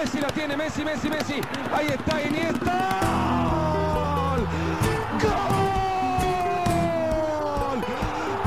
Messi 0.00 0.18
la 0.18 0.28
tiene, 0.28 0.56
Messi, 0.56 0.82
Messi, 0.82 1.10
Messi. 1.10 1.40
Ahí 1.74 1.88
está 1.88 2.22
Iniesta. 2.22 3.00
¡Gol! 3.50 4.40
¡Gol! 5.20 5.38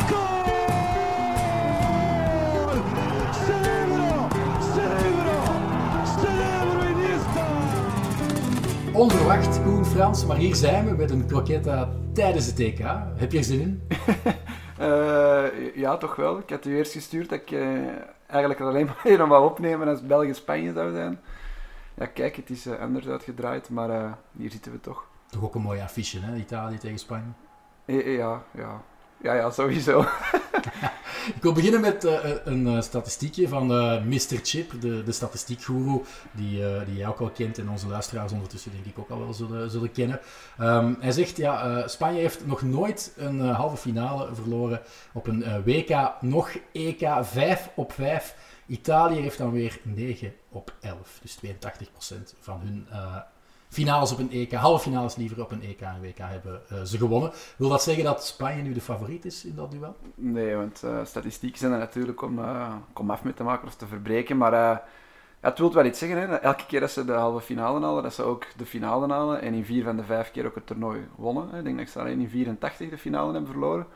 ¡Gol! 0.09 0.49
¡Celebro! 3.45 4.29
¡Celebro! 4.73 5.37
¡Celebro 6.21 6.89
Iniesta! 6.89 7.45
Onverwacht, 8.93 9.63
Koen 9.63 9.85
Frans, 9.85 10.25
maar 10.25 10.37
hier 10.37 10.55
zijn 10.55 10.85
we 10.85 10.91
met 10.95 11.11
een 11.11 11.27
croquetta 11.27 11.89
tijdens 12.13 12.45
het 12.45 12.55
TK. 12.55 12.79
Heb 13.15 13.31
je 13.31 13.37
er 13.37 13.43
zin 13.43 13.59
in? 13.59 13.81
Eh, 14.77 15.75
ja, 15.75 15.97
toch 15.97 16.15
wel. 16.15 16.37
Ik 16.37 16.49
had 16.49 16.65
u 16.65 16.77
eerst 16.77 16.91
gestuurd 16.91 17.29
dat 17.29 17.39
ik 17.39 17.51
eh, 17.51 17.61
eigenlijk 18.27 18.59
alleen 18.59 18.85
maar 18.85 18.99
hier 19.09 19.17
nog 19.17 19.27
wou 19.27 19.45
opnemen 19.45 19.87
als 19.87 20.05
België-Spanje 20.05 20.73
zou 20.73 20.93
zijn. 20.93 21.19
Ja, 21.95 22.05
kijk, 22.05 22.35
het 22.35 22.49
is 22.49 22.65
eh, 22.65 22.79
anders 22.79 23.07
uitgedraaid, 23.07 23.69
maar 23.69 23.89
eh, 23.89 24.11
hier 24.37 24.51
zitten 24.51 24.71
we 24.71 24.79
toch. 24.79 25.05
Toch 25.29 25.43
ook 25.43 25.55
een 25.55 25.61
mooie 25.61 25.83
affiche, 25.83 26.19
hè? 26.19 26.35
Italië 26.35 26.77
tegen 26.77 26.99
Spanje. 26.99 27.31
Eh, 27.85 28.15
ja, 28.15 28.43
ja. 28.51 28.81
Ja, 29.21 29.33
ja, 29.33 29.51
sowieso. 29.51 29.99
Ik 31.35 31.41
wil 31.41 31.53
beginnen 31.53 31.81
met 31.81 32.03
een 32.43 32.83
statistiekje 32.83 33.47
van 33.47 33.71
eh, 33.71 34.03
Mr. 34.03 34.39
Chip, 34.43 34.81
de, 34.81 35.03
de 35.03 35.11
statistiekgoeroe, 35.11 36.01
die, 36.31 36.85
die 36.85 36.95
jij 36.95 37.07
ook 37.07 37.19
al 37.19 37.29
kent 37.29 37.57
en 37.57 37.69
onze 37.69 37.87
luisteraars 37.87 38.31
ondertussen 38.31 38.71
denk 38.71 38.85
ik 38.85 38.99
ook 38.99 39.09
al 39.09 39.19
wel 39.19 39.33
zullen, 39.33 39.69
zullen 39.71 39.91
kennen. 39.91 40.19
Ehm, 40.57 40.93
hij 40.99 41.11
zegt, 41.11 41.37
ja, 41.37 41.87
Spanje 41.87 42.19
heeft 42.19 42.45
nog 42.45 42.61
nooit 42.61 43.13
een 43.17 43.39
halve 43.39 43.77
finale 43.77 44.35
verloren 44.35 44.81
op 45.13 45.27
een 45.27 45.63
WK, 45.63 46.11
nog 46.21 46.49
EK 46.71 47.09
5 47.21 47.69
op 47.75 47.91
5. 47.91 48.35
Italië 48.65 49.19
heeft 49.19 49.37
dan 49.37 49.51
weer 49.51 49.79
9 49.83 50.33
op 50.53 50.73
11, 50.81 51.19
dus 51.21 51.37
82% 51.45 52.39
van 52.39 52.59
hun 52.59 52.87
eh, 52.91 53.17
finales 53.69 54.11
op 54.11 54.19
een 54.19 54.31
EK, 54.31 54.53
halve 54.53 54.83
finales 54.83 55.15
liever 55.15 55.41
op 55.41 55.51
een 55.51 55.61
EK 55.61 55.81
en 55.81 56.01
WK 56.01 56.17
hebben 56.17 56.61
eh, 56.69 56.81
ze 56.83 56.97
gewonnen. 56.97 57.31
Wil 57.57 57.69
dat 57.69 57.83
zeggen 57.83 58.03
dat 58.03 58.25
Spanje 58.25 58.61
nu 58.61 58.73
de 58.73 58.81
favoriet 58.81 59.25
is 59.25 59.45
in 59.45 59.55
dat 59.55 59.71
duel? 59.71 59.95
Nee, 60.15 60.55
want 60.55 60.83
eh, 60.83 61.05
statistieken 61.05 61.59
zijn 61.59 61.71
er 61.71 61.77
natuurlijk 61.77 62.21
om, 62.21 62.39
om 62.93 63.11
af 63.11 63.23
mee 63.23 63.33
te 63.33 63.43
maken 63.43 63.67
of 63.67 63.75
te 63.75 63.87
verbreken. 63.87 64.37
Maar 64.37 64.53
ja, 65.43 65.49
het 65.49 65.57
wil 65.57 65.73
wel 65.73 65.85
iets 65.85 65.99
zeggen. 65.99 66.17
Hè. 66.17 66.35
Elke 66.35 66.65
keer 66.65 66.79
dat 66.79 66.91
ze 66.91 67.05
de 67.05 67.11
halve 67.11 67.45
finale 67.45 67.85
halen, 67.85 68.03
dat 68.03 68.13
ze 68.13 68.23
ook 68.23 68.45
de 68.57 68.65
finale 68.65 69.13
halen. 69.13 69.41
En 69.41 69.53
in 69.53 69.65
vier 69.65 69.83
van 69.83 69.97
de 69.97 70.03
vijf 70.03 70.31
keer 70.31 70.45
ook 70.45 70.55
het 70.55 70.65
toernooi 70.65 71.07
wonnen. 71.15 71.55
Ik 71.55 71.63
denk 71.63 71.77
dat 71.77 71.89
ze 71.89 71.99
alleen 71.99 72.19
in 72.19 72.29
84 72.29 72.89
de 72.89 72.97
finale 72.97 73.31
hebben 73.31 73.51
verloren. 73.51 73.87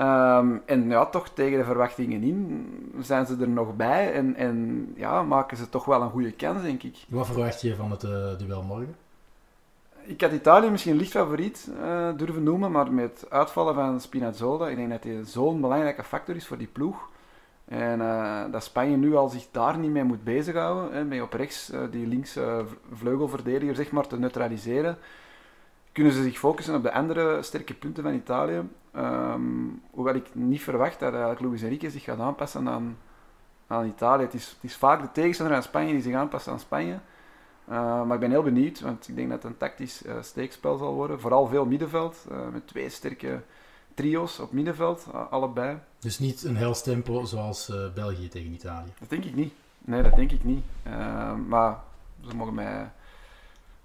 Ehm, 0.00 0.56
en 0.66 0.88
ja, 0.88 1.06
toch 1.06 1.28
tegen 1.28 1.58
de 1.58 1.64
verwachtingen 1.64 2.22
in 2.22 2.68
zijn 3.00 3.26
ze 3.26 3.36
er 3.40 3.48
nog 3.48 3.76
bij. 3.76 4.12
En, 4.12 4.36
en 4.36 4.88
ja, 4.96 5.22
maken 5.22 5.56
ze 5.56 5.68
toch 5.68 5.84
wel 5.84 6.02
een 6.02 6.10
goede 6.10 6.32
kans, 6.32 6.62
denk 6.62 6.82
ik. 6.82 6.96
Wat 7.08 7.26
verwacht 7.26 7.60
je 7.60 7.76
van 7.76 7.90
het 7.90 8.02
eh, 8.04 8.38
duel 8.38 8.62
morgen? 8.62 8.96
Ik 10.04 10.20
had 10.20 10.32
Italië 10.32 10.70
misschien 10.70 10.96
licht 10.96 11.10
favoriet 11.10 11.70
eh, 11.82 12.08
durven 12.16 12.42
noemen, 12.42 12.70
maar 12.70 12.92
met 12.92 13.20
het 13.20 13.30
uitvallen 13.30 13.74
van 13.74 14.00
Spinazzola, 14.00 14.68
ik 14.68 14.76
denk 14.76 14.90
dat 14.90 15.04
hij 15.04 15.24
zo'n 15.24 15.60
belangrijke 15.60 16.04
factor 16.04 16.36
is 16.36 16.46
voor 16.46 16.58
die 16.58 16.70
ploeg. 16.72 17.08
En 17.64 18.00
eh, 18.00 18.42
dat 18.50 18.64
Spanje 18.64 18.96
nu 18.96 19.16
al 19.16 19.28
zich 19.28 19.46
daar 19.50 19.78
niet 19.78 19.90
mee 19.90 20.04
moet 20.04 20.24
bezighouden, 20.24 20.96
hè, 20.96 21.04
met 21.04 21.22
op 21.22 21.32
rechts 21.32 21.72
die 21.90 22.06
linkse 22.06 22.64
vleugelverdediger 22.92 23.74
zeg 23.74 23.90
maar, 23.90 24.06
te 24.06 24.18
neutraliseren, 24.18 24.98
kunnen 25.92 26.12
ze 26.12 26.22
zich 26.22 26.38
focussen 26.38 26.74
op 26.74 26.82
de 26.82 26.92
andere 26.92 27.42
sterke 27.42 27.74
punten 27.74 28.02
van 28.02 28.14
Italië. 28.14 28.68
Ehm, 28.92 29.42
hoewel 29.90 30.14
ik 30.14 30.26
niet 30.32 30.62
verwacht 30.62 31.00
dat 31.00 31.12
eigenlijk 31.12 31.40
Luis 31.40 31.62
Enrique 31.62 31.90
zich 31.90 32.04
gaat 32.04 32.18
aanpassen 32.18 32.68
aan, 32.68 32.98
aan 33.66 33.86
Italië. 33.86 34.22
Het 34.22 34.34
is, 34.34 34.48
het 34.48 34.70
is 34.70 34.76
vaak 34.76 35.00
de 35.00 35.12
tegenstander 35.12 35.56
aan 35.56 35.62
Spanje 35.62 35.92
die 35.92 36.02
zich 36.02 36.14
aanpast 36.14 36.48
aan 36.48 36.60
Spanje. 36.60 36.98
Uh, 37.70 38.04
maar 38.04 38.14
ik 38.14 38.20
ben 38.20 38.30
heel 38.30 38.42
benieuwd, 38.42 38.80
want 38.80 39.08
ik 39.08 39.16
denk 39.16 39.28
dat 39.30 39.42
het 39.42 39.52
een 39.52 39.58
tactisch 39.58 40.06
uh, 40.06 40.12
steekspel 40.20 40.76
zal 40.76 40.94
worden. 40.94 41.20
Vooral 41.20 41.46
veel 41.46 41.66
middenveld, 41.66 42.26
uh, 42.30 42.48
met 42.52 42.66
twee 42.66 42.88
sterke 42.88 43.42
trio's 43.94 44.38
op 44.38 44.52
middenveld, 44.52 45.06
allebei. 45.30 45.78
Dus 45.98 46.18
niet 46.18 46.44
een 46.44 46.56
hels 46.56 46.82
tempo 46.82 47.24
zoals 47.24 47.72
België 47.94 48.28
tegen 48.28 48.52
Italië? 48.52 48.92
Dat 48.98 49.08
denk 49.08 49.24
ik 49.24 49.34
niet. 49.34 49.52
Nee, 49.78 50.02
dat 50.02 50.16
denk 50.16 50.32
ik 50.32 50.44
niet. 50.44 50.64
maar 51.48 51.78
ze 52.28 52.36
mogen, 52.36 52.54
mij, 52.54 52.90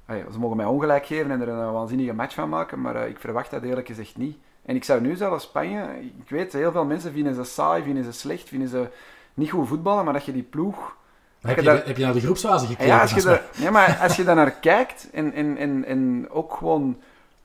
ze 0.07 0.39
mogen 0.39 0.57
mij 0.57 0.65
ongelijk 0.65 1.05
geven 1.05 1.31
en 1.31 1.41
er 1.41 1.47
een 1.47 1.71
waanzinnige 1.71 2.13
match 2.13 2.33
van 2.33 2.49
maken, 2.49 2.81
maar 2.81 3.07
ik 3.07 3.19
verwacht 3.19 3.51
dat 3.51 3.63
eerlijk 3.63 3.87
gezegd 3.87 4.17
niet. 4.17 4.37
En 4.65 4.75
ik 4.75 4.83
zou 4.83 5.01
nu 5.01 5.15
zelfs 5.15 5.43
Spanje, 5.43 5.87
ik 6.19 6.29
weet, 6.29 6.53
heel 6.53 6.71
veel 6.71 6.85
mensen 6.85 7.11
vinden 7.11 7.35
ze 7.35 7.43
saai, 7.43 7.83
vinden 7.83 8.03
ze 8.03 8.11
slecht, 8.11 8.49
vinden 8.49 8.67
ze 8.67 8.87
niet 9.33 9.51
goed 9.51 9.67
voetballen, 9.67 10.03
maar 10.03 10.13
dat 10.13 10.25
je 10.25 10.31
die 10.31 10.43
ploeg... 10.43 10.95
Heb 11.41 11.55
je, 11.55 11.63
daar, 11.63 11.85
heb 11.85 11.97
je 11.97 12.03
naar 12.03 12.13
de 12.13 12.21
groepsfase 12.21 12.65
gekeken? 12.65 12.85
Ja, 12.85 13.01
als 13.01 13.13
je, 13.13 13.21
daar, 13.21 13.41
ja, 13.55 13.71
maar 13.71 13.97
als 14.01 14.15
je 14.15 14.23
daar 14.23 14.35
naar 14.35 14.51
kijkt 14.71 15.09
en, 15.11 15.33
en, 15.33 15.57
en, 15.57 15.85
en 15.85 16.27
ook 16.29 16.53
gewoon 16.53 16.97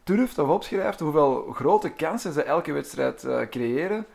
durft 0.05 0.39
of 0.39 0.49
opschrijft 0.49 1.01
hoeveel 1.01 1.53
grote 1.53 1.91
kansen 1.91 2.33
ze 2.33 2.43
elke 2.43 2.73
wedstrijd 2.73 3.25
uh, 3.25 3.41
creëren, 3.51 4.07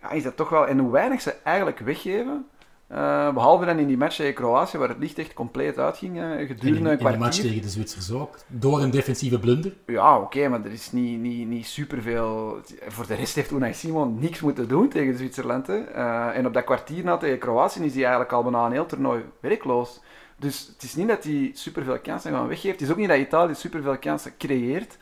ja, 0.00 0.10
is 0.10 0.22
dat 0.22 0.36
toch 0.36 0.48
wel... 0.48 0.66
En 0.66 0.78
hoe 0.78 0.90
weinig 0.90 1.20
ze 1.20 1.34
eigenlijk 1.42 1.78
weggeven. 1.78 2.46
Uh, 2.92 3.32
behalve 3.34 3.64
dan 3.64 3.78
in 3.78 3.86
die 3.86 3.96
match 3.96 4.16
tegen 4.16 4.34
Kroatië, 4.34 4.78
waar 4.78 4.88
het 4.88 4.98
licht 4.98 5.18
echt 5.18 5.32
compleet 5.32 5.78
uitging 5.78 6.16
uh, 6.16 6.46
gedurende 6.46 6.90
een 6.90 6.98
kwartier. 6.98 7.06
In 7.06 7.12
de 7.12 7.18
match 7.18 7.40
tegen 7.40 7.62
de 7.62 7.68
Zwitsers 7.68 8.12
ook, 8.12 8.38
door 8.46 8.82
een 8.82 8.90
defensieve 8.90 9.38
blunder. 9.38 9.72
Ja, 9.86 10.16
oké, 10.16 10.24
okay, 10.24 10.46
maar 10.46 10.64
er 10.64 10.72
is 10.72 10.92
niet, 10.92 11.20
niet, 11.20 11.48
niet 11.48 11.66
superveel... 11.66 12.60
Voor 12.88 13.06
de 13.06 13.14
rest 13.14 13.34
heeft 13.34 13.50
Unai 13.50 13.74
Simon 13.74 14.18
niks 14.18 14.40
moeten 14.40 14.68
doen 14.68 14.88
tegen 14.88 15.16
Zwitserland. 15.16 15.68
Uh, 15.68 16.36
en 16.36 16.46
op 16.46 16.54
dat 16.54 16.64
kwartier 16.64 17.04
na 17.04 17.16
tegen 17.16 17.38
Kroatië 17.38 17.84
is 17.84 17.92
hij 17.92 18.02
eigenlijk 18.02 18.32
al 18.32 18.42
bijna 18.42 18.66
een 18.66 18.72
heel 18.72 18.86
toernooi 18.86 19.24
werkloos. 19.40 20.00
Dus 20.38 20.70
het 20.72 20.82
is 20.82 20.94
niet 20.94 21.08
dat 21.08 21.24
hij 21.24 21.50
superveel 21.54 21.98
kansen 21.98 22.32
gaan 22.32 22.48
weggeeft. 22.48 22.80
Het 22.80 22.88
is 22.88 22.90
ook 22.90 23.00
niet 23.00 23.08
dat 23.08 23.18
Italië 23.18 23.54
superveel 23.54 23.98
kansen 23.98 24.32
creëert. 24.38 24.96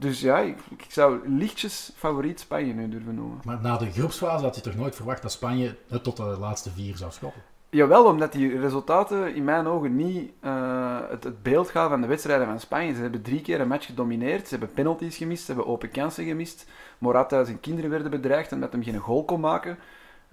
Dus 0.00 0.20
ja, 0.20 0.38
ik, 0.38 0.58
ik, 0.70 0.84
zou 0.88 1.28
lichtjes 1.28 1.92
favoriet 1.96 2.40
Spanje 2.40 2.72
nu 2.72 2.88
durven 2.88 3.14
noemen. 3.14 3.40
Maar 3.44 3.60
na 3.60 3.76
de 3.76 3.90
groepsfase 3.90 4.44
had 4.44 4.54
je 4.54 4.60
toch 4.60 4.74
nooit 4.74 4.96
verwacht 4.96 5.22
dat 5.22 5.32
Spanje 5.32 5.76
het 5.88 6.02
tot 6.02 6.16
de 6.16 6.22
laatste 6.22 6.70
vier 6.70 6.96
zou 6.96 7.12
schoppen? 7.12 7.42
Jawel, 7.70 8.04
omdat 8.04 8.32
die 8.32 8.60
resultaten 8.60 9.34
in 9.34 9.44
mijn 9.44 9.66
ogen 9.66 9.96
niet 9.96 10.30
uh, 10.44 10.98
het, 11.08 11.24
het, 11.24 11.42
beeld 11.42 11.68
gaan 11.68 11.88
van 11.88 12.00
de 12.00 12.06
wedstrijden 12.06 12.46
van 12.46 12.60
Spanje. 12.60 12.94
Ze 12.94 13.00
hebben 13.00 13.22
drie 13.22 13.40
keer 13.40 13.60
een 13.60 13.68
match 13.68 13.86
gedomineerd, 13.86 14.48
ze 14.48 14.56
hebben 14.56 14.74
penalties 14.74 15.16
gemist, 15.16 15.44
ze 15.44 15.52
hebben 15.52 15.72
open 15.72 15.90
kansen 15.90 16.24
gemist. 16.24 16.66
Morata 16.98 17.44
zijn 17.44 17.60
kinderen 17.60 17.90
werden 17.90 18.10
bedreigd 18.10 18.52
omdat 18.52 18.72
hem 18.72 18.82
geen 18.82 18.98
goal 18.98 19.24
kon 19.24 19.40
maken. 19.40 19.70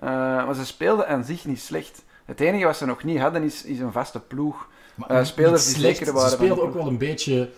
Uh, 0.03 0.09
maar 0.09 0.55
ze 0.55 0.66
speelden 0.66 1.07
aan 1.07 1.23
zich 1.23 1.45
niet 1.45 1.61
slecht. 1.61 2.03
Het 2.25 2.39
enige 2.39 2.66
wat 2.66 2.78
ze 2.78 2.85
nog 2.85 3.03
niet 3.03 3.19
hadden 3.19 3.44
is, 3.44 3.63
is 3.63 3.79
een 3.79 3.91
vaste 3.91 4.19
ploeg. 4.19 4.67
Maar, 4.95 5.11
uh, 5.11 5.23
spelers 5.23 5.66
die 5.66 5.75
slecht, 5.75 5.97
zeker 5.97 6.13
waren. 6.13 6.29
Ze 6.29 6.35
speelden 6.35 6.63
ook 6.63 6.73
wel 6.73 6.88
een 6.88 6.97
beetje 6.97 7.49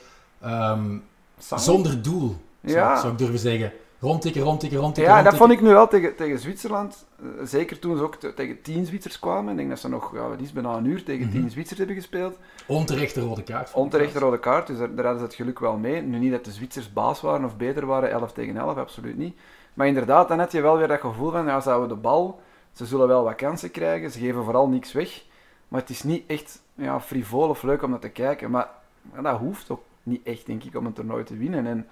um, 0.45 1.03
zonder 1.39 2.01
doel, 2.01 2.35
ja. 2.59 2.99
zou, 2.99 3.11
ik 3.11 3.17
durven 3.17 3.39
zeggen. 3.39 3.71
Rondtikken, 4.01 4.41
rondtikken, 4.41 4.79
rondtikken. 4.79 5.13
Ja, 5.13 5.21
dat 5.23 5.35
vond 5.35 5.51
ik 5.51 5.61
nu 5.61 5.69
wel 5.69 5.87
tegen, 5.87 6.15
tegen 6.15 6.39
Zwitserland. 6.39 7.05
Uh, 7.23 7.29
zeker 7.43 7.79
toen 7.79 7.97
ze 7.97 8.03
ook 8.03 8.15
te, 8.15 8.33
tegen 8.33 8.61
tien 8.61 8.85
Zwitsers 8.85 9.19
kwamen. 9.19 9.51
Ik 9.51 9.57
denk 9.57 9.69
dat 9.69 9.79
ze 9.79 9.89
nog, 9.89 10.13
ja, 10.13 10.27
is 10.41 10.51
bijna 10.51 10.75
een 10.75 10.85
uur 10.85 11.03
tegen 11.03 11.25
mm 11.25 11.31
-hmm. 11.31 11.41
tien 11.41 11.49
Zwitsers 11.49 11.77
hebben 11.77 11.95
gespeeld. 11.95 12.37
Onterechte 12.67 13.21
rode 13.21 13.43
kaart. 13.43 13.73
Onterechte 13.73 14.19
rode 14.19 14.39
kaart, 14.39 14.67
dus 14.67 14.77
daar, 14.77 14.95
daar, 14.95 15.05
hadden 15.05 15.21
ze 15.21 15.25
het 15.25 15.35
geluk 15.35 15.59
wel 15.59 15.77
mee. 15.77 16.01
Nu 16.01 16.17
niet 16.17 16.31
dat 16.31 16.45
de 16.45 16.51
Zwitsers 16.51 16.93
baas 16.93 17.21
waren 17.21 17.45
of 17.45 17.57
beter 17.57 17.85
waren, 17.85 18.11
11 18.11 18.31
tegen 18.31 18.57
11, 18.57 18.77
absoluut 18.77 19.17
niet. 19.17 19.35
Maar 19.73 19.87
inderdaad, 19.87 20.27
dan 20.27 20.39
had 20.39 20.51
je 20.51 20.61
wel 20.61 20.77
weer 20.77 20.87
dat 20.87 20.99
gevoel 20.99 21.31
van, 21.31 21.45
ja, 21.45 21.59
ze 21.59 21.69
houden 21.69 21.89
de 21.89 22.01
bal. 22.01 22.41
Ze 22.71 22.85
zullen 22.85 23.07
wel 23.07 23.23
wat 23.23 23.35
kansen 23.35 23.71
krijgen, 23.71 24.11
ze 24.11 24.19
geven 24.19 24.43
vooral 24.43 24.67
niks 24.67 24.91
weg. 24.91 25.23
Maar 25.67 25.79
het 25.79 25.89
is 25.89 26.03
niet 26.03 26.23
echt 26.27 26.61
ja, 26.75 27.01
frivol 27.01 27.49
of 27.49 27.63
leuk 27.63 27.83
om 27.83 27.89
naar 27.89 27.99
te 27.99 28.09
kijken. 28.09 28.51
Maar 28.51 28.69
ja, 29.13 29.21
dat 29.21 29.37
hoeft 29.37 29.69
ook 29.69 29.81
niet 30.09 30.23
echt, 30.23 30.45
denk 30.45 30.63
ik, 30.63 30.75
om 30.75 30.85
een 30.85 30.93
toernooi 30.93 31.23
te 31.23 31.37
winnen. 31.37 31.65
En 31.65 31.87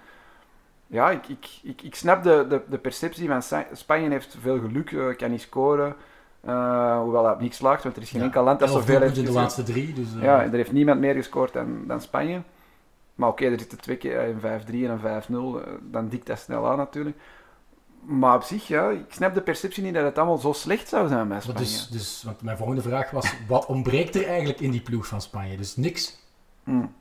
ja, 0.86 1.10
ik, 1.10 1.28
ik, 1.28 1.46
ik, 1.62 1.82
ik 1.82 1.94
snap 1.94 2.22
de, 2.22 2.46
de, 2.48 2.62
de 2.68 2.78
perceptie 2.78 3.28
van 3.28 3.42
Spanje 3.72 4.10
heeft 4.10 4.36
veel 4.40 4.58
geluk, 4.58 4.90
uh, 4.90 5.16
kan 5.16 5.30
niet 5.30 5.40
scoren. 5.40 5.96
Uh, 6.44 6.98
hoewel 7.00 7.22
dat 7.22 7.40
niet 7.40 7.54
slaagt, 7.54 7.82
want 7.82 7.96
er 7.96 8.02
is 8.02 8.10
geen 8.10 8.20
ja, 8.20 8.26
enkel 8.26 8.44
land 8.44 8.58
dat 8.58 8.70
zoveel 8.70 9.00
heeft. 9.00 9.16
in 9.16 9.24
de 9.24 9.32
laatste 9.32 9.62
drie. 9.62 9.92
Dus, 9.92 10.14
uh... 10.16 10.22
Ja, 10.22 10.42
er 10.42 10.52
heeft 10.52 10.72
niemand 10.72 11.00
meer 11.00 11.14
gescoord 11.14 11.52
dan, 11.52 11.84
dan 11.86 12.00
Spanje. 12.00 12.42
Maar 13.14 13.28
oké, 13.28 13.42
okay, 13.42 13.52
er 13.52 13.60
zitten 13.60 13.80
twee 13.80 13.96
keer 13.96 14.20
een 14.20 14.40
5-3 14.40 14.44
en 14.70 15.00
een 15.28 15.62
5-0. 15.62 15.90
Dan 15.90 16.08
dikt 16.08 16.26
dat 16.26 16.38
snel 16.38 16.70
aan 16.70 16.76
natuurlijk. 16.76 17.16
Maar 18.00 18.34
op 18.34 18.42
zich, 18.42 18.68
ja, 18.68 18.90
ik 18.90 19.04
snap 19.08 19.34
de 19.34 19.40
perceptie 19.40 19.82
niet 19.82 19.94
dat 19.94 20.04
het 20.04 20.18
allemaal 20.18 20.38
zo 20.38 20.52
slecht 20.52 20.88
zou 20.88 21.08
zijn 21.08 21.28
bij 21.28 21.40
Spanje. 21.40 21.58
Dus, 21.58 21.88
dus, 21.88 22.22
want 22.24 22.42
mijn 22.42 22.56
volgende 22.56 22.82
vraag 22.82 23.10
was, 23.10 23.34
wat 23.48 23.66
ontbreekt 23.66 24.14
er 24.14 24.26
eigenlijk 24.26 24.60
in 24.60 24.70
die 24.70 24.80
ploeg 24.80 25.06
van 25.06 25.20
Spanje? 25.20 25.56
Dus 25.56 25.76
niks. 25.76 26.16
Hmm. 26.64 26.94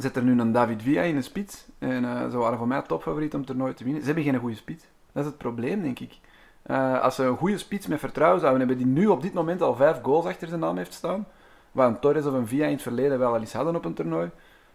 Zet 0.00 0.16
er 0.16 0.22
nu 0.22 0.40
een 0.40 0.52
David 0.52 0.82
Villa 0.82 1.02
in 1.02 1.14
de 1.14 1.22
spits. 1.22 1.66
En 1.78 2.04
uh, 2.04 2.30
ze 2.30 2.36
waren 2.36 2.58
voor 2.58 2.66
mij 2.66 2.82
topfavoriet 2.82 3.32
om 3.32 3.38
het 3.38 3.48
toernooi 3.48 3.74
te 3.74 3.84
winnen. 3.84 4.00
Ze 4.00 4.06
hebben 4.06 4.24
geen 4.24 4.38
goede 4.38 4.56
spits. 4.56 4.84
Dat 5.12 5.24
is 5.24 5.28
het 5.28 5.38
probleem, 5.38 5.82
denk 5.82 5.98
ik. 5.98 6.18
Uh, 6.66 7.00
als 7.00 7.14
ze 7.14 7.24
een 7.24 7.36
goede 7.36 7.58
spits 7.58 7.86
met 7.86 7.98
vertrouwen 7.98 8.40
zouden 8.40 8.68
hebben, 8.68 8.78
die 8.84 8.94
nu 8.94 9.06
op 9.06 9.22
dit 9.22 9.32
moment 9.32 9.62
al 9.62 9.74
vijf 9.74 10.00
goals 10.02 10.24
achter 10.24 10.48
zijn 10.48 10.60
naam 10.60 10.76
heeft 10.76 10.92
staan, 10.92 11.26
waar 11.72 11.88
een 11.88 11.98
Torres 11.98 12.26
of 12.26 12.34
een 12.34 12.46
Villa 12.46 12.66
in 12.66 12.72
het 12.72 12.82
verleden 12.82 13.18
wel 13.18 13.32
al 13.32 13.40
eens 13.40 13.52
hadden 13.52 13.76
op 13.76 13.84
een 13.84 13.94
toernooi, 13.94 14.30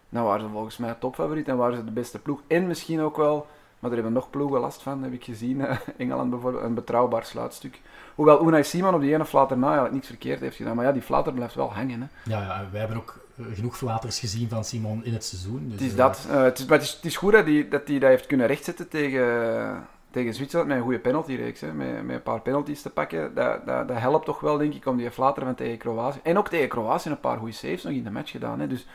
dan 0.10 0.24
waren 0.24 0.42
ze 0.42 0.48
volgens 0.52 0.78
mij 0.78 0.96
topfavoriet 1.00 1.48
en 1.48 1.58
waren 1.58 1.78
ze 1.78 1.84
de 1.84 1.92
beste 1.92 2.20
ploeg. 2.20 2.42
En 2.48 2.68
misschien 2.68 3.02
ook 3.02 3.18
wel 3.18 3.48
Maar 3.86 3.94
er 3.94 4.04
hebben 4.04 4.22
nog 4.22 4.30
ploegen 4.30 4.60
last 4.60 4.82
van, 4.82 5.04
heb 5.04 5.14
ik 5.14 5.24
gezien. 5.24 5.66
Engeland 5.98 6.30
bijvoorbeeld, 6.30 6.64
een 6.64 6.74
betrouwbaar 6.74 7.26
sluitstuk. 7.26 7.82
Hoewel 8.16 8.48
Unai 8.48 8.64
Simon 8.64 8.94
op 8.94 9.02
die 9.02 9.14
ene 9.14 9.26
flater 9.26 9.58
na 9.58 9.66
eigenlijk 9.66 9.96
niks 9.96 10.08
verkeerd 10.08 10.40
heeft 10.40 10.56
gedaan. 10.56 10.76
Maar 10.76 10.86
ja, 10.86 10.92
die 10.92 11.02
flater 11.02 11.34
blijft 11.34 11.56
wel 11.56 11.74
hangen. 11.74 12.02
Hè. 12.02 12.08
Ja, 12.32 12.42
ja, 12.42 12.66
wij 12.72 12.80
hebben 12.80 12.98
ook 12.98 13.10
eh, 13.18 13.25
genoeg 13.54 13.78
flaters 13.78 14.20
gezien 14.20 14.50
van 14.50 14.64
Simon 14.64 15.04
in 15.06 15.14
het 15.14 15.24
seizoen. 15.26 15.64
Dus, 15.64 15.72
Het 15.72 15.82
is 15.82 15.92
eh, 15.92 15.98
dat. 15.98 16.28
Eh, 16.30 16.44
het, 16.44 16.60
is, 16.60 16.66
maar 16.66 16.78
het, 16.78 16.88
is, 16.88 16.94
het 16.94 17.06
is 17.06 17.18
goed 17.18 17.32
dat 17.32 17.46
hij 17.46 17.68
dat, 17.70 17.88
heeft 17.88 18.26
kunnen 18.26 18.48
rechtzetten 18.48 18.88
tegen, 18.88 19.88
tegen 20.12 20.34
Zwitserland 20.34 20.70
met 20.70 20.78
een 20.78 20.84
goede 20.84 21.00
penaltyreeks. 21.00 21.62
Hè. 21.62 21.74
Met, 21.74 22.04
met 22.04 22.16
een 22.16 22.24
paar 22.24 22.42
penalties 22.42 22.82
te 22.82 22.90
pakken. 22.90 23.34
Dat, 23.34 23.66
dat, 23.66 23.88
dat 23.88 23.98
helpt 23.98 24.26
toch 24.26 24.40
wel, 24.40 24.58
denk 24.58 24.74
ik, 24.74 24.86
om 24.86 24.98
die 24.98 25.12
flater 25.12 25.44
van 25.44 25.56
tegen 25.56 25.78
Kroatië. 25.78 26.20
En 26.24 26.38
ook 26.38 26.50
tegen 26.50 26.70
Kroatië 26.70 27.10
een 27.10 27.20
paar 27.20 27.38
goede 27.38 27.54
saves 27.54 27.84
nog 27.84 27.94
in 27.94 28.04
de 28.04 28.12
match 28.12 28.32
gedaan. 28.32 28.60
Hè. 28.60 28.68
Dus, 28.68 28.88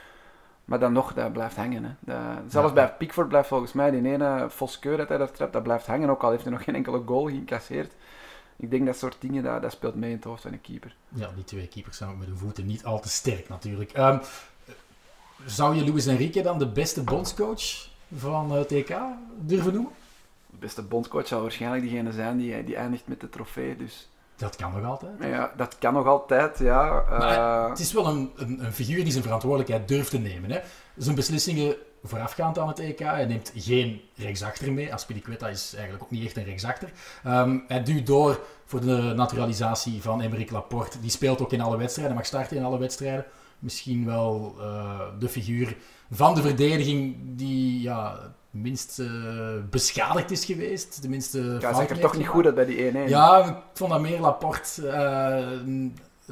maar 0.65 0.79
dan 0.79 0.93
nog, 0.93 1.15
dat 1.15 1.33
blijft 1.33 1.57
hangen. 1.57 1.85
Hè. 1.85 1.91
Dat, 2.01 2.53
zelfs 2.53 2.69
Ja. 2.69 2.75
bij 2.75 2.95
Pickford 2.99 3.29
blijft 3.29 3.49
volgens 3.49 3.73
mij 3.73 3.91
die 3.91 4.13
ene 4.13 4.47
Foskeur 4.51 4.97
dat 4.97 5.09
hij 5.09 5.19
daar 5.19 5.31
trapt, 5.31 5.53
dat 5.53 5.63
blijft 5.63 5.87
hangen. 5.87 6.11
Ook 6.11 6.23
al 6.23 6.31
heeft 6.31 6.43
hij 6.43 6.53
nog 6.53 6.65
geen 6.65 6.75
enkele 6.75 7.03
goal 7.07 7.25
geïncasseerd. 7.25 7.93
Ik 8.61 8.71
denk 8.71 8.87
dat 8.87 8.97
soort 8.97 9.17
dingen, 9.21 9.43
dat, 9.43 9.63
dat 9.63 9.73
speelt 9.73 9.95
mee 9.95 10.11
in 10.11 10.17
het 10.17 10.25
hoofd 10.25 10.43
van 10.43 10.53
een 10.53 10.61
keeper. 10.61 10.95
Ja, 11.09 11.31
die 11.35 11.45
twee 11.45 11.67
keepers 11.67 11.97
zijn 11.97 12.11
ook 12.11 12.19
met 12.19 12.27
hun 12.27 12.39
voeten 12.39 12.67
niet 12.67 12.85
al 12.85 13.01
te 13.01 13.09
sterk 13.09 13.49
natuurlijk. 13.49 13.93
Ehm, 13.93 14.19
zou 15.47 15.75
je 15.77 15.85
Luis 15.91 16.07
Enrique 16.07 16.43
dan 16.43 16.59
de 16.59 16.69
beste 16.69 17.03
bondscoach 17.03 17.89
van 18.17 18.51
het 18.53 18.69
TK 18.69 18.97
durven 19.39 19.73
noemen? 19.73 19.93
De 20.51 20.57
beste 20.59 20.83
bondscoach 20.83 21.27
zal 21.27 21.43
waarschijnlijk 21.43 21.83
diegene 21.83 22.13
zijn 22.13 22.39
die, 22.39 22.65
die 22.65 22.77
eindigt 22.77 23.07
met 23.09 23.21
de 23.21 23.29
trofee. 23.29 23.77
Dus 23.77 24.09
Dat 24.37 24.57
kan 24.57 24.73
nog 24.73 24.85
altijd. 24.85 25.13
ja, 25.21 25.53
dat 25.57 25.79
kan 25.79 25.93
nog 25.95 26.07
altijd, 26.07 26.59
ja. 26.59 27.05
Maar 27.11 27.65
Eh, 27.65 27.69
het 27.71 27.79
is 27.79 27.93
wel 27.93 28.07
een, 28.07 28.31
een, 28.37 28.65
een 28.65 28.73
figuur 28.73 29.03
die 29.03 29.13
zijn 29.13 29.25
verantwoordelijkheid 29.25 29.89
durft 29.89 30.11
te 30.11 30.19
nemen. 30.19 30.51
Hè. 30.51 30.61
Zijn 30.97 31.15
beslissingen 31.17 31.77
voorafgaand 32.03 32.59
aan 32.59 32.69
het 32.69 32.79
EK. 32.79 32.99
Hij 32.99 33.25
neemt 33.25 33.53
geen 33.57 34.01
rechtsachter 34.15 34.73
mee. 34.73 34.93
Aspilicueta 34.93 35.49
is 35.49 35.73
eigenlijk 35.75 36.05
ook 36.05 36.11
niet 36.11 36.25
echt 36.25 36.37
een 36.37 36.45
rechtsachter. 36.45 36.93
Ehm, 37.25 37.59
hij 37.67 37.83
duwt 37.83 38.07
door 38.07 38.41
voor 38.65 38.81
de 38.81 39.13
naturalisatie 39.17 40.03
van 40.03 40.21
Emerick 40.21 40.51
Laporte. 40.51 41.01
Die 41.01 41.11
speelt 41.11 41.41
ook 41.41 41.53
in 41.53 41.61
alle 41.61 41.77
wedstrijden, 41.77 42.15
mag 42.15 42.27
starten 42.27 42.57
in 42.57 42.65
alle 42.65 42.79
wedstrijden. 42.79 43.25
Misschien 43.59 44.07
wel 44.07 44.57
eh, 44.61 45.01
de 45.19 45.29
figuur 45.29 45.77
van 46.11 46.35
de 46.35 46.43
verdediging 46.43 47.17
die 47.21 47.83
ja, 47.83 48.19
het 48.23 48.33
minst 48.51 48.99
eh, 48.99 49.09
beschadigd 49.71 50.31
is 50.31 50.45
geweest. 50.45 51.03
De 51.03 51.09
minste 51.09 51.57
ja, 51.61 51.75
zag 51.75 51.89
er 51.89 51.99
toch 51.99 52.17
niet 52.17 52.27
goed 52.27 52.45
uit 52.45 52.55
bij 52.55 52.65
die 52.65 52.93
1-1. 52.93 53.09
Ja, 53.09 53.45
ik 53.45 53.57
vond 53.73 53.91
dat 53.91 54.01
meer 54.01 54.21
Laporte, 54.21 54.89
eh, 54.89 55.47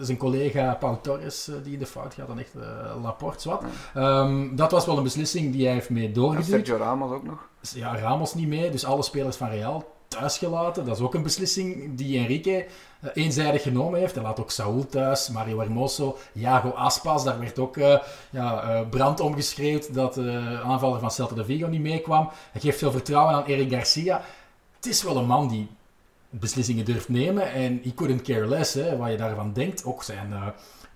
zijn 0.00 0.19
collega 0.19 0.75
Pau 0.75 0.97
Torres, 1.03 1.49
eh, 1.49 1.55
die 1.62 1.73
in 1.73 1.79
de 1.79 1.87
fout 1.87 2.15
gaat 2.15 2.27
dan 2.27 2.39
echt 2.39 2.55
eh, 2.55 3.03
Laporte. 3.03 3.41
Zwat. 3.41 3.62
Ehm, 3.95 4.56
dat 4.56 4.71
was 4.71 4.87
wel 4.87 4.97
een 4.97 5.03
beslissing 5.03 5.53
die 5.53 5.65
hij 5.65 5.75
heeft 5.75 5.91
mee 5.91 6.12
doorgeduwd. 6.12 6.47
Sergio 6.47 6.77
Ramos 6.77 7.11
ook 7.11 7.25
nog. 7.25 7.49
Ja, 7.75 7.99
Ramos 7.99 8.35
niet 8.35 8.49
mee, 8.49 8.71
dus 8.71 8.85
alle 8.85 9.03
spelers 9.03 9.37
van 9.37 9.49
Real 9.49 9.97
thuisgelaten. 10.09 10.85
Dat 10.85 10.97
is 10.97 11.03
ook 11.03 11.15
een 11.15 11.23
beslissing 11.23 11.97
die 11.97 12.19
Enrique 12.19 12.67
eh, 13.00 13.11
eenzijdig 13.15 13.62
genomen 13.62 14.00
heeft. 14.00 14.15
Hij 14.15 14.23
laat 14.23 14.41
ook 14.41 14.50
Saúl 14.50 14.87
thuis, 14.87 15.29
Mario 15.29 15.59
Hermoso, 15.59 16.17
Iago 16.33 16.69
Aspas. 16.69 17.25
Daar 17.25 17.39
werd 17.39 17.59
ook 17.59 17.77
ja, 18.31 18.85
brand 18.91 19.21
omgeschreeuwd 19.21 19.95
dat 19.95 20.15
de 20.15 20.61
aanvaller 20.65 21.00
van 21.00 21.11
Celta 21.11 21.35
de 21.35 21.45
Vigo 21.45 21.67
niet 21.67 21.81
meekwam. 21.81 22.31
Hij 22.53 22.61
geeft 22.61 22.79
veel 22.79 22.91
vertrouwen 22.91 23.35
aan 23.35 23.47
Eric 23.47 23.71
Garcia. 23.71 24.23
Het 24.77 24.87
is 24.87 25.03
wel 25.03 25.17
een 25.17 25.27
man 25.27 25.49
die 25.49 25.69
beslissingen 26.30 26.84
durft 26.84 27.08
nemen 27.08 27.52
en 27.52 27.80
he 27.82 27.94
couldn't 27.94 28.22
care 28.22 28.46
less, 28.46 28.75
hè, 28.75 28.96
wat 28.96 29.10
je 29.10 29.16
daarvan 29.16 29.52
denkt. 29.52 29.84
Ook 29.84 30.02
zijn 30.02 30.32
eh, 30.32 30.46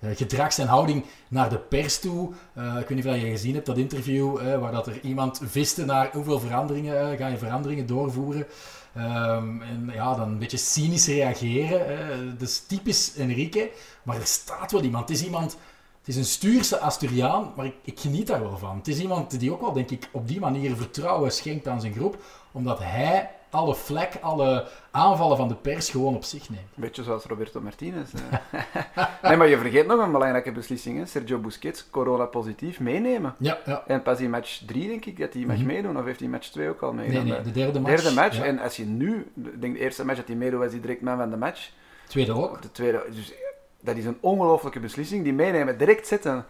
eh, 0.00 0.16
gedrag, 0.16 0.52
zijn 0.52 0.68
houding 0.68 1.04
naar 1.28 1.48
de 1.48 1.58
pers 1.58 2.00
toe. 2.00 2.32
Eh, 2.54 2.76
ik 2.80 2.88
weet 2.88 3.04
niet 3.04 3.06
of 3.06 3.14
je 3.14 3.30
gezien 3.30 3.54
hebt, 3.54 3.66
dat 3.66 3.78
interview, 3.78 4.58
waar 4.60 4.72
dat 4.72 4.86
er 4.86 5.00
iemand 5.00 5.40
viste 5.44 5.84
naar 5.84 6.10
hoeveel 6.12 6.40
veranderingen 6.40 7.16
ga 7.16 7.26
je 7.26 7.38
veranderingen 7.38 7.86
doorvoeren. 7.86 8.46
Ehm, 8.94 9.62
en 9.62 9.90
ja, 9.92 10.14
dan 10.14 10.28
een 10.28 10.38
beetje 10.38 10.56
cynisch 10.56 11.06
reageren. 11.06 11.86
hè. 11.86 12.44
Is 12.44 12.66
typisch 12.66 13.14
Enrique, 13.14 13.70
maar 14.02 14.16
er 14.16 14.26
staat 14.26 14.72
wel 14.72 14.82
iemand. 14.82 15.08
Het 15.08 15.18
is 15.18 15.24
iemand... 15.24 15.56
Het 15.98 16.10
is 16.10 16.16
een 16.16 16.24
stuurse 16.24 16.78
Asturiaan, 16.78 17.52
maar 17.56 17.66
ik, 17.66 17.74
ik 17.84 18.00
geniet 18.00 18.26
daar 18.26 18.40
wel 18.40 18.58
van. 18.58 18.76
Het 18.76 18.88
is 18.88 18.98
iemand 18.98 19.40
die 19.40 19.52
ook 19.52 19.60
wel, 19.60 19.72
denk 19.72 19.90
ik, 19.90 20.08
op 20.12 20.28
die 20.28 20.40
manier 20.40 20.76
vertrouwen 20.76 21.32
schenkt 21.32 21.68
aan 21.68 21.80
zijn 21.80 21.92
groep, 21.92 22.22
omdat 22.52 22.78
hij 22.78 23.30
alle 23.52 23.74
vlek, 23.74 24.18
alle 24.20 24.68
aanvallen 24.92 25.36
van 25.36 25.48
de 25.48 25.54
pers 25.54 25.90
gewoon 25.90 26.14
op 26.14 26.24
zich 26.24 26.50
neemt. 26.50 26.62
Beetje 26.74 27.02
zoals 27.02 27.24
Roberto 27.24 27.60
Martinez. 27.60 28.12
nee, 29.22 29.36
maar 29.36 29.48
je 29.48 29.58
vergeet 29.58 29.86
nog 29.86 30.00
een 30.00 30.12
belangrijke 30.12 30.52
beslissing. 30.52 30.98
Hè. 30.98 31.06
Sergio 31.06 31.38
Busquets, 31.38 31.90
corona-positief, 31.90 32.80
meenemen. 32.80 33.34
Ja, 33.38 33.58
ja. 33.64 33.82
En 33.86 34.02
pas 34.02 34.20
in 34.20 34.30
match 34.30 34.62
3 34.66 34.88
denk 34.88 35.04
ik 35.04 35.18
dat 35.18 35.32
hij 35.32 35.42
mag 35.44 35.56
Mhm. 35.56 35.66
meedoen. 35.66 35.98
Of 35.98 36.04
heeft 36.04 36.20
hij 36.20 36.28
match 36.28 36.48
2 36.50 36.68
ook 36.68 36.80
al 36.82 36.92
Nee, 36.92 36.98
meegedaan? 37.08 37.24
nee, 37.26 37.34
bij- 37.34 37.42
de 37.44 37.50
derde 37.50 37.80
match. 37.80 38.02
Derde 38.02 38.14
match. 38.20 38.36
Ja. 38.36 38.44
En 38.44 38.58
als 38.58 38.76
je 38.76 38.84
nu, 38.84 39.32
ik 39.44 39.60
denk 39.60 39.74
de 39.74 39.80
eerste 39.80 40.04
match 40.04 40.18
dat 40.18 40.26
hij 40.28 40.36
meedoet, 40.36 40.60
was 40.60 40.70
hij 40.72 40.80
direct 40.80 41.00
man 41.02 41.16
van 41.18 41.30
de 41.30 41.36
match. 41.36 41.70
Tweede 42.06 42.32
ook. 42.34 42.62
De 42.62 42.72
tweede. 42.72 43.04
Dus 43.10 43.32
dat 43.80 43.96
is 43.96 44.04
een 44.04 44.18
ongelofelijke 44.20 44.80
beslissing. 44.80 45.24
Die 45.24 45.32
meenemen, 45.32 45.78
direct 45.78 46.06
zetten. 46.06 46.44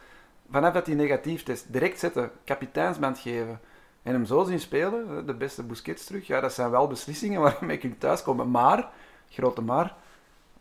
Vanaf 0.51 0.73
dat 0.73 0.87
hij 0.87 0.95
negatief 0.95 1.49
is, 1.49 1.65
direct 1.67 1.99
zetten, 1.99 2.31
kapiteinsband 2.45 3.19
geven. 3.19 3.61
En 4.03 4.13
hem 4.13 4.25
zo 4.25 4.45
zien 4.45 4.61
spelen, 4.61 5.27
de 5.27 5.35
beste 5.35 5.63
Busquets 5.63 6.05
terug. 6.05 6.27
Ja, 6.27 6.41
dat 6.41 6.53
zijn 6.53 6.71
wel 6.71 6.87
beslissingen 6.87 7.41
waarmee 7.41 7.77
je 7.77 7.79
kunt 7.79 8.01
thuiskomen. 8.01 8.51
Maar, 8.51 8.89
grote 9.29 9.63
maar, 9.63 9.95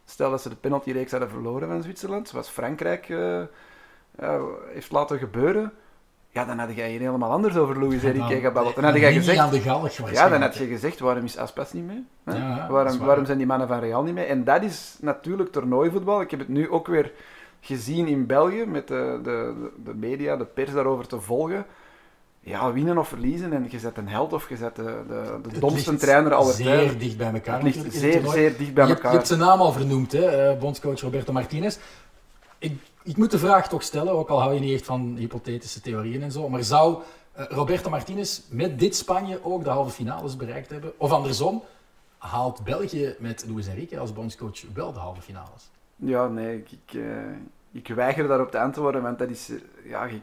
stel 0.06 0.30
dat 0.30 0.42
ze 0.42 0.50
de 0.50 0.56
penaltyreeks 0.56 1.12
hadden 1.12 1.30
verloren 1.30 1.68
van 1.68 1.84
Zwitserland, 1.84 2.28
zoals 2.28 2.50
Frankrijk 2.50 3.10
eh, 3.10 3.44
heeft 4.74 4.92
laten 4.92 5.18
gebeuren. 5.18 5.74
Ja, 6.30 6.46
dan 6.46 6.60
had 6.60 6.76
jij 6.76 6.90
hier 6.90 7.00
helemaal 7.00 7.32
anders 7.32 7.58
over 7.58 7.80
Luis 7.80 8.04
Enrique 8.04 8.40
gebabbeld. 8.40 8.76
Dan 8.76 8.84
had 8.84 8.96
jij 8.96 9.14
gezegd, 9.14 9.40
aan 9.40 9.50
de 9.50 9.62
galg 9.62 10.12
ja, 10.12 10.30
dan 10.30 10.42
had 10.42 10.56
je 10.56 10.66
gezegd, 10.66 11.00
waarom 11.00 11.24
is 11.24 11.38
Aspas 11.38 11.74
niet 11.74 11.86
mee? 11.86 12.06
Hè? 12.24 12.38
Ja, 12.38 12.68
waarom, 12.70 12.98
waar. 12.98 13.08
waarom 13.08 13.26
zijn 13.26 13.38
die 13.38 13.48
mannen 13.48 13.68
van 13.68 13.80
Real 13.80 14.04
niet 14.04 14.14
mee? 14.14 14.26
En 14.26 14.44
dat 14.44 14.64
is 14.64 14.98
natuurlijk 15.02 15.52
toernooivoetbal. 15.52 16.22
Ik 16.22 16.32
heb 16.32 16.40
het 16.40 16.48
nu 16.48 16.70
ook 16.70 16.88
weer 16.88 17.12
gezien 17.60 18.08
in 18.08 18.26
België, 18.26 18.66
met 18.66 18.88
de, 18.88 19.20
de, 19.24 19.70
de 19.84 19.94
media, 19.96 20.36
de 20.36 20.46
pers 20.46 20.72
daarover 20.72 21.08
te 21.08 21.22
volgen. 21.22 21.66
Ja, 22.44 22.74
winnen 22.74 22.98
of 22.98 23.08
verliezen, 23.08 23.54
en 23.54 23.68
je 23.70 23.80
zet 23.80 23.98
een 23.98 24.08
held 24.08 24.34
of 24.34 24.50
je 24.50 24.58
zet 24.58 24.76
de, 24.76 25.04
de, 25.44 25.60
domste 25.60 25.96
trainer 25.96 26.34
aller 26.34 26.54
Zeer 26.54 26.66
tijden. 26.66 27.00
dicht 27.00 27.18
bij 27.18 27.34
elkaar. 27.34 27.54
Het 27.54 27.64
ligt 27.64 27.84
het 27.84 27.94
zeer, 27.94 28.12
toernooi. 28.12 28.38
zeer 28.38 28.58
dicht 28.58 28.74
bij 28.74 28.84
je, 28.84 28.90
hebt, 28.90 28.90
je 28.90 28.96
elkaar. 28.96 29.12
hebt 29.12 29.28
zijn 29.28 29.40
naam 29.40 29.62
al 29.62 29.72
vernoemd, 29.72 30.12
hè, 30.12 30.50
eh, 30.50 30.60
bondscoach 30.60 31.02
Roberto 31.02 31.34
Martinez. 31.34 31.78
Ik, 32.60 32.82
ik 33.04 33.18
moet 33.18 33.32
de 33.32 33.40
vraag 33.40 33.70
toch 33.70 33.84
stellen, 33.84 34.14
ook 34.14 34.30
al 34.30 34.42
hou 34.42 34.54
je 34.54 34.60
niet 34.60 34.74
echt 34.74 34.86
van 34.86 35.16
hypothetische 35.18 35.82
theorieën 35.82 36.24
en 36.24 36.32
zo, 36.32 36.50
maar 36.50 36.64
zou 36.64 37.02
eh, 37.32 37.46
Roberto 37.50 37.90
Martinez 37.90 38.42
met 38.50 38.80
dit 38.80 38.96
Spanje 38.96 39.40
ook 39.44 39.64
de 39.64 39.70
halve 39.70 39.92
finales 39.92 40.36
bereikt 40.36 40.70
hebben? 40.70 40.94
Of 40.98 41.12
andersom, 41.12 41.64
haalt 42.18 42.64
België 42.64 43.16
met 43.20 43.46
Luis 43.50 43.68
Enrique 43.68 44.00
als 44.00 44.14
bondscoach 44.14 44.62
wel 44.74 44.94
de 44.94 45.00
halve 45.00 45.22
finales? 45.22 45.70
Ja, 45.96 46.28
nee, 46.28 46.58
ik, 46.58 46.72
ik, 46.72 46.94
eh, 46.94 47.04
ik 47.72 47.88
weiger 47.88 48.28
daarop 48.28 48.52
te 48.52 48.60
antwoorden, 48.60 49.02
want 49.02 49.20
dat 49.20 49.30
is, 49.30 49.52
ja, 49.84 50.04
je, 50.06 50.20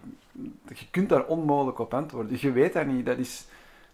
je 0.74 0.86
kunt 0.90 1.08
daar 1.08 1.24
onmogelijk 1.26 1.78
op 1.78 1.94
antwoorden. 1.94 2.36
Je 2.40 2.52
weet 2.52 2.72
dat 2.72 2.86
niet, 2.86 3.06
dat 3.06 3.18
is 3.18 3.46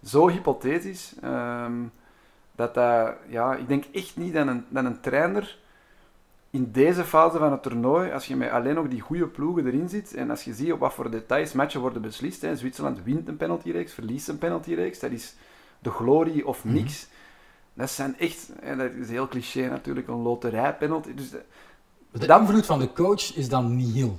zo 0.05 0.29
hypothetisch. 0.29 1.15
ehm, 1.23 1.73
dat 2.57 2.75
dat, 2.75 3.15
ja, 3.29 3.55
ik 3.55 3.69
denk 3.69 3.85
echt 3.93 4.17
niet 4.17 4.33
dat 4.35 4.47
een, 4.47 4.65
dat 4.69 4.85
een 4.85 5.01
trainer 5.01 5.59
in 6.51 6.73
deze 6.73 7.05
fase 7.05 7.39
van 7.39 7.53
het 7.53 7.63
toernooi, 7.63 8.11
als 8.13 8.27
je 8.27 8.37
met 8.37 8.51
alleen 8.51 8.75
nog 8.75 8.89
die 8.89 9.01
goede 9.01 9.27
ploegen 9.27 9.67
erin 9.67 9.89
zit, 9.89 10.15
en 10.15 10.31
als 10.31 10.45
je 10.45 10.55
ziet 10.55 10.73
op 10.73 10.79
wat 10.79 10.95
voor 10.95 11.11
details 11.11 11.53
matchen 11.53 11.81
worden 11.81 12.03
beslist, 12.03 12.43
hè, 12.43 12.57
Zwitserland 12.57 13.03
wint 13.03 13.29
een 13.29 13.37
penaltyreeks, 13.37 13.93
verliest 13.93 14.29
een 14.29 14.39
penaltyreeks, 14.39 14.99
dat 15.01 15.11
is 15.11 15.35
de 15.79 15.91
glorie 15.91 16.47
of 16.47 16.65
Mhm. 16.65 16.75
niks. 16.75 17.09
Dat 17.75 17.91
zijn 17.91 18.19
echt, 18.19 18.51
en 18.61 18.79
dat 18.79 18.93
is 18.93 19.09
heel 19.09 19.29
cliché 19.29 19.69
natuurlijk, 19.69 20.09
een 20.09 20.23
loterijpenalty. 20.23 21.15
Dus 21.15 21.31
De 22.19 22.27
invloed 22.41 22.67
van 22.67 22.79
de 22.79 22.93
coach 22.93 23.37
is 23.37 23.49
dan 23.49 23.77
nihil. 23.77 24.19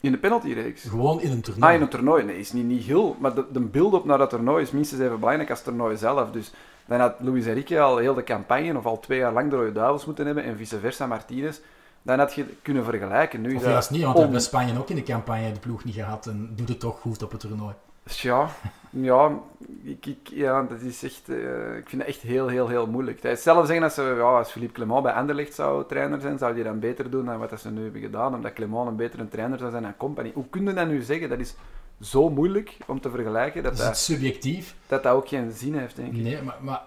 in 0.00 0.12
de 0.12 0.18
penaltyreeks. 0.18 0.82
Gewoon 0.82 1.20
in 1.20 1.30
een 1.30 1.40
toernooi. 1.40 1.66
Ah, 1.70 1.74
in 1.76 1.82
een 1.82 1.88
toernooi. 1.88 2.24
Nee, 2.24 2.38
is 2.38 2.52
niet, 2.52 2.64
niet 2.64 2.82
heel. 2.84 3.16
Maar 3.18 3.34
de, 3.34 3.44
de 3.52 3.60
build-up 3.60 4.04
naar 4.04 4.18
dat 4.18 4.30
toernooi 4.30 4.62
is 4.62 4.70
minstens 4.70 5.00
even 5.00 5.18
belangrijk 5.18 5.50
als 5.50 5.58
het 5.58 5.68
toernooi 5.68 5.96
zelf. 5.96 6.30
Dus 6.30 6.50
dan 6.86 7.00
had 7.00 7.14
Luis 7.18 7.46
Enrique 7.46 7.80
al 7.80 7.96
heel 7.96 8.14
de 8.14 8.24
campagne, 8.24 8.76
of 8.76 8.86
al 8.86 9.00
twee 9.00 9.18
jaar 9.18 9.32
lang 9.32 9.50
de 9.50 9.56
Rode 9.56 9.72
Duivels 9.72 10.04
moeten 10.06 10.26
hebben, 10.26 10.44
en 10.44 10.56
vice 10.56 10.78
versa 10.78 11.06
Martinez. 11.06 11.58
Dan 12.02 12.18
had 12.18 12.34
je 12.34 12.44
kunnen 12.62 12.84
vergelijken. 12.84 13.40
Nu 13.40 13.48
is 13.48 13.54
Of 13.56 13.62
dat 13.62 13.70
juist 13.70 13.90
niet, 13.90 14.00
want 14.02 14.12
we 14.12 14.18
on- 14.18 14.24
hebben 14.24 14.42
Spanje 14.42 14.78
ook 14.78 14.88
in 14.90 14.96
de 14.96 15.02
campagne 15.02 15.52
de 15.52 15.58
ploeg 15.60 15.84
niet 15.84 15.94
gehad 15.94 16.26
en 16.26 16.52
doet 16.56 16.68
het 16.68 16.80
toch 16.80 17.00
goed 17.00 17.22
op 17.22 17.30
het 17.30 17.40
toernooi. 17.40 17.74
Ja, 18.04 18.50
ja, 18.90 19.38
ik, 19.82 20.06
ik, 20.06 20.28
ja 20.28 20.62
dat 20.62 20.80
is 20.80 21.02
echt, 21.02 21.28
eh, 21.28 21.76
ik 21.76 21.88
vind 21.88 22.00
dat 22.02 22.10
echt 22.10 22.20
heel, 22.20 22.48
heel, 22.48 22.68
heel 22.68 22.86
moeilijk. 22.86 23.22
Het 23.22 23.38
is 23.38 23.42
zelf 23.42 23.66
zeggen 23.66 23.82
dat 23.82 23.92
ze, 23.92 24.02
ja, 24.02 24.38
als 24.38 24.50
Philippe 24.50 24.74
Clement 24.74 25.02
bij 25.02 25.12
Anderlecht 25.12 25.54
zou 25.54 25.86
trainer 25.88 26.20
zijn, 26.20 26.38
zou 26.38 26.54
die 26.54 26.64
dan 26.64 26.78
beter 26.78 27.10
doen 27.10 27.24
dan 27.24 27.38
wat 27.38 27.50
dat 27.50 27.60
ze 27.60 27.70
nu 27.70 27.82
hebben 27.82 28.00
gedaan, 28.00 28.34
omdat 28.34 28.52
Clement 28.52 28.88
een 28.88 28.96
betere 28.96 29.28
trainer 29.28 29.58
zou 29.58 29.70
zijn 29.70 29.82
dan 29.82 29.96
Company. 29.96 30.30
Hoe 30.34 30.48
kun 30.50 30.64
je 30.64 30.72
dat 30.72 30.88
nu 30.88 31.02
zeggen? 31.02 31.28
Dat 31.28 31.38
is 31.38 31.54
zo 32.00 32.30
moeilijk 32.30 32.76
om 32.86 33.00
te 33.00 33.10
vergelijken, 33.10 33.62
dat 33.62 33.72
het 33.72 33.80
dat, 33.80 33.94
is 33.94 34.04
subjectief. 34.04 34.74
dat, 34.86 35.02
dat 35.02 35.14
ook 35.14 35.28
geen 35.28 35.52
zin 35.52 35.74
heeft, 35.74 35.96
denk 35.96 36.14
ik. 36.14 36.22
Nee, 36.22 36.42
maar, 36.42 36.58
maar 36.60 36.82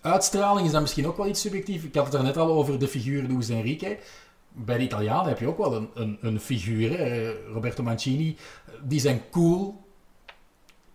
uitstraling 0.00 0.66
is 0.66 0.72
dan 0.72 0.82
misschien 0.82 1.06
ook 1.06 1.16
wel 1.16 1.26
iets 1.26 1.40
subjectief. 1.40 1.84
Ik 1.84 1.94
had 1.94 2.04
het 2.04 2.14
er 2.14 2.22
net 2.22 2.36
al 2.36 2.48
over 2.50 2.78
de 2.78 2.88
figuur 2.88 3.28
Luis 3.28 3.48
Enrique. 3.48 3.98
Bij 4.48 4.76
de 4.76 4.84
Italianen 4.84 5.28
heb 5.28 5.38
je 5.38 5.46
ook 5.46 5.58
wel 5.58 5.74
een, 5.76 5.90
een, 5.94 6.18
een 6.20 6.40
figuur, 6.40 6.98
hè. 6.98 7.32
Roberto 7.52 7.82
Mancini. 7.82 8.36
Die 8.82 9.00
zijn 9.00 9.22
cool. 9.30 9.86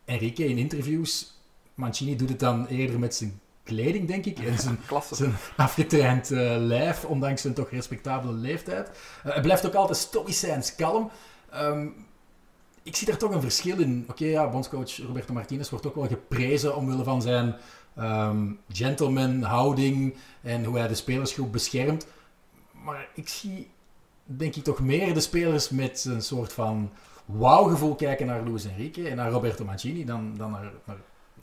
Enrique 0.06 0.46
in 0.46 0.58
interviews 0.58 1.34
Mancini 1.76 2.16
doet 2.16 2.30
het 2.30 2.40
dan 2.40 2.66
eerder 2.66 3.00
met 3.00 3.16
zijn 3.16 3.40
kleding, 3.64 4.08
denk 4.08 4.26
ik. 4.26 4.40
En 4.40 4.60
zijn, 4.60 4.80
zijn 5.12 5.36
afgetraind 5.58 6.32
eh, 6.32 6.56
lijf, 6.58 7.06
ondanks 7.06 7.42
zijn 7.42 7.54
toch 7.54 7.70
respectabele 7.70 8.34
leeftijd. 8.34 8.90
Eh, 9.24 9.32
hij 9.32 9.42
blijft 9.42 9.66
ook 9.66 9.74
altijd 9.74 9.98
stoïcijns 9.98 10.76
kalm. 10.76 11.12
Ehm, 11.50 11.88
ik 12.84 12.96
zie 12.96 13.08
daar 13.08 13.18
toch 13.18 13.32
een 13.32 13.42
verschil 13.42 13.80
in. 13.80 14.06
Oké, 14.10 14.26
ja, 14.26 14.50
bondscoach 14.50 14.98
Roberto 14.98 15.34
Martinez 15.34 15.70
wordt 15.70 15.86
ook 15.86 15.96
wel 15.96 16.08
geprezen 16.08 16.76
omwille 16.76 17.04
van 17.04 17.22
zijn 17.22 17.56
ehm, 17.96 18.52
gentleman 18.70 19.42
houding 19.42 20.16
en 20.42 20.64
hoe 20.64 20.78
hij 20.78 20.88
de 20.88 20.96
spelersgroep 20.96 21.52
beschermt. 21.52 22.08
Maar 22.84 23.08
ik 23.14 23.28
zie, 23.28 23.70
denk 24.24 24.56
ik, 24.56 24.64
toch 24.64 24.80
meer 24.80 25.14
de 25.14 25.20
spelers 25.20 25.70
met 25.70 26.06
een 26.06 26.22
soort 26.22 26.54
van 26.54 26.92
wauw-gevoel 27.26 27.96
kijken 27.96 28.26
naar 28.26 28.42
Luis 28.44 28.66
Enrique 28.66 29.10
en 29.10 29.16
naar 29.16 29.32
Roberto 29.32 29.66
Mancini 29.66 30.06
dan, 30.06 30.34
dan 30.38 30.52
naar, 30.52 30.72
naar 30.84 30.98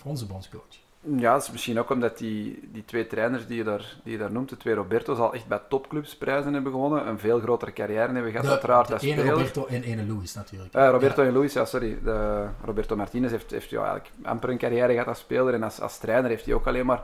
onze 0.05 0.27
bondscoach. 0.27 0.79
Ja, 1.17 1.33
dat 1.33 1.43
is 1.43 1.51
misschien 1.51 1.79
ook 1.79 1.91
omdat 1.91 2.19
die, 2.19 2.69
die 2.73 2.85
twee 2.85 3.07
trainers 3.07 3.47
die 3.47 3.57
je, 3.57 3.65
daar, 3.65 3.97
die 4.05 4.13
je 4.13 4.19
daar 4.19 4.33
noemt, 4.33 4.49
de 4.49 4.57
twee 4.57 4.75
Roberto's, 4.75 5.19
al 5.19 5.35
echt 5.35 5.47
bij 5.47 5.61
topclubs 5.69 6.17
prijzen 6.17 6.53
hebben 6.53 6.73
gewonnen. 6.73 7.07
Een 7.09 7.19
veel 7.19 7.41
grotere 7.41 7.73
carrière 7.73 8.13
hebben 8.13 8.31
gehad, 8.31 8.45
De, 8.47 8.51
uiteraard, 8.51 8.89
de 8.89 8.99
ene 9.01 9.13
speler. 9.13 9.33
Roberto 9.33 9.67
en 9.67 9.83
ene 9.83 10.07
Luis 10.07 10.35
natuurlijk. 10.35 10.75
Eh, 10.75 10.89
Roberto 10.91 11.23
Ja. 11.23 11.29
en 11.29 11.35
Luis, 11.35 11.53
ja, 11.53 11.65
sorry. 11.65 11.99
De, 12.05 12.47
Roberto 12.65 12.97
Martinez 12.97 13.31
heeft, 13.31 13.51
heeft 13.51 13.71
ja, 13.71 13.79
eigenlijk 13.79 14.11
amper 14.23 14.51
een 14.51 14.59
carrière 14.59 14.93
gehad 14.93 15.07
als 15.09 15.19
speler. 15.19 15.55
En 15.55 15.63
als, 15.63 15.81
als 15.81 15.99
trainer 15.99 16.31
heeft 16.31 16.45
hij 16.45 16.55
ook 16.55 16.67
alleen 16.67 16.87
maar 16.87 17.03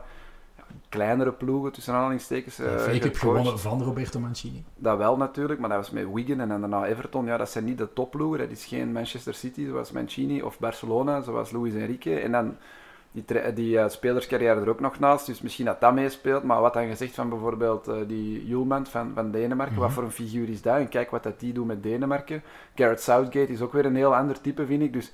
kleinere 0.89 1.31
ploegen, 1.31 1.71
tussen 1.71 1.93
aanhalingstekens, 1.93 2.55
FA 2.55 2.61
Cup 2.63 2.91
gecoacht. 2.93 3.17
gewonnen 3.17 3.59
van 3.59 3.83
Roberto 3.83 4.19
Mancini. 4.19 4.63
Dat 4.75 4.97
wel 4.97 5.17
natuurlijk, 5.17 5.59
maar 5.59 5.69
dat 5.69 5.77
was 5.77 5.89
met 5.91 6.05
Wigan 6.13 6.39
en 6.39 6.49
dan 6.49 6.59
daarna 6.59 6.85
Everton. 6.85 7.25
Ja, 7.25 7.37
dat 7.37 7.49
zijn 7.49 7.65
niet 7.65 7.77
de 7.77 7.93
topploegen. 7.93 8.39
Dat 8.39 8.49
is 8.49 8.65
geen 8.65 8.91
Manchester 8.91 9.33
City 9.33 9.65
zoals 9.67 9.91
Mancini 9.91 10.41
of 10.41 10.59
Barcelona 10.59 11.21
zoals 11.21 11.51
Luis 11.51 11.73
Enrique. 11.73 12.19
En 12.19 12.31
dan 12.31 12.55
die, 13.11 13.53
die 13.53 13.79
eh, 13.79 13.89
spelerscarrière 13.89 14.61
er 14.61 14.69
ook 14.69 14.79
nog 14.79 14.99
naast. 14.99 15.25
Dus 15.25 15.41
misschien 15.41 15.65
dat 15.65 15.81
dat 15.81 15.93
meespeelt. 15.93 16.43
Maar 16.43 16.61
wat 16.61 16.73
dan 16.73 16.87
gezegd 16.87 17.13
van 17.15 17.29
bijvoorbeeld 17.29 17.87
eh, 17.87 17.95
die 18.07 18.47
Julemand 18.47 18.89
van, 18.89 19.11
van 19.13 19.31
Denemarken. 19.31 19.75
Wat 19.75 19.85
Mhm. 19.85 19.93
voor 19.93 20.03
een 20.03 20.11
figuur 20.11 20.49
is 20.49 20.61
dat? 20.61 20.77
En 20.77 20.89
kijk 20.89 21.11
wat 21.11 21.23
dat 21.23 21.39
die 21.39 21.53
doet 21.53 21.65
met 21.67 21.83
Denemarken. 21.83 22.43
Garrett 22.75 23.01
Southgate 23.01 23.51
is 23.51 23.61
ook 23.61 23.73
weer 23.73 23.85
een 23.85 23.95
heel 23.95 24.15
ander 24.15 24.41
type, 24.41 24.65
vind 24.65 24.81
ik. 24.81 24.93
Dus 24.93 25.13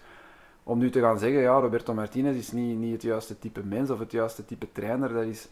om 0.63 0.77
nu 0.79 0.89
te 0.89 0.99
gaan 0.99 1.19
zeggen, 1.19 1.41
ja, 1.41 1.59
Roberto 1.59 1.93
Martinez 1.93 2.37
is 2.37 2.51
niet, 2.51 2.77
niet 2.77 2.93
het 2.93 3.01
juiste 3.01 3.39
type 3.39 3.61
mens 3.63 3.89
of 3.89 3.99
het 3.99 4.11
juiste 4.11 4.45
type 4.45 4.71
trainer, 4.71 5.13
dat 5.13 5.23
is... 5.23 5.49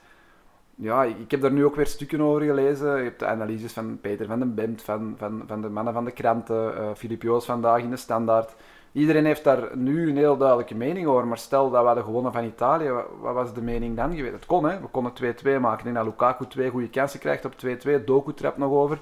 Ja, 0.75 1.03
ik 1.03 1.32
heb 1.32 1.41
daar 1.41 1.51
nu 1.51 1.65
ook 1.65 1.75
weer 1.75 1.86
stukken 1.88 2.22
over 2.22 2.41
gelezen. 2.41 2.98
Je 2.98 3.03
hebt 3.03 3.20
de 3.20 3.25
analyses 3.25 3.74
van 3.74 4.00
Peter 4.01 4.25
van 4.25 4.39
den 4.39 4.56
Bemt, 4.56 4.82
van, 4.82 5.13
van, 5.18 5.44
van 5.48 5.62
de 5.62 5.70
mannen 5.70 5.94
van 5.94 6.06
de 6.06 6.12
kranten, 6.12 6.77
eh 6.77 6.89
Filip 6.96 7.22
Joos 7.22 7.46
vandaag 7.46 7.82
in 7.82 7.89
de 7.89 7.96
Standaard. 7.96 8.56
Iedereen 8.91 9.25
heeft 9.25 9.44
daar 9.44 9.77
nu 9.77 10.10
een 10.10 10.18
heel 10.18 10.38
duidelijke 10.38 10.75
mening 10.75 11.08
over. 11.08 11.27
Maar 11.27 11.38
stel 11.38 11.70
dat 11.70 11.80
we 11.82 11.86
hadden 11.86 12.03
gewonnen 12.03 12.32
van 12.32 12.44
Italië, 12.44 12.89
wa- 12.89 13.06
wat 13.22 13.34
was 13.34 13.53
de 13.53 13.62
mening 13.62 13.96
dan 13.96 14.15
geweest? 14.15 14.34
Het 14.34 14.46
kon, 14.46 14.63
hè. 14.70 14.80
We 14.80 14.88
konden 14.88 15.13
2-2 15.13 15.60
maken. 15.60 15.84
Denk 15.84 15.96
dat 15.96 16.06
Lukaku 16.06 16.48
twee 16.48 16.70
goede 16.70 16.89
kansen 16.89 17.20
krijgt 17.20 17.46
op 17.46 17.53
2-2. 17.65 18.03
Doku 18.06 18.34
trapt 18.34 18.58
nog 18.58 18.72
over. 18.72 19.00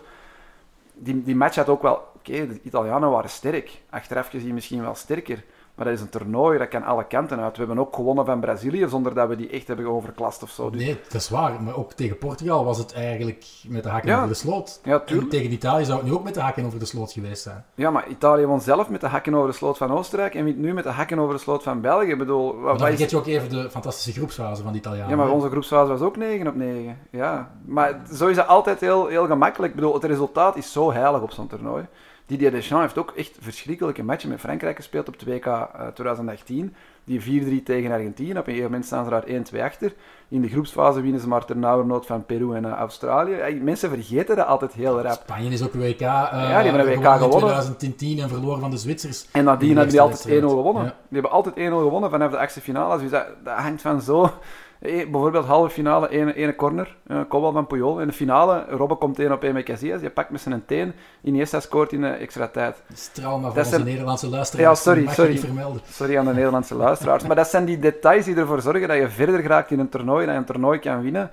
Die, 0.94 1.24
die 1.24 1.36
match 1.36 1.56
had 1.56 1.70
ook 1.70 1.82
wel... 1.82 1.96
Oké, 2.16 2.48
de 2.48 2.60
Italianen 2.64 3.10
waren 3.10 3.30
sterk. 3.30 3.82
Achteraf 3.90 4.28
gezien 4.30 4.54
misschien 4.54 4.82
wel 4.82 4.96
sterker. 4.96 5.44
Maar 5.80 5.88
dat 5.88 5.98
is 5.98 6.02
een 6.04 6.10
toernooi, 6.10 6.58
dat 6.58 6.68
kan 6.68 6.84
alle 6.84 7.08
kanten 7.08 7.40
uit. 7.40 7.58
We 7.58 7.64
hebben 7.66 7.80
ook 7.86 7.96
gewonnen 7.96 8.26
van 8.26 8.40
Brazilië, 8.40 8.88
zonder 8.90 9.14
dat 9.14 9.28
we 9.28 9.36
die 9.36 9.50
echt 9.50 9.68
hebben 9.68 9.86
overklast 9.88 10.44
of 10.44 10.50
zo. 10.50 10.70
Dus, 10.70 10.82
Nee, 10.82 11.00
dat 11.04 11.22
is 11.22 11.30
waar. 11.30 11.62
Maar 11.64 11.76
ook 11.76 11.94
tegen 11.94 12.18
Portugal 12.18 12.66
was 12.66 12.78
het 12.78 12.94
eigenlijk 12.94 13.46
met 13.68 13.84
de 13.84 13.90
hakken 13.90 14.10
Ja. 14.10 14.16
over 14.18 14.28
de 14.30 14.34
sloot. 14.34 14.80
Ja, 14.84 14.94
En 15.00 15.06
tuurlijk. 15.06 15.30
tegen 15.30 15.52
Italië 15.52 15.86
zou 15.86 15.98
het 16.00 16.08
nu 16.08 16.14
ook 16.14 16.24
met 16.24 16.34
de 16.34 16.42
hakken 16.42 16.66
over 16.66 16.80
de 16.80 16.86
sloot 16.86 17.12
geweest 17.12 17.44
zijn. 17.44 17.66
Ja, 17.76 17.90
maar 17.92 18.08
Italië 18.08 18.46
won 18.46 18.62
zelf 18.62 18.90
met 18.90 19.02
de 19.02 19.08
hakken 19.08 19.36
over 19.36 19.48
de 19.50 19.56
sloot 19.56 19.78
van 19.78 19.92
Oostenrijk 19.92 20.36
en 20.36 20.44
wint 20.44 20.58
nu 20.58 20.74
met 20.74 20.84
de 20.84 20.90
hakken 20.90 21.20
over 21.20 21.34
de 21.34 21.40
sloot 21.42 21.64
van 21.64 21.82
België. 21.82 22.08
Ik 22.12 22.18
bedoel, 22.18 22.46
wat, 22.56 22.62
Maar 22.64 22.78
dan 22.78 22.88
vergeet 22.88 23.10
je 23.10 23.18
ook 23.18 23.28
even 23.28 23.50
de 23.50 23.70
fantastische 23.70 24.12
groepsfase 24.12 24.64
van 24.64 24.72
de 24.72 24.78
Italianen. 24.78 25.10
Ja, 25.10 25.16
maar 25.16 25.26
hè? 25.28 25.32
onze 25.32 25.50
groepsfase 25.50 25.92
was 25.92 26.02
ook 26.02 26.18
9 26.18 26.48
op 26.48 26.56
9. 26.56 26.98
Ja, 27.12 27.52
maar 27.66 28.02
zo 28.14 28.28
is 28.28 28.36
dat 28.36 28.48
altijd 28.48 28.80
heel, 28.80 29.08
heel 29.08 29.26
gemakkelijk. 29.26 29.70
Ik 29.74 29.80
bedoel, 29.80 29.94
het 29.94 30.04
resultaat 30.04 30.56
is 30.58 30.72
zo 30.72 30.92
heilig 30.92 31.22
op 31.22 31.32
zo'n 31.32 31.48
toernooi. 31.48 31.86
Didier 32.30 32.52
Deschamps 32.52 32.84
heeft 32.86 32.98
ook 32.98 33.14
echt 33.18 33.38
verschrikkelijke 33.40 34.04
matchen 34.04 34.30
met 34.30 34.40
Frankrijk 34.40 34.76
gespeeld 34.76 35.08
op 35.08 35.16
2K 35.26 35.46
eh, 35.46 35.88
2018. 35.94 36.74
Die 37.04 37.44
4-3 37.62 37.64
tegen 37.64 37.92
Argentinië. 37.92 38.30
Op 38.32 38.38
een 38.38 38.44
gegeven 38.44 38.64
moment 38.64 38.86
staan 38.86 39.04
ze 39.04 39.10
daar 39.10 39.24
1-2 39.62 39.64
achter. 39.64 39.94
In 40.28 40.42
de 40.42 40.48
groepsfase 40.50 41.02
winnen 41.02 41.22
ze 41.22 41.28
maar 41.28 41.46
ternauwernood 41.46 42.06
van 42.06 42.26
Peru 42.26 42.56
en 42.56 42.66
eh, 42.66 42.72
Australië. 42.72 43.34
Eh, 43.34 43.62
Mensen 43.62 43.90
vergeten 43.90 44.36
dat 44.36 44.48
altijd 44.48 44.74
heel 44.74 45.02
rap. 45.02 45.12
Spanje 45.24 45.50
is 45.50 45.64
ook 45.64 45.74
een 45.74 45.80
WK, 45.80 46.00
eh 46.00 46.08
Ja, 46.08 46.62
die 46.62 46.72
hebben 46.72 46.80
een 46.80 46.86
WK 46.88 46.94
gewonnen 46.94 47.14
in 47.14 47.20
gewonnen. 47.20 47.40
2010 47.40 48.20
en 48.20 48.30
verloren 48.30 48.60
van 48.60 48.72
de 48.72 48.78
Zwitsers. 48.78 49.28
En 49.32 49.44
nadien 49.44 49.70
hebben 49.76 49.90
die 49.90 50.02
altijd 50.02 50.20
1-0 50.20 50.30
wedstrijd. 50.30 50.52
gewonnen. 50.52 50.84
Ja. 50.84 50.90
Die 50.90 51.20
hebben 51.22 51.32
altijd 51.32 51.56
1-0 51.56 51.60
gewonnen 51.60 52.10
vanaf 52.10 52.32
de 52.32 52.38
achtste 52.38 52.62
finale. 52.62 53.00
Dus 53.00 53.10
dat, 53.10 53.26
dat 53.44 53.58
hangt 53.58 53.82
van 53.82 54.02
zo... 54.02 54.32
Eh, 54.80 55.10
bijvoorbeeld 55.10 55.46
halve 55.46 55.70
finale, 55.70 56.10
ene, 56.10 56.34
ene 56.34 56.56
corner, 56.56 56.96
een 57.08 57.28
kopbal 57.28 57.52
van 57.52 57.68
Puyol. 57.68 58.00
In 58.02 58.08
de 58.08 58.14
finale, 58.14 58.66
Robben 58.70 58.98
komt 58.98 59.20
1 59.20 59.32
op 59.32 59.44
1 59.44 59.54
met 59.54 59.64
Casillas. 59.64 60.00
Die 60.00 60.10
pakt 60.10 60.30
met 60.30 60.42
zijn 60.42 60.66
teen. 60.66 60.94
Iniesta 61.22 61.60
scoort 61.60 61.92
in 61.94 62.02
de 62.02 62.08
extra 62.08 62.48
tijd. 62.48 62.76
Dat 62.88 62.98
is 62.98 63.08
trauma 63.08 63.46
voor 63.46 63.56
Dat 63.56 63.58
onze 63.66 63.70
zijn- 63.70 63.84
Nederlandse 63.88 64.30
luisteraars. 64.30 64.68
Ja, 64.68 64.76
sorry, 64.76 65.08
sorry. 65.08 65.32
je 65.34 65.40
vermelden. 65.40 65.82
Sorry 65.86 66.18
aan 66.18 66.26
de 66.26 66.34
Nederlandse 66.34 66.76
luisteraars. 66.76 67.24
Maar 67.28 67.36
dat 67.36 67.48
zijn 67.48 67.66
die 67.66 67.80
details 67.80 68.26
die 68.26 68.36
ervoor 68.36 68.62
zorgen 68.62 68.88
dat 68.88 68.98
je 68.98 69.10
verder 69.10 69.40
geraakt 69.40 69.72
in 69.72 69.80
een 69.80 69.90
toernooi, 69.90 70.26
dat 70.26 70.34
je 70.34 70.40
een 70.40 70.46
toernooi 70.46 70.80
kan 70.80 71.02
winnen. 71.02 71.32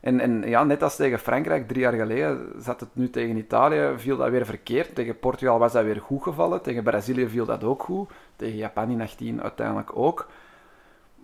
En, 0.00 0.20
en 0.20 0.42
ja, 0.46 0.64
net 0.64 0.82
als 0.82 0.96
tegen 0.96 1.18
Frankrijk, 1.18 1.68
drie 1.68 1.80
jaar 1.80 1.92
geleden, 1.92 2.38
zat 2.58 2.80
het 2.80 2.88
nu 2.92 3.10
tegen 3.10 3.36
Italië, 3.36 3.88
viel 3.96 4.16
dat 4.16 4.30
weer 4.30 4.46
verkeerd. 4.46 4.94
Tegen 4.94 5.18
Portugal 5.18 5.58
was 5.58 5.72
dat 5.72 5.84
weer 5.84 6.00
goed 6.00 6.22
gevallen. 6.22 6.62
Tegen 6.62 6.82
Brazilië 6.82 7.28
viel 7.28 7.44
dat 7.46 7.64
ook 7.64 7.82
goed. 7.82 8.10
Tegen 8.36 8.56
Japan 8.56 8.90
in 8.90 9.00
18 9.00 9.42
uiteindelijk 9.42 9.90
ook. 9.94 10.26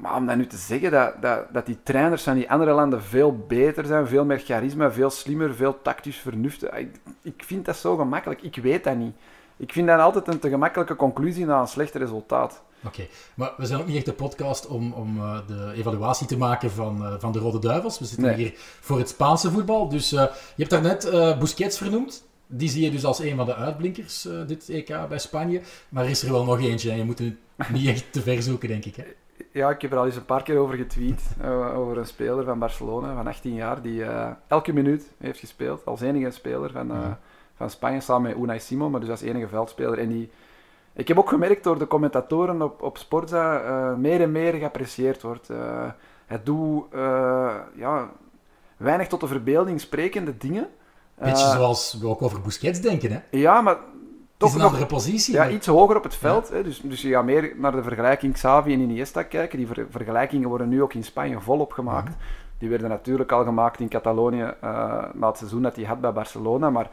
Maar 0.00 0.14
om 0.16 0.26
dat 0.26 0.37
nu 0.37 0.47
te 0.47 0.57
zeggen, 0.57 0.90
dat, 0.90 1.12
dat, 1.21 1.45
dat 1.52 1.66
die 1.66 1.78
trainers 1.83 2.23
van 2.23 2.35
die 2.35 2.50
andere 2.50 2.73
landen 2.73 3.02
veel 3.02 3.37
beter 3.49 3.87
zijn, 3.87 4.07
veel 4.07 4.25
meer 4.25 4.38
charisma, 4.38 4.90
veel 4.92 5.11
slimmer, 5.11 5.54
veel 5.54 5.78
tactisch 5.83 6.16
vernuftig. 6.16 6.71
Ik, 6.71 6.97
ik 7.23 7.42
vind 7.47 7.64
dat 7.64 7.76
zo 7.76 7.97
gemakkelijk. 7.97 8.42
Ik 8.42 8.57
weet 8.57 8.85
dat 8.85 8.97
niet. 8.97 9.14
Ik 9.57 9.73
vind 9.73 9.87
dat 9.87 10.00
altijd 10.00 10.28
een 10.28 10.38
te 10.38 10.49
gemakkelijke 10.49 10.97
conclusie 10.97 11.45
na 11.47 11.61
een 11.61 11.66
slecht 11.69 11.95
resultaat. 11.95 12.62
Oké, 12.87 13.07
maar 13.35 13.52
we 13.57 13.66
zijn 13.66 13.80
ook 13.80 13.87
niet 13.87 13.97
echt 13.97 14.04
de 14.04 14.12
podcast 14.12 14.66
om, 14.66 14.92
om 14.92 15.19
eh, 15.19 15.38
de 15.47 15.73
evaluatie 15.75 16.26
te 16.26 16.37
maken 16.37 16.71
van, 16.71 17.04
eh, 17.04 17.14
van 17.19 17.33
de 17.33 17.38
Rode 17.38 17.59
Duivels. 17.59 17.99
We 17.99 18.04
zitten 18.04 18.25
Nee. 18.26 18.35
hier 18.37 18.52
voor 18.80 18.99
het 18.99 19.09
Spaanse 19.09 19.50
voetbal. 19.50 19.88
Dus 19.88 20.12
eh, 20.12 20.19
je 20.54 20.64
hebt 20.64 20.71
daarnet 20.71 21.04
eh 21.04 21.38
Busquets 21.38 21.78
vernoemd. 21.78 22.23
Die 22.47 22.69
zie 22.69 22.85
je 22.85 22.90
dus 22.90 23.04
als 23.04 23.19
een 23.19 23.37
van 23.37 23.47
de 23.47 23.54
uitblinkers, 23.54 24.26
eh, 24.26 24.47
dit 24.47 24.69
EK 24.69 25.09
bij 25.09 25.19
Spanje. 25.19 25.61
Maar 25.88 26.04
er 26.04 26.11
is 26.11 26.23
er 26.23 26.33
wel 26.33 26.45
nog 26.45 26.61
eentje 26.61 26.90
en 26.90 26.97
je 26.97 27.04
moet 27.04 27.19
het 27.19 27.35
niet 27.73 27.88
echt 27.88 28.12
te 28.12 28.21
ver 28.23 28.42
zoeken, 28.42 28.69
denk 28.69 28.85
ik. 28.85 28.97
Hè? 28.97 29.04
Ja, 29.52 29.70
ik 29.70 29.82
heb 29.82 29.92
er 29.92 29.99
al 29.99 30.06
eens 30.06 30.16
een 30.16 30.25
paar 30.25 30.42
keer 30.42 30.59
over 30.59 30.76
getweet. 30.76 31.23
eh, 31.40 31.78
over 31.78 31.99
een 31.99 32.06
speler 32.06 32.44
van 32.44 32.59
Barcelona 32.59 33.14
van 33.14 33.26
18 33.26 33.54
jaar 33.54 33.82
die 33.82 34.04
eh, 34.04 34.30
elke 34.47 34.73
minuut 34.73 35.11
heeft 35.18 35.38
gespeeld. 35.38 35.85
Als 35.87 36.00
enige 36.00 36.30
speler 36.30 36.70
van, 36.70 36.90
eh, 36.90 36.97
Ja. 37.00 37.18
van 37.56 37.70
Spanje 37.70 38.00
samen 38.00 38.30
met 38.30 38.40
Unai 38.42 38.61
Simon, 38.61 38.90
maar 38.90 39.00
dus 39.00 39.09
als 39.11 39.20
enige 39.20 39.49
veldspeler. 39.49 39.99
En 39.99 40.09
die, 40.09 40.30
ik 40.92 41.09
heb 41.09 41.18
ook 41.18 41.28
gemerkt 41.28 41.64
door 41.64 41.78
de 41.78 41.87
commentatoren 41.87 42.62
op, 42.62 42.82
op 42.82 42.99
Sportza 42.99 43.94
meer 43.99 44.20
en 44.20 44.32
meer 44.32 44.52
geapprecieerd 44.54 45.23
wordt. 45.23 45.49
Het 46.26 46.47
doet 46.47 46.85
ja, 47.76 48.11
weinig 48.76 49.06
tot 49.09 49.20
de 49.20 49.26
verbeelding 49.26 49.80
sprekende 49.80 50.37
dingen. 50.37 50.68
Beetje 51.14 51.47
zoals 51.49 51.99
we 52.00 52.06
ook 52.09 52.23
over 52.23 52.40
Busquets 52.40 52.80
denken. 52.80 53.12
Hè? 53.12 53.20
Ja, 53.30 53.61
maar 53.61 53.76
toch 54.40 54.54
een 54.54 54.61
andere 54.61 54.87
positie. 54.87 55.35
ja, 55.35 55.42
maar- 55.42 55.52
iets 55.52 55.66
hoger 55.66 55.97
op 55.97 56.02
het 56.02 56.16
veld. 56.16 56.49
Hè? 56.49 56.62
Dus, 56.62 56.80
dus 56.80 57.02
je 57.02 57.11
gaat 57.11 57.25
meer 57.25 57.52
naar 57.56 57.73
de 57.73 57.82
vergelijking 57.82 58.32
Xavi 58.32 58.73
en 58.73 58.80
Iniesta 58.80 59.23
kijken. 59.23 59.59
Die 59.59 59.66
ver- 59.66 59.87
vergelijkingen 59.90 60.49
worden 60.49 60.68
nu 60.68 60.82
ook 60.82 60.94
in 60.94 61.04
Spanje 61.04 61.40
volop 61.40 61.73
gemaakt. 61.73 62.16
Die 62.59 62.68
werden 62.68 62.88
natuurlijk 62.88 63.32
al 63.32 63.44
gemaakt 63.44 63.80
in 63.80 63.88
Catalonië 63.88 64.42
eh, 64.61 65.04
na 65.12 65.26
het 65.26 65.37
seizoen 65.37 65.62
dat 65.62 65.76
hij 65.76 65.85
had 65.85 66.00
bij 66.00 66.12
Barcelona. 66.12 66.70
Maar 66.70 66.90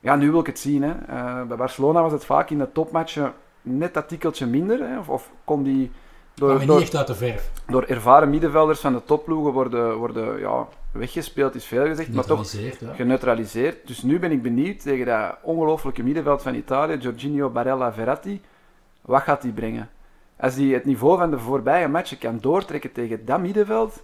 ja, 0.00 0.16
nu 0.16 0.30
wil 0.30 0.40
ik 0.40 0.46
het 0.46 0.58
zien. 0.58 0.82
Hè. 0.82 0.90
Eh, 0.90 1.42
bij 1.42 1.56
Barcelona 1.56 2.02
was 2.02 2.12
het 2.12 2.24
vaak 2.24 2.50
in 2.50 2.58
de 2.58 2.72
topmatchen 2.72 3.32
net 3.62 3.94
dat 3.94 4.08
tikkeltje 4.08 4.46
minder. 4.46 4.88
Hè. 4.88 4.98
Of, 4.98 5.08
of 5.08 5.30
kon 5.44 5.62
die 5.62 5.90
door, 6.34 6.60
je 6.60 6.66
door, 6.66 6.74
niet 6.74 6.84
echt 6.84 6.96
uit 6.96 7.06
de 7.06 7.14
verf. 7.14 7.50
door 7.66 7.82
ervaren 7.82 8.30
middenvelders 8.30 8.80
van 8.80 8.92
de 8.92 9.04
topploegen 9.04 9.52
worden, 9.52 9.96
worden 9.96 10.38
ja, 10.38 10.66
weggespeeld, 10.92 11.54
is 11.54 11.64
veel 11.64 11.86
gezegd. 11.86 12.12
Maar 12.12 12.24
toch 12.24 12.52
ja. 12.52 12.94
geneutraliseerd. 12.94 13.86
Dus 13.86 14.02
nu 14.02 14.18
ben 14.18 14.30
ik 14.30 14.42
benieuwd 14.42 14.82
tegen 14.82 15.06
dat 15.06 15.36
ongelooflijke 15.42 16.02
middenveld 16.02 16.42
van 16.42 16.54
Italië, 16.54 16.96
Jorginho 16.96 17.50
Barella 17.50 17.92
Verratti. 17.92 18.40
Wat 19.00 19.22
gaat 19.22 19.42
hij 19.42 19.52
brengen? 19.52 19.90
Als 20.36 20.54
hij 20.54 20.64
het 20.64 20.84
niveau 20.84 21.18
van 21.18 21.30
de 21.30 21.38
voorbije 21.38 21.88
matchen 21.88 22.18
kan 22.18 22.38
doortrekken 22.40 22.92
tegen 22.92 23.24
dat 23.24 23.40
middenveld, 23.40 24.02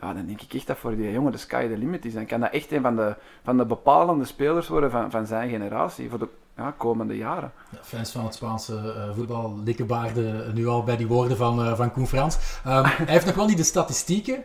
ja, 0.00 0.14
dan 0.14 0.26
denk 0.26 0.40
ik 0.40 0.54
echt 0.54 0.66
dat 0.66 0.76
voor 0.76 0.96
die 0.96 1.12
jongen 1.12 1.32
de 1.32 1.38
sky 1.38 1.68
the 1.68 1.76
limit 1.76 2.04
is. 2.04 2.14
Dan 2.14 2.26
kan 2.26 2.40
dat 2.40 2.52
echt 2.52 2.72
een 2.72 2.82
van 2.82 2.96
de, 2.96 3.14
van 3.44 3.56
de 3.56 3.64
bepalende 3.64 4.24
spelers 4.24 4.68
worden 4.68 4.90
van, 4.90 5.10
van 5.10 5.26
zijn 5.26 5.50
generatie 5.50 6.08
voor 6.08 6.18
de 6.18 6.28
ja, 6.56 6.74
komende 6.76 7.16
jaren. 7.16 7.52
Ja, 7.70 7.78
Fans 7.82 8.12
van 8.12 8.24
het 8.24 8.34
Spaanse 8.34 8.76
eh, 8.76 9.14
voetbal 9.14 9.58
likkenbaarden 9.64 10.54
nu 10.54 10.66
al 10.66 10.82
bij 10.82 10.96
die 10.96 11.06
woorden 11.06 11.36
van, 11.36 11.64
eh, 11.64 11.76
van 11.76 11.92
Koen 11.92 12.06
Frans. 12.06 12.38
Ehm, 12.64 12.84
hij 12.84 13.06
heeft 13.06 13.26
nog 13.26 13.34
wel 13.34 13.46
niet 13.46 13.56
de 13.56 13.62
statistieken 13.62 14.44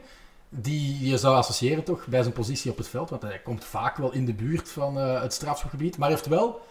die 0.55 1.09
je 1.09 1.17
zou 1.17 1.35
associëren 1.35 1.83
toch 1.83 2.07
bij 2.07 2.21
zijn 2.21 2.33
positie 2.33 2.71
op 2.71 2.77
het 2.77 2.87
veld. 2.87 3.09
Want 3.09 3.21
hij 3.21 3.41
komt 3.43 3.65
vaak 3.65 3.97
wel 3.97 4.13
in 4.13 4.25
de 4.25 4.33
buurt 4.33 4.69
van 4.69 4.99
eh, 4.99 5.21
het 5.21 5.33
strafschopgebied. 5.33 5.97
Maar 5.97 6.07
hij 6.07 6.17
heeft 6.17 6.29
wel 6.29 6.61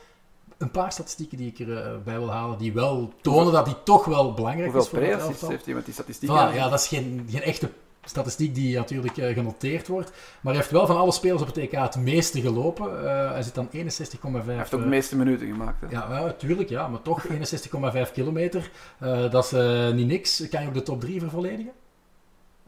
een 0.59 0.71
paar 0.71 0.93
statistieken 0.93 1.38
die 1.38 1.53
ik 1.57 1.59
erbij 1.59 2.19
wil 2.19 2.31
halen, 2.31 2.59
die 2.59 2.73
wel 2.73 3.12
tonen 3.21 3.53
dat 3.53 3.67
hij 3.67 3.76
toch 3.85 4.05
wel 4.05 4.35
belangrijk 4.35 4.73
Hoeveel 4.73 4.99
is 4.99 5.07
voor 5.07 5.12
het 5.12 5.29
elftal. 5.29 5.49
heeft 5.49 5.64
hij 5.64 5.75
met 5.75 5.85
die 5.85 5.95
statistieken? 5.95 6.37
Voilà, 6.37 6.55
ja, 6.55 6.69
dat 6.69 6.81
is 6.81 6.88
geen, 6.88 7.26
geen 7.31 7.43
echte 7.43 7.71
statistiek 8.05 8.55
die 8.55 8.76
natuurlijk 8.76 9.17
eh, 9.17 9.35
genoteerd 9.35 9.88
wordt. 9.88 10.11
Maar 10.41 10.53
hij 10.53 10.62
heeft 10.62 10.71
wel 10.71 10.87
van 10.87 10.97
alle 10.97 11.12
spelers 11.12 11.43
op 11.43 11.47
het 11.47 11.57
EK 11.57 11.73
het 11.73 11.97
meeste 11.97 12.41
gelopen. 12.41 13.07
Eh, 13.07 13.31
hij 13.33 13.43
zit 13.43 13.55
dan 13.55 13.69
61,5. 13.73 14.45
Hij 14.45 14.57
heeft 14.57 14.75
ook 14.75 14.81
de 14.81 14.87
eh, 14.87 14.91
meeste 14.91 15.17
minuten 15.17 15.47
gemaakt. 15.47 15.81
Hè? 15.81 15.87
ja, 15.91 16.21
ja, 16.21 16.33
tuurlijk, 16.33 16.69
ja, 16.69 16.88
maar 16.88 17.03
toch 17.03 17.26
61,5 17.26 18.12
kilometer. 18.12 18.71
Eh, 18.99 19.31
dat 19.31 19.45
is 19.45 19.53
eh, 19.53 19.91
niet 19.91 20.07
niks. 20.07 20.49
Kan 20.49 20.62
je 20.62 20.69
ook 20.69 20.75
de 20.75 20.83
top 20.83 21.00
3 21.00 21.21
vervolledigen? 21.21 21.73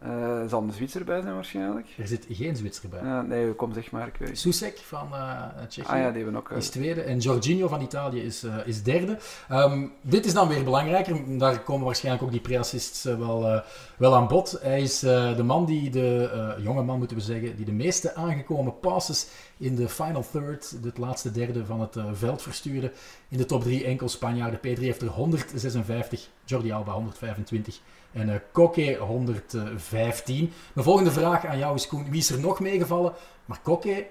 Eh, 0.02 0.46
zal 0.48 0.62
een 0.62 0.72
Zwitser 0.72 1.04
bij 1.04 1.20
zijn 1.20 1.34
waarschijnlijk? 1.34 1.86
Er 1.98 2.06
zit 2.06 2.26
geen 2.30 2.56
Zwitser 2.56 2.88
bij. 2.88 3.00
Ja, 3.02 3.22
nee, 3.22 3.52
kom 3.52 3.72
zeg 3.72 3.90
maar. 3.90 4.06
Ik 4.06 4.16
weet. 4.16 4.38
Susek 4.38 4.78
van 4.78 5.08
eh 5.12 5.42
Tsjechië. 5.68 5.90
Ah 5.90 5.98
ja, 5.98 6.10
die 6.10 6.22
hebben 6.22 6.32
we 6.32 6.38
ook. 6.38 6.50
is 6.50 6.68
tweede 6.68 7.02
en 7.02 7.18
Jorginho 7.18 7.68
van 7.68 7.80
Italië 7.80 8.20
is, 8.20 8.46
is 8.64 8.82
derde. 8.82 9.18
Ehm, 9.48 9.86
dit 10.00 10.26
is 10.26 10.32
dan 10.32 10.48
weer 10.48 10.64
belangrijker. 10.64 11.38
Daar 11.38 11.60
komen 11.60 11.84
waarschijnlijk 11.84 12.24
ook 12.24 12.30
die 12.30 12.40
pre-assists 12.40 13.04
wel, 13.04 13.62
wel 13.96 14.14
aan 14.14 14.28
bod. 14.28 14.58
Hij 14.62 14.82
is 14.82 14.98
de 14.98 15.42
man 15.44 15.64
die 15.66 15.90
de, 15.90 16.54
jonge 16.62 16.82
man 16.82 16.98
moeten 16.98 17.16
we 17.16 17.22
zeggen, 17.22 17.56
die 17.56 17.64
de 17.64 17.72
meeste 17.72 18.14
aangekomen 18.14 18.78
passes 18.80 19.26
in 19.56 19.74
de 19.74 19.88
final 19.88 20.24
third, 20.30 20.76
het 20.82 20.98
laatste 20.98 21.30
derde 21.30 21.64
van 21.64 21.80
het 21.80 21.96
veld 22.12 22.42
verstuurde. 22.42 22.92
In 23.28 23.38
de 23.38 23.44
top 23.44 23.62
3 23.62 23.84
enkel 23.84 24.08
Spanjaarden. 24.08 24.58
P3 24.58 24.80
heeft 24.80 25.02
er 25.02 25.08
156, 25.08 26.28
Jordi 26.44 26.72
Alba 26.72 26.92
125 26.92 27.80
en 28.16 28.28
eh 28.28 28.40
Koke 28.52 28.96
115. 28.96 30.52
Mijn 30.72 30.86
volgende 30.86 31.10
vraag 31.10 31.46
aan 31.46 31.58
jou 31.58 31.74
is 31.74 31.86
Koen, 31.86 32.10
wie 32.10 32.20
is 32.20 32.30
er 32.30 32.40
nog 32.40 32.60
meegevallen? 32.60 33.12
Maar 33.44 33.58
Koke 33.62 34.06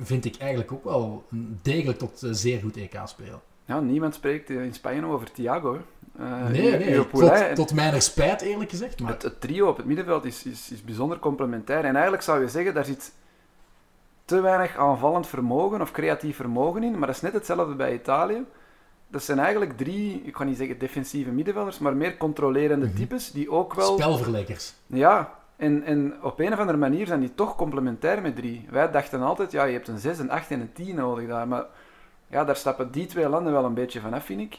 vind 0.00 0.24
ik 0.24 0.36
eigenlijk 0.36 0.72
ook 0.72 0.84
wel 0.84 1.24
een 1.30 1.58
degelijk 1.62 1.98
tot 1.98 2.22
eh, 2.22 2.30
zeer 2.32 2.60
goed 2.60 2.76
EK 2.76 3.00
spelen. 3.04 3.40
Ja, 3.64 3.80
niemand 3.80 4.14
spreekt 4.14 4.50
eh, 4.50 4.64
in 4.64 4.74
Spanje 4.74 5.06
over 5.06 5.32
Thiago. 5.32 5.80
Eh, 6.18 6.48
nee, 6.48 6.78
nee, 6.78 7.08
tot, 7.08 7.54
tot 7.54 7.74
mijn 7.74 8.02
spijt 8.02 8.40
eerlijk 8.40 8.70
gezegd. 8.70 9.00
Maar 9.00 9.12
Het, 9.12 9.22
het 9.22 9.40
trio 9.40 9.68
op 9.68 9.76
het 9.76 9.86
middenveld 9.86 10.24
is, 10.24 10.44
is, 10.44 10.70
is 10.70 10.84
bijzonder 10.84 11.18
complementair. 11.18 11.84
En 11.84 11.92
eigenlijk 11.92 12.22
zou 12.22 12.40
je 12.40 12.48
zeggen, 12.48 12.74
daar 12.74 12.84
zit 12.84 13.12
te 14.24 14.40
weinig 14.40 14.76
aanvallend 14.76 15.26
vermogen 15.26 15.80
of 15.80 15.90
creatief 15.90 16.36
vermogen 16.36 16.82
in. 16.82 16.98
Maar 16.98 17.06
dat 17.06 17.16
is 17.16 17.22
net 17.22 17.32
hetzelfde 17.32 17.74
bij 17.74 17.94
Italië. 17.94 18.44
Dat 19.10 19.22
zijn 19.22 19.38
eigenlijk 19.38 19.76
drie, 19.76 20.22
ik 20.24 20.36
ga 20.36 20.44
niet 20.44 20.56
zeggen 20.56 20.78
defensieve 20.78 21.30
middenvelders, 21.30 21.78
maar 21.78 21.96
meer 21.96 22.16
controlerende 22.16 22.86
Mhm. 22.86 22.96
types 22.96 23.30
die 23.32 23.50
ook 23.50 23.74
wel... 23.74 23.92
spelverleggers. 23.98 24.72
Ja, 24.86 25.32
en, 25.56 25.82
en 25.82 26.14
op 26.22 26.40
een 26.40 26.52
of 26.52 26.58
andere 26.58 26.78
manier 26.78 27.06
zijn 27.06 27.20
die 27.20 27.34
toch 27.34 27.56
complementair 27.56 28.22
met 28.22 28.36
drie. 28.36 28.66
Wij 28.70 28.90
dachten 28.90 29.22
altijd, 29.22 29.52
ja, 29.52 29.64
je 29.64 29.72
hebt 29.72 29.88
een 29.88 29.98
6, 29.98 30.18
een 30.18 30.30
8 30.30 30.50
en 30.50 30.60
een 30.60 30.72
10 30.72 30.94
nodig 30.94 31.28
daar. 31.28 31.48
Maar 31.48 31.64
ja, 32.28 32.44
daar 32.44 32.56
stappen 32.56 32.90
die 32.90 33.06
twee 33.06 33.28
landen 33.28 33.52
wel 33.52 33.64
een 33.64 33.74
beetje 33.74 34.00
vanaf, 34.00 34.24
vind 34.24 34.40
ik. 34.40 34.58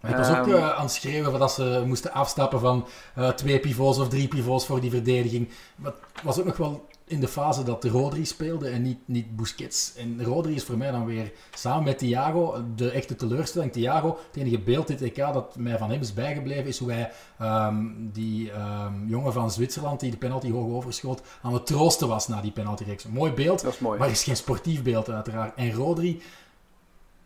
Maar 0.00 0.10
ik 0.10 0.16
was 0.16 0.30
ook 0.30 0.46
Ehm, 0.46 0.50
eh, 0.56 0.74
aan 0.74 0.82
het 0.82 0.92
schreeuwen 0.92 1.38
dat 1.38 1.52
ze 1.52 1.82
moesten 1.86 2.12
afstappen 2.12 2.60
van 2.60 2.86
eh, 3.14 3.28
twee 3.28 3.58
pivots 3.60 3.98
of 3.98 4.08
drie 4.08 4.28
pivots 4.28 4.66
voor 4.66 4.80
die 4.80 4.90
verdediging. 4.90 5.48
Maar 5.76 5.92
het 6.12 6.22
was 6.22 6.38
ook 6.38 6.44
nog 6.44 6.56
wel 6.56 6.86
in 7.12 7.20
de 7.20 7.28
fase 7.28 7.62
dat 7.62 7.84
Rodri 7.84 8.24
speelde 8.24 8.68
en 8.68 8.82
niet, 8.82 8.98
niet 9.04 9.36
Busquets. 9.36 9.94
En 9.96 10.24
Rodri 10.24 10.54
is 10.54 10.64
voor 10.64 10.76
mij 10.76 10.90
dan 10.90 11.04
weer 11.04 11.32
samen 11.54 11.84
met 11.84 11.98
Thiago 11.98 12.64
de 12.76 12.90
echte 12.90 13.16
teleurstelling. 13.16 13.72
Thiago, 13.72 14.18
het 14.26 14.36
enige 14.36 14.58
beeld 14.58 14.86
dit 14.86 15.02
EK 15.02 15.16
dat 15.16 15.56
mij 15.56 15.78
van 15.78 15.90
hem 15.90 16.00
is 16.00 16.14
bijgebleven, 16.14 16.66
is 16.66 16.78
hoe 16.78 16.92
hij 16.92 17.12
ehm, 17.38 17.84
die 17.98 18.50
ehm, 18.52 19.06
jongen 19.06 19.32
van 19.32 19.50
Zwitserland 19.50 20.00
die 20.00 20.10
de 20.10 20.16
penalty 20.16 20.50
hoog 20.50 20.72
overschoot, 20.72 21.22
aan 21.42 21.54
het 21.54 21.66
troosten 21.66 22.08
was 22.08 22.28
na 22.28 22.40
die 22.40 22.52
penaltyreeks. 22.52 23.06
Mooi 23.06 23.32
beeld, 23.32 23.62
Dat 23.62 23.72
is 23.72 23.78
mooi. 23.78 23.98
maar 23.98 24.10
is 24.10 24.24
geen 24.24 24.36
sportief 24.36 24.82
beeld 24.82 25.10
uiteraard. 25.10 25.54
En 25.54 25.72
Rodri 25.72 26.22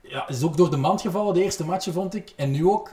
ja, 0.00 0.28
is 0.28 0.42
ook 0.42 0.56
door 0.56 0.70
de 0.70 0.76
mand 0.76 1.00
gevallen, 1.00 1.34
de 1.34 1.42
eerste 1.42 1.64
matchen 1.64 1.92
vond 1.92 2.14
ik. 2.14 2.32
En 2.36 2.50
nu 2.50 2.66
ook, 2.68 2.90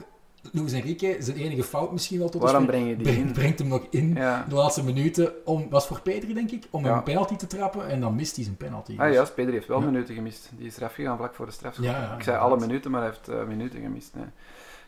Luis 0.52 0.72
Enrique, 0.72 1.16
zijn 1.18 1.36
enige 1.36 1.62
fout 1.62 1.92
misschien 1.92 2.18
wel 2.18 2.28
tot 2.28 2.42
Waarom 2.42 2.66
breng 2.66 2.88
je 2.88 2.96
die 2.96 3.04
brengt, 3.04 3.20
in? 3.26 3.32
brengt 3.32 3.58
hem 3.58 3.68
nog 3.68 3.86
in 3.90 4.14
Ja. 4.14 4.44
de 4.48 4.54
laatste 4.54 4.84
minuten. 4.84 5.32
Om, 5.44 5.66
was 5.70 5.86
voor 5.86 6.00
Pedri 6.00 6.34
denk 6.34 6.50
ik, 6.50 6.64
om 6.70 6.84
Ja. 6.84 6.96
een 6.96 7.02
penalty 7.02 7.36
te 7.36 7.46
trappen. 7.46 7.88
En 7.88 8.00
dan 8.00 8.14
mist 8.14 8.34
hij 8.36 8.44
zijn 8.44 8.56
penalty. 8.56 8.94
Ah 8.98 9.06
Dus- 9.06 9.14
ja, 9.16 9.24
Pedri 9.34 9.52
heeft 9.52 9.66
wel 9.68 9.80
Ja. 9.80 9.84
minuten 9.86 10.14
gemist. 10.14 10.50
Die 10.56 10.66
is 10.66 10.76
eraf 10.76 10.94
gegaan 10.94 11.16
vlak 11.16 11.34
voor 11.34 11.46
de 11.46 11.52
strafschop. 11.52 11.84
Ik 11.86 11.90
zei 11.92 12.06
inderdaad. 12.18 12.40
alle 12.40 12.56
minuten, 12.60 12.90
maar 12.90 13.00
hij 13.00 13.10
heeft 13.10 13.28
eh, 13.28 13.44
minuten 13.46 13.80
gemist. 13.80 14.14
Nee, 14.14 14.24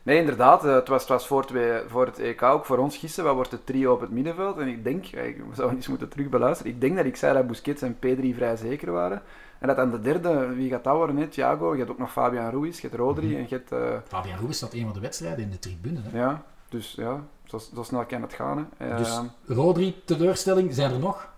nee 0.02 0.18
inderdaad. 0.18 0.64
eh, 0.64 0.74
het 0.74 0.88
was, 0.88 1.00
het 1.00 1.10
was 1.10 1.26
voor, 1.26 1.46
twee, 1.46 1.80
voor 1.88 2.06
het 2.06 2.18
EK 2.18 2.42
ook 2.42 2.64
voor 2.64 2.78
ons 2.78 2.96
gissen. 2.96 3.24
Wat 3.24 3.34
wordt 3.34 3.50
het 3.50 3.66
trio 3.66 3.92
op 3.92 4.00
het 4.00 4.10
middenveld? 4.10 4.58
En 4.58 4.68
ik 4.68 4.84
denk, 4.84 5.04
ja, 5.04 5.20
ik 5.20 5.36
zou 5.52 5.70
eens 5.74 5.88
moeten 5.88 6.08
terug 6.08 6.28
beluisteren. 6.28 6.72
Ik 6.72 6.80
denk 6.80 6.96
dat 6.96 7.04
ik 7.04 7.16
zei 7.16 7.34
dat 7.34 7.46
Busquets 7.46 7.82
en 7.82 7.98
Pedri 7.98 8.34
vrij 8.34 8.56
zeker 8.56 8.92
waren. 8.92 9.22
En 9.58 9.66
dat 9.66 9.76
aan 9.78 9.90
de 9.90 10.00
derde, 10.00 10.54
wie 10.54 10.70
gaat 10.70 10.84
dat 10.84 10.96
worden? 10.96 11.16
hè? 11.16 11.26
Thiago, 11.28 11.72
je 11.72 11.78
hebt 11.78 11.90
ook 11.90 11.98
nog 11.98 12.12
Fabian 12.12 12.50
Ruiz, 12.50 12.80
je 12.80 12.86
hebt 12.88 13.00
Rodri 13.00 13.26
Mhm. 13.26 13.36
en 13.36 13.42
je 13.48 13.54
hebt... 13.54 13.72
eh, 13.72 13.96
Fabian 14.08 14.38
Ruiz 14.38 14.58
zat 14.58 14.72
een 14.72 14.84
van 14.84 14.92
de 14.92 15.00
wedstrijden 15.00 15.44
in 15.44 15.50
de 15.50 15.58
tribune. 15.58 16.00
Hè? 16.02 16.18
ja, 16.18 16.42
dus 16.68 16.92
ja, 16.96 17.20
zo, 17.44 17.58
zo 17.74 17.82
snel 17.82 18.04
kan 18.04 18.22
het 18.22 18.32
gaan. 18.32 18.68
Hè. 18.76 18.88
Eh, 18.90 18.96
Dus 18.96 19.20
Rodri, 19.46 20.02
teleurstelling, 20.04 20.74
zijn 20.74 20.92
er 20.92 20.98
nog? 20.98 21.28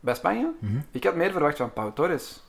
bij 0.00 0.14
Spanje? 0.14 0.50
Mhm. 0.58 0.78
Ik 0.90 1.04
had 1.04 1.14
meer 1.14 1.30
verwacht 1.32 1.56
van 1.56 1.72
Pau 1.72 1.92
Torres. 1.94 2.42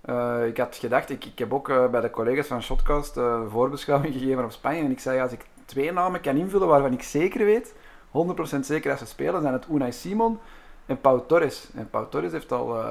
Eh, 0.00 0.46
ik 0.46 0.56
had 0.56 0.76
gedacht, 0.76 1.10
ik, 1.10 1.24
ik 1.24 1.38
heb 1.38 1.52
ook 1.52 1.66
bij 1.90 2.00
de 2.00 2.10
collega's 2.10 2.46
van 2.46 2.62
Shotcast 2.62 3.16
een 3.16 3.48
voorbeschouwing 3.50 4.14
gegeven 4.14 4.44
op 4.44 4.52
Spanje. 4.52 4.82
En 4.82 4.90
ik 4.90 5.00
zei, 5.00 5.20
als 5.20 5.32
ik 5.32 5.46
twee 5.64 5.92
namen 5.92 6.20
kan 6.20 6.36
invullen 6.36 6.68
waarvan 6.68 6.92
ik 6.92 7.02
zeker 7.02 7.44
weet, 7.44 7.74
100% 8.10 8.60
zeker 8.60 8.90
dat 8.90 8.98
ze 8.98 9.06
spelen, 9.06 9.40
zijn 9.42 9.52
het 9.52 9.66
Unai 9.70 9.92
Simon 9.92 10.38
en 10.86 11.00
Pau 11.00 11.20
Torres. 11.26 11.68
En 11.74 11.90
Pau 11.90 12.06
Torres 12.10 12.32
heeft, 12.32 12.52
al, 12.52 12.82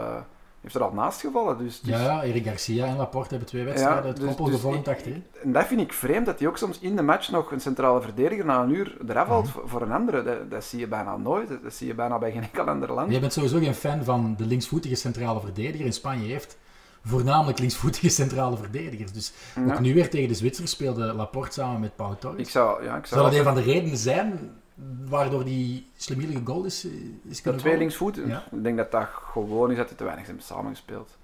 heeft 0.64 0.76
er 0.76 0.84
al 0.84 0.94
naast 0.94 1.20
gevallen. 1.20 1.58
Dus, 1.58 1.82
dus- 1.82 2.00
Ja, 2.00 2.24
Eric 2.24 2.46
Garcia 2.46 2.86
en 2.86 2.98
Laporte 2.98 3.30
hebben 3.30 3.48
twee 3.48 3.64
wedstrijden 3.64 4.06
het 4.08 4.16
dus- 4.18 4.26
koppel 4.28 4.46
dus 4.46 4.54
gevormd 4.56 4.88
achterin. 4.88 5.24
En 5.44 5.52
dat 5.52 5.66
vind 5.66 5.82
ik 5.82 5.94
vreemd, 5.94 6.26
dat 6.26 6.40
hij 6.40 6.48
ook 6.48 6.58
soms 6.58 6.80
in 6.80 6.96
de 6.96 7.02
match 7.02 7.32
nog 7.32 7.52
een 7.52 7.60
centrale 7.62 8.02
verdediger 8.02 8.46
na 8.46 8.62
een 8.64 8.70
uur 8.70 8.98
eraf 9.08 9.28
haalt 9.28 9.44
Mhm. 9.44 9.54
voor, 9.54 9.70
voor 9.70 9.82
een 9.82 9.92
andere. 9.92 10.24
Dat, 10.24 10.52
dat 10.52 10.64
zie 10.64 10.80
je 10.80 10.88
bijna 10.88 11.18
nooit. 11.18 11.50
Dat, 11.50 11.64
dat 11.64 11.74
zie 11.74 11.88
je 11.88 11.94
bijna 11.94 12.18
bij 12.18 12.32
geen 12.32 12.44
enkel 12.44 12.66
ander 12.66 12.94
land. 12.94 13.12
Jij 13.12 13.20
bent 13.20 13.34
sowieso 13.34 13.58
geen 13.60 13.74
fan 13.76 14.04
van 14.04 14.34
de 14.38 14.46
linksvoetige 14.46 14.96
centrale 14.96 15.40
verdediger. 15.40 15.86
In 15.86 15.94
Spanje 15.94 16.28
heeft 16.28 16.58
voornamelijk 17.06 17.60
linksvoetige 17.60 18.10
centrale 18.22 18.58
verdedigers. 18.58 19.12
Dus 19.12 19.34
Ja. 19.56 19.74
ook 19.74 19.80
nu 19.80 19.94
weer 19.94 20.10
tegen 20.10 20.28
de 20.28 20.34
Zwitsers 20.36 20.72
speelde 20.72 21.14
Laporte 21.14 21.52
samen 21.54 21.80
met 21.80 21.96
Pau 21.96 22.16
Torres. 22.20 22.40
Ik 22.40 22.50
zou, 22.50 22.84
ja, 22.84 22.96
ik 22.98 23.06
zou 23.06 23.22
Zou 23.22 23.30
dat 23.32 23.40
een 23.40 23.46
van 23.54 23.56
de 23.56 23.72
redenen 23.72 23.98
zijn 23.98 24.52
waardoor 25.06 25.44
die 25.44 25.88
slimielige 25.96 26.42
goal 26.44 26.64
is, 26.64 26.86
is 26.86 26.92
De 26.92 27.20
kunnen 27.22 27.42
twee 27.42 27.54
vallen? 27.60 27.78
linksvoeten. 27.78 28.28
Ja. 28.28 28.44
Ik 28.52 28.64
denk 28.64 28.78
dat 28.78 28.92
dat 28.92 29.08
gewoon 29.12 29.72
is 29.72 29.78
dat 29.78 29.88
die 29.88 29.98
te 29.98 30.04
weinig 30.04 30.26
zijn 30.26 30.42
samengespeeld. 30.42 31.18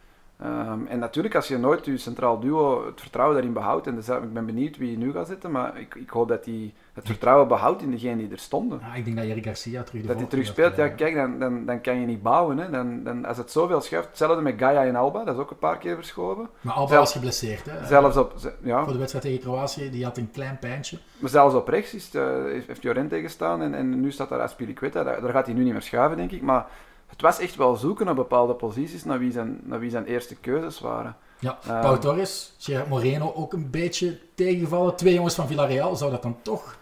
Ehm, 0.44 0.86
en 0.88 1.00
natuurlijk, 1.00 1.36
als 1.36 1.48
je 1.48 1.58
nooit 1.58 1.86
je 1.86 1.98
centraal 1.98 2.40
duo 2.40 2.86
het 2.86 3.02
vertrouwen 3.02 3.36
daarin 3.36 3.54
behoudt, 3.54 3.88
en 3.88 3.96
dus, 3.96 4.08
eh, 4.08 4.16
ik 4.16 4.34
ben 4.34 4.46
benieuwd 4.46 4.78
wie 4.78 4.92
je 4.92 4.98
nu 4.98 5.12
gaat 5.12 5.28
zetten, 5.28 5.52
maar 5.52 5.80
ik, 5.80 5.96
ik 5.96 6.10
hoop 6.10 6.28
dat 6.28 6.46
hij 6.46 6.74
het 6.94 7.06
vertrouwen 7.08 7.48
behoudt 7.48 7.82
in 7.82 7.92
degenen 7.92 8.18
die 8.18 8.32
er 8.32 8.40
stonden. 8.40 8.82
Ah, 8.82 8.98
ik 8.98 9.06
denk 9.06 9.18
dat 9.18 9.26
Eric 9.26 9.44
Garcia 9.44 9.84
terug 9.84 10.02
de 10.02 10.08
Dat 10.08 10.18
hij 10.18 10.26
terug 10.26 10.46
speelt, 10.46 10.76
ja 10.76 10.88
krijgen. 10.88 10.98
kijk, 10.98 11.16
dan, 11.16 11.40
dan, 11.40 11.66
dan 11.66 11.82
kan 11.82 12.00
je 12.00 12.06
niet 12.06 12.22
bouwen. 12.22 12.58
Hè. 12.58 12.70
Dan, 12.70 13.04
dan, 13.04 13.26
als 13.26 13.38
het 13.38 13.52
zoveel 13.52 13.82
schuift, 13.82 14.08
hetzelfde 14.08 14.42
met 14.42 14.56
Gaia 14.58 14.86
en 14.86 14.96
Alba, 14.96 15.24
dat 15.24 15.36
is 15.36 15.42
ook 15.42 15.52
een 15.52 15.58
paar 15.58 15.78
keer 15.78 15.96
verschoven. 15.96 16.50
Maar 16.62 16.74
Alba 16.74 16.88
Zelf- 16.90 17.02
was 17.04 17.12
geblesseerd. 17.12 17.66
Hè? 17.66 17.86
Zelfs 17.88 18.18
op, 18.18 18.34
ja, 18.64 18.84
Voor 18.84 18.94
de 18.94 19.00
wedstrijd 19.00 19.26
tegen 19.26 19.40
Kroatië, 19.40 19.90
die 19.90 20.04
had 20.04 20.18
een 20.18 20.32
klein 20.32 20.58
pijntje. 20.60 20.98
maar 21.18 21.30
zelfs 21.30 21.56
op 21.56 21.68
rechts 21.68 21.94
is, 21.94 22.06
het, 22.06 22.16
eh, 22.16 22.44
heeft, 22.68 22.84
Llorente 22.84 23.22
gestaan 23.22 23.62
en, 23.62 23.74
en 23.74 24.02
nu 24.02 24.12
staat 24.12 24.30
daar 24.30 24.42
Aspilicueta. 24.42 25.04
Daar, 25.04 25.22
daar 25.22 25.32
gaat 25.32 25.46
hij 25.46 25.56
nu 25.56 25.64
niet 25.64 25.74
meer 25.74 25.82
schuiven, 25.82 26.18
denk 26.18 26.32
ik. 26.32 26.42
Maar 26.42 26.66
het 27.10 27.22
was 27.22 27.40
echt 27.40 27.56
wel 27.56 27.76
zoeken 27.76 28.08
op 28.10 28.16
bepaalde 28.16 28.54
posities 28.54 29.04
naar 29.04 29.20
wie 29.20 29.32
zijn, 29.32 29.60
naar 29.64 29.80
wie 29.80 29.90
zijn 29.90 30.06
eerste 30.06 30.36
keuzes 30.36 30.80
waren. 30.80 31.16
Ja, 31.40 31.58
Ehm. 31.68 31.82
Pau 31.82 32.00
Torres, 32.00 32.54
Gerard 32.58 32.90
Moreno 32.90 33.34
ook 33.36 33.54
een 33.54 33.70
beetje 33.70 34.20
tegengevallen. 34.36 34.96
Twee 34.96 35.14
jongens 35.14 35.36
van 35.36 35.48
Villarreal, 35.48 35.96
zou 35.96 36.12
dat 36.12 36.22
dan 36.22 36.38
toch 36.42 36.78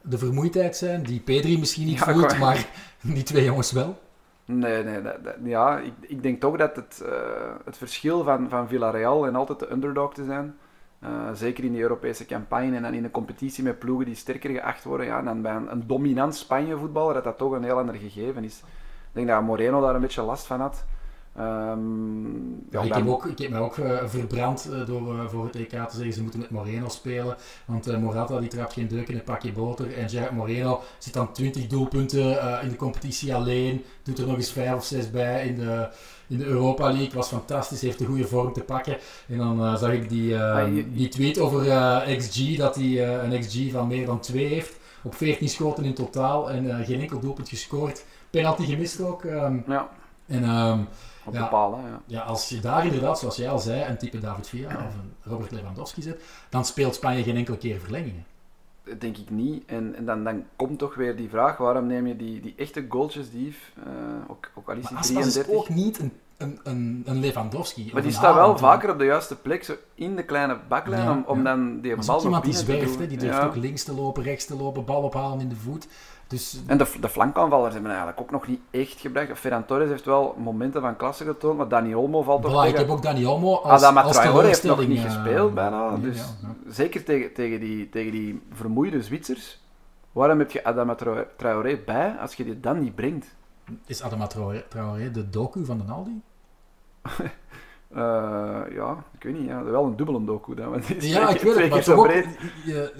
de 0.00 0.18
vermoeidheid 0.18 0.76
zijn? 0.76 1.02
Die 1.02 1.20
Pedri 1.20 1.58
misschien 1.58 1.86
niet 1.86 1.98
Ja, 1.98 2.12
voelt, 2.12 2.38
maar 2.38 2.68
die 3.00 3.22
twee 3.22 3.44
jongens 3.44 3.72
wel. 3.72 3.98
Nee, 4.44 4.82
nee, 4.84 5.02
dat, 5.02 5.24
dat- 5.24 5.34
ja, 5.44 5.78
ik, 5.78 5.92
ik 6.00 6.22
denk 6.22 6.40
toch 6.40 6.56
dat 6.56 6.76
het, 6.76 7.02
eh, 7.06 7.12
het 7.64 7.76
verschil 7.76 8.24
van, 8.24 8.48
van 8.48 8.68
Villarreal 8.68 9.26
en 9.26 9.34
altijd 9.36 9.58
de 9.58 9.70
underdog 9.72 10.14
te 10.14 10.24
zijn, 10.24 10.56
eh, 10.98 11.10
zeker 11.34 11.64
in 11.64 11.72
die 11.72 11.80
Europese 11.82 12.26
campagne 12.26 12.76
en 12.76 12.82
dan 12.82 12.94
in 12.94 13.04
een 13.04 13.10
competitie 13.10 13.64
met 13.64 13.78
ploegen 13.78 14.06
die 14.06 14.14
sterker 14.14 14.50
geacht 14.50 14.84
worden, 14.84 15.06
ja, 15.06 15.22
dan 15.22 15.42
bij 15.42 15.54
een, 15.54 15.72
een 15.72 15.86
dominant 15.86 16.34
Spanje 16.36 16.76
voetballer, 16.76 17.14
dat 17.14 17.24
dat 17.24 17.38
toch 17.38 17.52
een 17.52 17.64
heel 17.64 17.78
ander 17.78 17.94
gegeven 17.94 18.44
is. 18.44 18.62
Ik 19.10 19.16
denk 19.16 19.28
dat 19.28 19.42
Moreno 19.42 19.80
daar 19.80 19.94
een 19.94 20.00
beetje 20.00 20.22
last 20.22 20.46
van 20.46 20.60
had. 20.60 20.84
Ehm, 21.36 22.38
Ja, 22.70 22.82
ik, 22.82 22.94
heb 22.94 23.08
ook, 23.08 23.26
ik 23.26 23.38
heb 23.38 23.50
me 23.50 23.58
ook 23.58 23.78
eh, 23.78 23.98
verbrand 24.04 24.68
eh, 24.72 24.86
door 24.86 25.18
eh, 25.18 25.28
voor 25.28 25.44
het 25.44 25.56
EK 25.56 25.68
te 25.68 25.96
zeggen 25.96 26.12
ze 26.12 26.22
moeten 26.22 26.40
met 26.40 26.50
Moreno 26.50 26.88
spelen. 26.88 27.36
Want 27.64 28.00
Morata 28.00 28.40
die 28.40 28.48
trapt 28.48 28.72
geen 28.72 28.88
deuk 28.88 29.08
in 29.08 29.14
een 29.14 29.24
pakje 29.24 29.52
boter. 29.52 29.98
En 29.98 30.08
Gerard 30.08 30.30
Moreno 30.30 30.80
zit 30.98 31.12
dan 31.12 31.32
20 31.32 31.66
doelpunten 31.66 32.62
in 32.62 32.68
de 32.68 32.76
competitie 32.76 33.34
alleen. 33.34 33.84
Doet 34.02 34.18
er 34.18 34.26
nog 34.26 34.36
eens 34.36 34.52
5 34.52 34.74
of 34.74 34.84
6 34.84 35.10
bij 35.10 35.46
in 35.46 35.54
de, 35.54 35.88
in 36.28 36.38
de 36.38 36.44
Europa 36.44 36.84
League. 36.84 37.14
Was 37.14 37.28
fantastisch, 37.28 37.80
heeft 37.80 38.00
een 38.00 38.06
goede 38.06 38.26
vorm 38.26 38.52
te 38.52 38.62
pakken. 38.62 38.96
En 39.28 39.38
dan 39.38 39.78
zag 39.78 39.92
ik 39.92 40.08
die, 40.08 40.38
Ah, 40.38 40.74
die 40.92 41.08
tweet 41.08 41.38
over 41.38 41.64
XG, 42.16 42.56
dat 42.56 42.74
hij 42.74 43.22
een 43.24 43.40
XG 43.40 43.70
van 43.70 43.86
meer 43.86 44.06
dan 44.06 44.20
2 44.20 44.46
heeft. 44.46 44.78
Op 45.02 45.14
14 45.14 45.48
schoten 45.48 45.84
in 45.84 45.94
totaal 45.94 46.50
en 46.50 46.84
geen 46.84 47.00
enkel 47.00 47.20
doelpunt 47.20 47.48
gescoord. 47.48 48.04
Penalty 48.30 48.64
gemist 48.64 49.00
ook. 49.00 49.24
ehm, 49.24 49.58
Ja, 49.66 49.88
en 50.26 50.44
ehm, 50.44 50.80
op 51.24 51.34
Ja. 51.34 51.48
Hè, 51.50 51.88
ja. 51.88 52.00
Ja, 52.06 52.20
als 52.20 52.48
je 52.48 52.60
daar 52.60 52.84
inderdaad, 52.86 53.18
zoals 53.18 53.36
jij 53.36 53.50
al 53.50 53.58
zei, 53.58 53.84
een 53.90 53.98
type 53.98 54.18
David 54.18 54.48
Villa 54.48 54.68
of 54.68 54.94
een 54.94 55.12
Robert 55.32 55.50
Lewandowski 55.50 56.02
zet, 56.02 56.22
dan 56.48 56.64
speelt 56.64 56.94
Spanje 56.94 57.22
geen 57.22 57.36
enkele 57.36 57.56
keer 57.58 57.80
verlengingen. 57.80 58.24
Dat 58.84 59.00
denk 59.00 59.16
ik 59.16 59.30
niet. 59.30 59.62
En, 59.66 59.94
en 59.96 60.04
dan, 60.04 60.24
dan 60.24 60.44
komt 60.56 60.78
toch 60.78 60.94
weer 60.94 61.16
die 61.16 61.28
vraag, 61.28 61.56
waarom 61.56 61.86
neem 61.86 62.06
je 62.06 62.16
die, 62.16 62.40
die 62.40 62.54
echte 62.56 62.86
goaltjes 62.88 63.30
die 63.30 63.46
Yves, 63.46 63.72
eh, 63.86 64.30
ook, 64.30 64.50
ook 64.54 64.68
al 64.68 64.74
is 64.76 64.82
Maar 64.82 64.92
hij 64.92 65.00
Aspas 65.00 65.26
is 65.26 65.32
33... 65.32 65.56
ook 65.56 65.68
niet 65.68 65.98
een, 65.98 66.12
een, 66.36 66.58
een, 66.62 67.02
een 67.06 67.20
Lewandowski. 67.20 67.90
Maar 67.92 68.02
die 68.02 68.12
staat 68.12 68.34
wel 68.34 68.58
vaker 68.58 68.90
op 68.90 68.98
de 68.98 69.04
juiste 69.04 69.36
plek, 69.36 69.64
zo 69.64 69.74
in 69.94 70.16
de 70.16 70.22
kleine 70.24 70.58
baklijn, 70.68 71.02
Ja, 71.02 71.10
om, 71.12 71.24
om 71.26 71.38
ja. 71.38 71.44
dan 71.44 71.80
die 71.80 71.96
Maar 71.96 72.04
bal 72.04 72.14
nog 72.14 72.24
iemand 72.24 72.44
die 72.44 72.52
binnen 72.52 72.66
te 72.66 72.72
zwerft, 72.78 72.92
doen. 72.92 73.02
hè, 73.02 73.08
die 73.08 73.18
durft 73.18 73.36
Ja. 73.38 73.44
ook 73.46 73.56
links 73.56 73.84
te 73.84 73.94
lopen, 73.94 74.22
rechts 74.22 74.44
te 74.46 74.56
lopen, 74.56 74.84
bal 74.84 75.02
ophalen 75.02 75.40
in 75.40 75.48
de 75.48 75.56
voet. 75.56 75.86
Dus 76.30 76.60
En 76.66 76.78
de, 76.78 76.92
de 77.00 77.08
flankaanvallers 77.08 77.72
hebben 77.72 77.90
eigenlijk 77.90 78.20
ook 78.20 78.30
nog 78.30 78.46
niet 78.46 78.60
echt 78.70 79.00
gebracht. 79.00 79.38
Ferran 79.38 79.64
Torres 79.64 79.88
heeft 79.88 80.04
wel 80.04 80.34
momenten 80.38 80.80
van 80.80 80.96
klasse 80.96 81.24
getoond, 81.24 81.56
maar 81.56 81.68
Dani 81.68 81.94
Olmo 81.94 82.22
valt 82.22 82.42
toch 82.42 82.64
voilà, 82.64 82.68
ik 82.68 82.76
heb 82.76 82.88
ook 82.88 83.02
Dani 83.02 83.26
Olmo 83.26 83.54
als, 83.56 83.82
Adama 83.82 84.02
als 84.02 84.18
heeft 84.18 84.62
nog 84.62 84.86
niet 84.86 84.98
eh, 84.98 85.04
gespeeld 85.04 85.54
bijna. 85.54 85.90
nee, 85.90 86.00
dus 86.00 86.16
ja, 86.18 86.24
ja. 86.42 86.72
zeker 86.72 87.04
tegen, 87.04 87.32
tegen, 87.32 87.60
die, 87.60 87.88
tegen 87.88 88.12
die 88.12 88.42
vermoeide 88.52 89.02
Zwitsers. 89.02 89.60
Waarom 90.12 90.38
heb 90.38 90.50
je 90.50 90.64
Adama 90.64 90.94
Trao- 90.94 91.26
Traoré 91.36 91.80
bij 91.86 92.16
als 92.20 92.34
je 92.34 92.44
die 92.44 92.60
dan 92.60 92.80
niet 92.80 92.94
brengt? 92.94 93.26
Is 93.86 94.02
Adama 94.02 94.26
Traoré, 94.26 95.10
de 95.10 95.30
doku 95.30 95.64
van 95.64 95.78
de 95.78 95.92
Aldi? 95.92 96.20
Eh, 97.94 98.62
ja, 98.70 99.04
ik 99.18 99.22
weet 99.22 99.38
niet. 99.38 99.48
Ja, 99.48 99.64
wel 99.64 99.84
een 99.84 99.96
dubbele 99.96 100.24
doku 100.24 100.54
dan. 100.54 100.70
Want 100.70 100.86
die 100.86 100.96
is 100.96 101.08
Ja, 101.10 101.28
ik 101.28 101.40
weet 101.40 101.56
het, 101.56 101.86
maar 101.86 101.98
ook, 101.98 102.10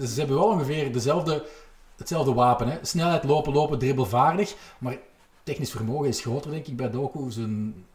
ze 0.07 0.13
hebben 0.19 0.35
wel 0.35 0.45
ongeveer 0.45 0.93
dezelfde, 0.93 1.45
hetzelfde 1.97 2.33
wapen. 2.33 2.67
Hè. 2.67 2.77
Snelheid, 2.81 3.23
lopen, 3.23 3.53
lopen, 3.53 3.79
dribbelvaardig. 3.79 4.55
Maar 4.77 4.97
technisch 5.43 5.71
vermogen 5.71 6.07
is 6.07 6.21
groter, 6.21 6.51
denk 6.51 6.67
ik, 6.67 6.75
bij 6.75 6.89
Doku. 6.89 7.31
Zijn 7.31 7.85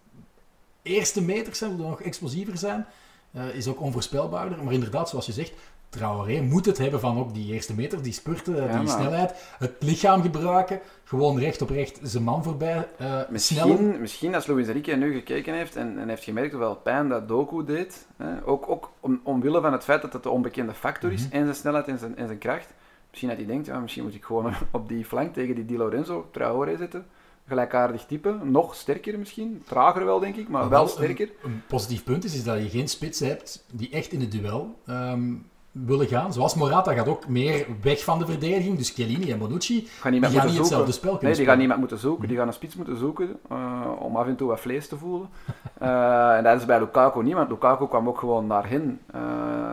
eerste 0.82 1.22
meters 1.22 1.58
zullen 1.58 1.76
nog 1.76 2.00
explosiever 2.02 2.58
zijn. 2.58 2.86
Eh, 3.32 3.48
is 3.54 3.66
ook 3.68 3.80
onvoorspelbaarder. 3.80 4.64
Maar 4.64 4.72
inderdaad, 4.72 5.08
zoals 5.08 5.26
je 5.26 5.32
zegt, 5.32 5.52
Traoré 5.88 6.40
moet 6.40 6.66
het 6.66 6.78
hebben 6.78 7.00
van 7.00 7.18
ook 7.18 7.34
die 7.34 7.52
eerste 7.52 7.74
meter, 7.74 8.02
die 8.02 8.12
spurten, 8.12 8.56
Ja, 8.56 8.66
die 8.66 8.76
maar- 8.76 8.88
snelheid. 9.00 9.34
Het 9.58 9.72
lichaam 9.78 10.22
gebruiken, 10.22 10.80
gewoon 11.04 11.38
recht 11.38 11.62
op 11.62 11.70
recht 11.70 11.98
zijn 12.02 12.22
man 12.22 12.42
voorbij 12.42 12.88
eh 12.96 13.06
snellen. 13.06 13.30
Misschien, 13.32 14.00
misschien 14.00 14.34
als 14.34 14.46
Luis 14.46 14.66
Enrique 14.66 14.96
nu 14.96 15.14
gekeken 15.14 15.54
heeft 15.54 15.76
en, 15.76 15.98
en 15.98 16.08
heeft 16.08 16.24
gemerkt 16.24 16.52
hoeveel 16.52 16.74
pijn 16.76 17.08
dat 17.08 17.28
Doku 17.28 17.64
deed, 17.64 18.06
hè, 18.16 18.46
ook, 18.46 18.68
ook 18.70 18.90
om, 19.00 19.20
omwille 19.22 19.60
van 19.60 19.72
het 19.72 19.84
feit 19.84 20.02
dat 20.02 20.12
het 20.12 20.22
de 20.22 20.30
onbekende 20.30 20.74
factor 20.74 21.12
is, 21.12 21.24
Mhm. 21.26 21.34
en 21.36 21.42
zijn 21.44 21.56
snelheid 21.56 21.88
en 21.88 21.98
zijn, 21.98 22.16
en 22.16 22.26
zijn 22.26 22.38
kracht, 22.38 22.72
misschien 23.16 23.36
dat 23.36 23.46
hij 23.46 23.54
denkt, 23.54 23.66
ja, 23.66 23.80
misschien 23.80 24.02
moet 24.04 24.14
ik 24.14 24.24
gewoon 24.24 24.54
op 24.72 24.88
die 24.88 25.04
flank 25.04 25.32
tegen 25.32 25.54
die 25.54 25.64
Di 25.64 25.76
Lorenzo 25.76 26.28
Traoré 26.30 26.76
zetten. 26.76 27.06
Gelijkaardig 27.46 28.06
type, 28.06 28.38
nog 28.42 28.74
sterker 28.74 29.18
misschien, 29.18 29.62
trager 29.66 30.04
wel 30.04 30.18
denk 30.18 30.36
ik, 30.36 30.48
maar 30.48 30.60
Maar 30.60 30.70
wel 30.70 30.78
wel 30.78 30.88
sterker. 30.88 31.28
Een, 31.42 31.50
een 31.50 31.62
positief 31.66 32.04
punt 32.04 32.24
is, 32.24 32.34
is 32.34 32.44
dat 32.44 32.62
je 32.62 32.68
geen 32.68 32.88
spitsen 32.88 33.28
hebt 33.28 33.64
die 33.72 33.90
echt 33.90 34.12
in 34.12 34.20
het 34.20 34.30
duel 34.30 34.78
ehm, 34.86 35.34
willen 35.84 36.06
gaan. 36.06 36.32
Zoals 36.32 36.54
Morata 36.54 36.92
gaat 36.92 37.08
ook 37.08 37.28
meer 37.28 37.66
weg 37.82 38.04
van 38.04 38.18
de 38.18 38.26
verdediging. 38.26 38.76
Dus 38.76 38.90
Chiellini 38.90 39.32
en 39.32 39.38
Bonucci 39.38 39.88
Gaan 40.00 40.12
die 40.12 40.20
niet 40.20 40.30
gaan 40.30 40.46
niet 40.46 40.58
hetzelfde 40.58 40.92
spel 40.92 41.10
kunnen 41.10 41.28
Nee, 41.28 41.36
die 41.36 41.46
gaan 41.46 41.58
niemand 41.58 41.78
moeten 41.78 41.98
zoeken. 41.98 42.28
Die 42.28 42.36
gaan 42.36 42.46
een 42.46 42.52
spits 42.52 42.76
moeten 42.76 42.96
zoeken 42.96 43.38
eh, 43.48 43.90
om 43.98 44.16
af 44.16 44.26
en 44.26 44.36
toe 44.36 44.48
wat 44.48 44.60
vlees 44.60 44.88
te 44.88 44.96
voelen. 44.96 45.28
Eh, 45.78 46.36
en 46.36 46.42
dat 46.44 46.58
is 46.58 46.64
bij 46.64 46.78
Lukaku 46.78 47.22
niet, 47.22 47.34
want 47.34 47.50
Lukaku 47.50 47.86
kwam 47.86 48.08
ook 48.08 48.18
gewoon 48.18 48.46
naar 48.46 48.68
hen. 48.68 49.00
Eh, 49.12 49.20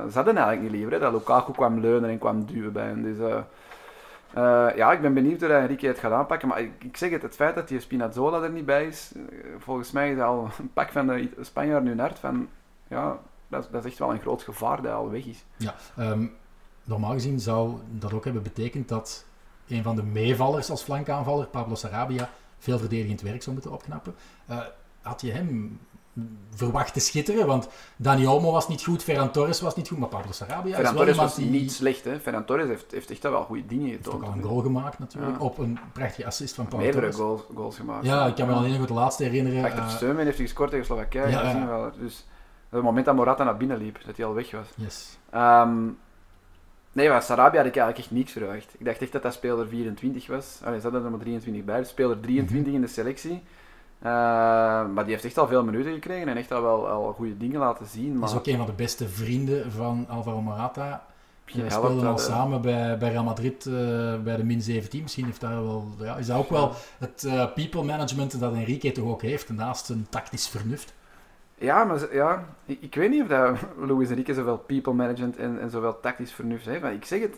ze 0.09 0.13
hadden 0.13 0.37
eigenlijk 0.37 0.61
niet 0.61 0.71
liever 0.71 0.91
hè, 0.91 0.99
dat 0.99 1.13
Lukaku 1.13 1.51
kwam 1.51 1.79
leunen 1.79 2.09
en 2.09 2.17
kwam 2.17 2.45
duwen 2.45 2.73
bij 2.73 2.85
hen. 2.85 3.03
Dus 3.03 3.17
ja, 4.75 4.91
ik 4.91 5.01
ben 5.01 5.13
benieuwd 5.13 5.39
hoe 5.39 5.49
dat 5.49 5.61
Enrique 5.61 5.87
het 5.87 5.99
gaat 5.99 6.11
aanpakken. 6.11 6.47
Maar 6.47 6.61
ik, 6.61 6.71
ik 6.79 6.97
zeg 6.97 7.09
het, 7.09 7.21
het 7.21 7.35
feit 7.35 7.55
dat 7.55 7.67
die 7.67 7.79
Spinazzola 7.79 8.41
er 8.41 8.49
niet 8.49 8.65
bij 8.65 8.85
is, 8.85 9.11
volgens 9.57 9.91
mij 9.91 10.11
is 10.11 10.19
al 10.19 10.49
een 10.59 10.71
pak 10.73 10.91
van 10.91 11.07
de 11.07 11.29
Spanjaard 11.41 11.83
nu 11.83 11.99
hard. 11.99 12.19
Van, 12.19 12.47
ja, 12.87 13.17
dat, 13.53 13.63
is- 13.63 13.69
dat 13.71 13.83
is 13.85 13.89
echt 13.91 13.99
wel 13.99 14.11
een 14.13 14.19
groot 14.21 14.41
gevaar 14.43 14.81
dat 14.81 14.93
al 14.93 15.09
weg 15.09 15.25
is. 15.25 15.43
Ja, 15.57 15.75
ehm, 15.97 16.25
normaal 16.83 17.11
gezien 17.11 17.39
zou 17.39 17.75
dat 17.91 18.13
ook 18.13 18.23
hebben 18.23 18.43
betekend 18.43 18.87
dat 18.87 19.25
een 19.67 19.83
van 19.83 19.95
de 19.95 20.03
meevallers 20.03 20.69
als 20.69 20.81
flankaanvaller, 20.83 21.45
Pablo 21.47 21.75
Sarabia, 21.75 22.29
veel 22.59 22.79
verdedigend 22.79 23.21
werk 23.21 23.41
zou 23.43 23.55
moeten 23.55 23.71
opknappen. 23.73 24.15
Eh, 24.45 24.57
had 25.01 25.21
je 25.21 25.31
hem 25.31 25.79
verwacht 26.55 26.93
te 26.93 26.99
schitteren? 26.99 27.47
Want 27.47 27.67
Dani 27.95 28.27
Olmo 28.27 28.51
was 28.51 28.67
niet 28.67 28.83
goed, 28.83 29.03
Ferran 29.03 29.31
Torres 29.31 29.61
was 29.61 29.75
niet 29.75 29.87
goed, 29.87 29.97
maar 29.97 30.09
Pablo 30.09 30.31
Sarabia 30.31 30.69
is 30.69 30.75
Ferran 30.75 30.93
wel 30.93 31.01
Torres 31.01 31.17
was 31.17 31.35
die... 31.35 31.49
niet 31.49 31.71
slecht. 31.71 32.03
Hè. 32.03 32.19
Ferran 32.19 32.45
Torres 32.45 32.67
heeft, 32.67 32.91
heeft 32.91 33.11
echt 33.11 33.23
wel 33.23 33.43
goede 33.43 33.65
dingen 33.65 33.87
heeft 33.89 34.07
ook 34.07 34.13
getoond. 34.13 34.31
al 34.31 34.37
een 34.37 34.43
goal 34.43 34.61
gemaakt 34.61 34.99
natuurlijk, 34.99 35.37
Ja. 35.37 35.43
op 35.45 35.57
een 35.57 35.79
prachtige 35.93 36.27
assist 36.27 36.55
van 36.55 36.67
Pau 36.67 36.81
Meerdere 36.81 37.13
goals, 37.13 37.41
goals 37.55 37.75
gemaakt. 37.75 38.05
Ja, 38.05 38.25
ik 38.27 38.35
kan 38.35 38.47
me 38.47 38.53
alleen 38.53 38.71
nog 38.71 38.79
het 38.79 38.89
laatste 38.89 39.23
herinneren. 39.23 39.63
Achter 39.63 39.89
Steunman 39.89 40.25
heeft 40.25 40.37
hij 40.37 40.45
gescoord 40.45 40.69
tegen 40.69 40.85
Slowakije. 40.85 41.27
Ja, 41.29 41.39
Ja, 41.41 41.43
ja. 41.47 41.51
zien 41.51 41.61
we 41.61 41.67
wel. 41.67 41.91
Dus 41.99 42.25
het 42.73 42.83
moment 42.83 43.05
dat 43.05 43.15
Morata 43.15 43.43
naar 43.43 43.57
binnen 43.57 43.77
liep, 43.77 43.99
dat 44.05 44.17
hij 44.17 44.25
al 44.25 44.33
weg 44.33 44.51
was. 44.51 44.67
yes. 44.75 45.17
Ehm, 45.29 45.83
nee, 46.91 47.09
maar 47.09 47.21
Sarabia 47.21 47.57
had 47.57 47.67
ik 47.67 47.75
eigenlijk 47.75 47.97
echt 47.97 48.11
niks 48.11 48.31
verwacht. 48.31 48.73
Ik 48.77 48.85
dacht 48.85 49.01
echt 49.01 49.11
dat 49.11 49.21
dat 49.21 49.33
speler 49.33 49.67
24 49.67 50.27
was. 50.27 50.59
Allee, 50.63 50.77
ze 50.77 50.83
hadden 50.83 51.03
er 51.03 51.09
maar 51.09 51.19
23 51.19 51.63
bij. 51.63 51.79
Dus 51.79 51.89
speler 51.89 52.19
23 52.19 52.73
in 52.73 52.81
de 52.81 52.87
selectie. 52.87 53.43
Eh, 53.99 54.09
maar 54.87 55.03
die 55.03 55.13
heeft 55.13 55.25
echt 55.25 55.37
al 55.37 55.47
veel 55.47 55.63
minuten 55.63 55.93
gekregen 55.93 56.27
en 56.27 56.37
echt 56.37 56.51
al 56.51 56.61
wel 56.61 56.87
al 56.87 57.13
goede 57.13 57.37
dingen 57.37 57.59
laten 57.59 57.85
zien. 57.85 58.19
Maar 58.19 58.29
is 58.29 58.35
ook 58.35 58.47
een 58.47 58.57
van 58.57 58.65
de 58.65 58.73
beste 58.73 59.09
vrienden 59.09 59.71
van 59.71 60.05
Alvaro 60.09 60.41
Morata. 60.41 61.03
Helpt 61.45 61.73
speelden 61.73 62.07
al 62.07 62.17
eh. 62.17 62.23
samen 62.23 62.61
bij, 62.61 62.97
bij 62.97 63.09
Real 63.09 63.23
Madrid 63.23 63.65
eh, 63.65 63.73
bij 64.23 64.35
de 64.35 64.43
min 64.43 64.61
17. 64.61 65.01
Misschien 65.01 65.25
heeft 65.25 65.41
daar 65.41 65.63
wel, 65.63 65.87
ja, 65.99 66.15
is 66.15 66.27
dat 66.27 66.37
ook 66.37 66.49
wel 66.49 66.73
het 66.97 67.23
eh, 67.23 67.53
people 67.53 67.83
management 67.83 68.39
dat 68.39 68.53
Enrique 68.53 68.91
toch 68.91 69.07
ook 69.07 69.21
heeft, 69.21 69.49
naast 69.49 69.85
zijn 69.85 70.07
tactisch 70.09 70.47
vernuft. 70.47 70.93
Ja, 71.57 71.83
maar 71.83 72.13
ja, 72.13 72.45
ik, 72.65 72.77
ik 72.81 72.95
weet 72.95 73.09
niet 73.09 73.21
of 73.21 73.27
dat 73.27 73.55
Luis 73.89 74.09
Enrique 74.09 74.33
zoveel 74.33 74.57
people 74.57 74.93
management 74.93 75.37
en, 75.37 75.59
en 75.61 75.69
zoveel 75.69 75.99
tactisch 75.99 76.31
vernuft 76.33 76.65
heeft. 76.65 76.81
Maar 76.81 76.93
ik 76.93 77.05
zeg 77.05 77.21
het, 77.21 77.35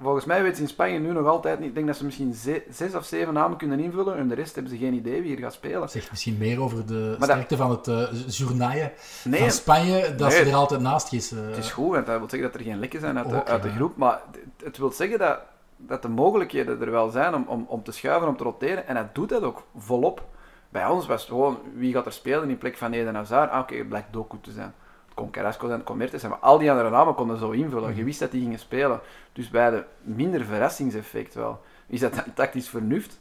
volgens 0.00 0.24
mij 0.24 0.40
weten 0.42 0.56
ze 0.56 0.62
in 0.62 0.68
Spanje 0.68 0.98
nu 0.98 1.12
nog 1.12 1.26
altijd 1.26 1.58
niet. 1.58 1.68
Ik 1.68 1.74
denk 1.74 1.86
dat 1.86 1.96
ze 1.96 2.04
misschien 2.04 2.34
ze- 2.34 2.62
zes 2.70 2.94
of 2.94 3.04
zeven 3.04 3.34
namen 3.34 3.56
kunnen 3.58 3.80
invullen 3.80 4.16
en 4.16 4.28
de 4.28 4.34
rest 4.34 4.54
hebben 4.54 4.72
ze 4.72 4.78
geen 4.78 4.94
idee 4.94 5.20
wie 5.20 5.30
hier 5.30 5.38
gaat 5.44 5.52
spelen. 5.52 5.88
Zegt 5.88 6.10
misschien 6.10 6.38
meer 6.38 6.60
over 6.62 6.86
de 6.86 7.16
sterkte 7.20 7.56
van 7.56 7.70
het 7.70 7.86
uh, 7.86 8.02
journaille 8.28 8.92
Nee, 9.24 9.40
van 9.40 9.50
Spanje, 9.50 10.14
dat 10.14 10.28
Nee. 10.28 10.44
ze 10.44 10.50
er 10.50 10.54
altijd 10.56 10.80
naast 10.80 11.08
gissen. 11.08 11.44
het 11.46 11.56
is 11.56 11.70
goed, 11.70 11.92
want 11.94 12.06
dat 12.06 12.18
wil 12.18 12.28
zeggen 12.30 12.50
dat 12.52 12.60
er 12.60 12.66
geen 12.66 12.78
lekken 12.78 13.00
zijn 13.00 13.18
uit 13.18 13.28
de, 13.28 13.36
Ook, 13.36 13.48
uit 13.48 13.62
de 13.62 13.70
groep. 13.70 13.96
Maar 13.96 14.20
het- 14.32 14.64
het 14.64 14.78
wil 14.78 14.90
zeggen 14.92 15.18
dat, 15.18 15.38
dat 15.76 16.02
de 16.02 16.08
mogelijkheden 16.08 16.80
er 16.80 16.90
wel 16.90 17.08
zijn 17.10 17.34
om, 17.34 17.44
om, 17.48 17.64
om 17.68 17.82
te 17.82 17.92
schuiven, 17.92 18.28
om 18.28 18.36
te 18.36 18.44
roteren. 18.44 18.86
En 18.86 18.96
hij 18.96 19.08
doet 19.12 19.28
dat 19.28 19.42
ook 19.42 19.62
volop. 19.76 20.24
Bij 20.72 20.86
ons 20.86 21.06
was 21.06 21.20
het 21.20 21.30
gewoon, 21.30 21.58
wie 21.74 21.92
gaat 21.92 22.06
er 22.06 22.12
spelen 22.12 22.48
in 22.48 22.58
plek 22.58 22.76
van 22.76 22.92
Eden 22.92 23.14
Hazard? 23.14 23.50
Ah, 23.50 23.60
oké, 23.60 23.74
het 23.74 23.88
blijkt 23.88 24.12
Doku 24.12 24.36
te 24.40 24.52
zijn. 24.52 24.74
Het 25.04 25.14
kon 25.14 25.30
Carrasco 25.30 25.66
zijn, 25.66 25.78
het 25.78 25.88
kon 25.88 25.96
Mertens 25.96 26.20
zijn, 26.20 26.32
maar 26.32 26.40
al 26.40 26.58
die 26.58 26.70
andere 26.70 26.90
namen 26.90 27.14
konden 27.14 27.38
zo 27.38 27.50
invullen. 27.50 27.88
Mhm. 27.88 27.98
Je 27.98 28.04
wist 28.04 28.18
dat 28.18 28.30
die 28.30 28.40
gingen 28.40 28.58
spelen. 28.58 29.00
Dus 29.32 29.50
bij 29.50 29.70
de 29.70 29.84
minder 30.02 30.44
verrassingseffect 30.44 31.34
wel, 31.34 31.60
is 31.86 32.00
dat 32.00 32.14
dan 32.14 32.34
tactisch 32.34 32.68
vernuft 32.68 33.18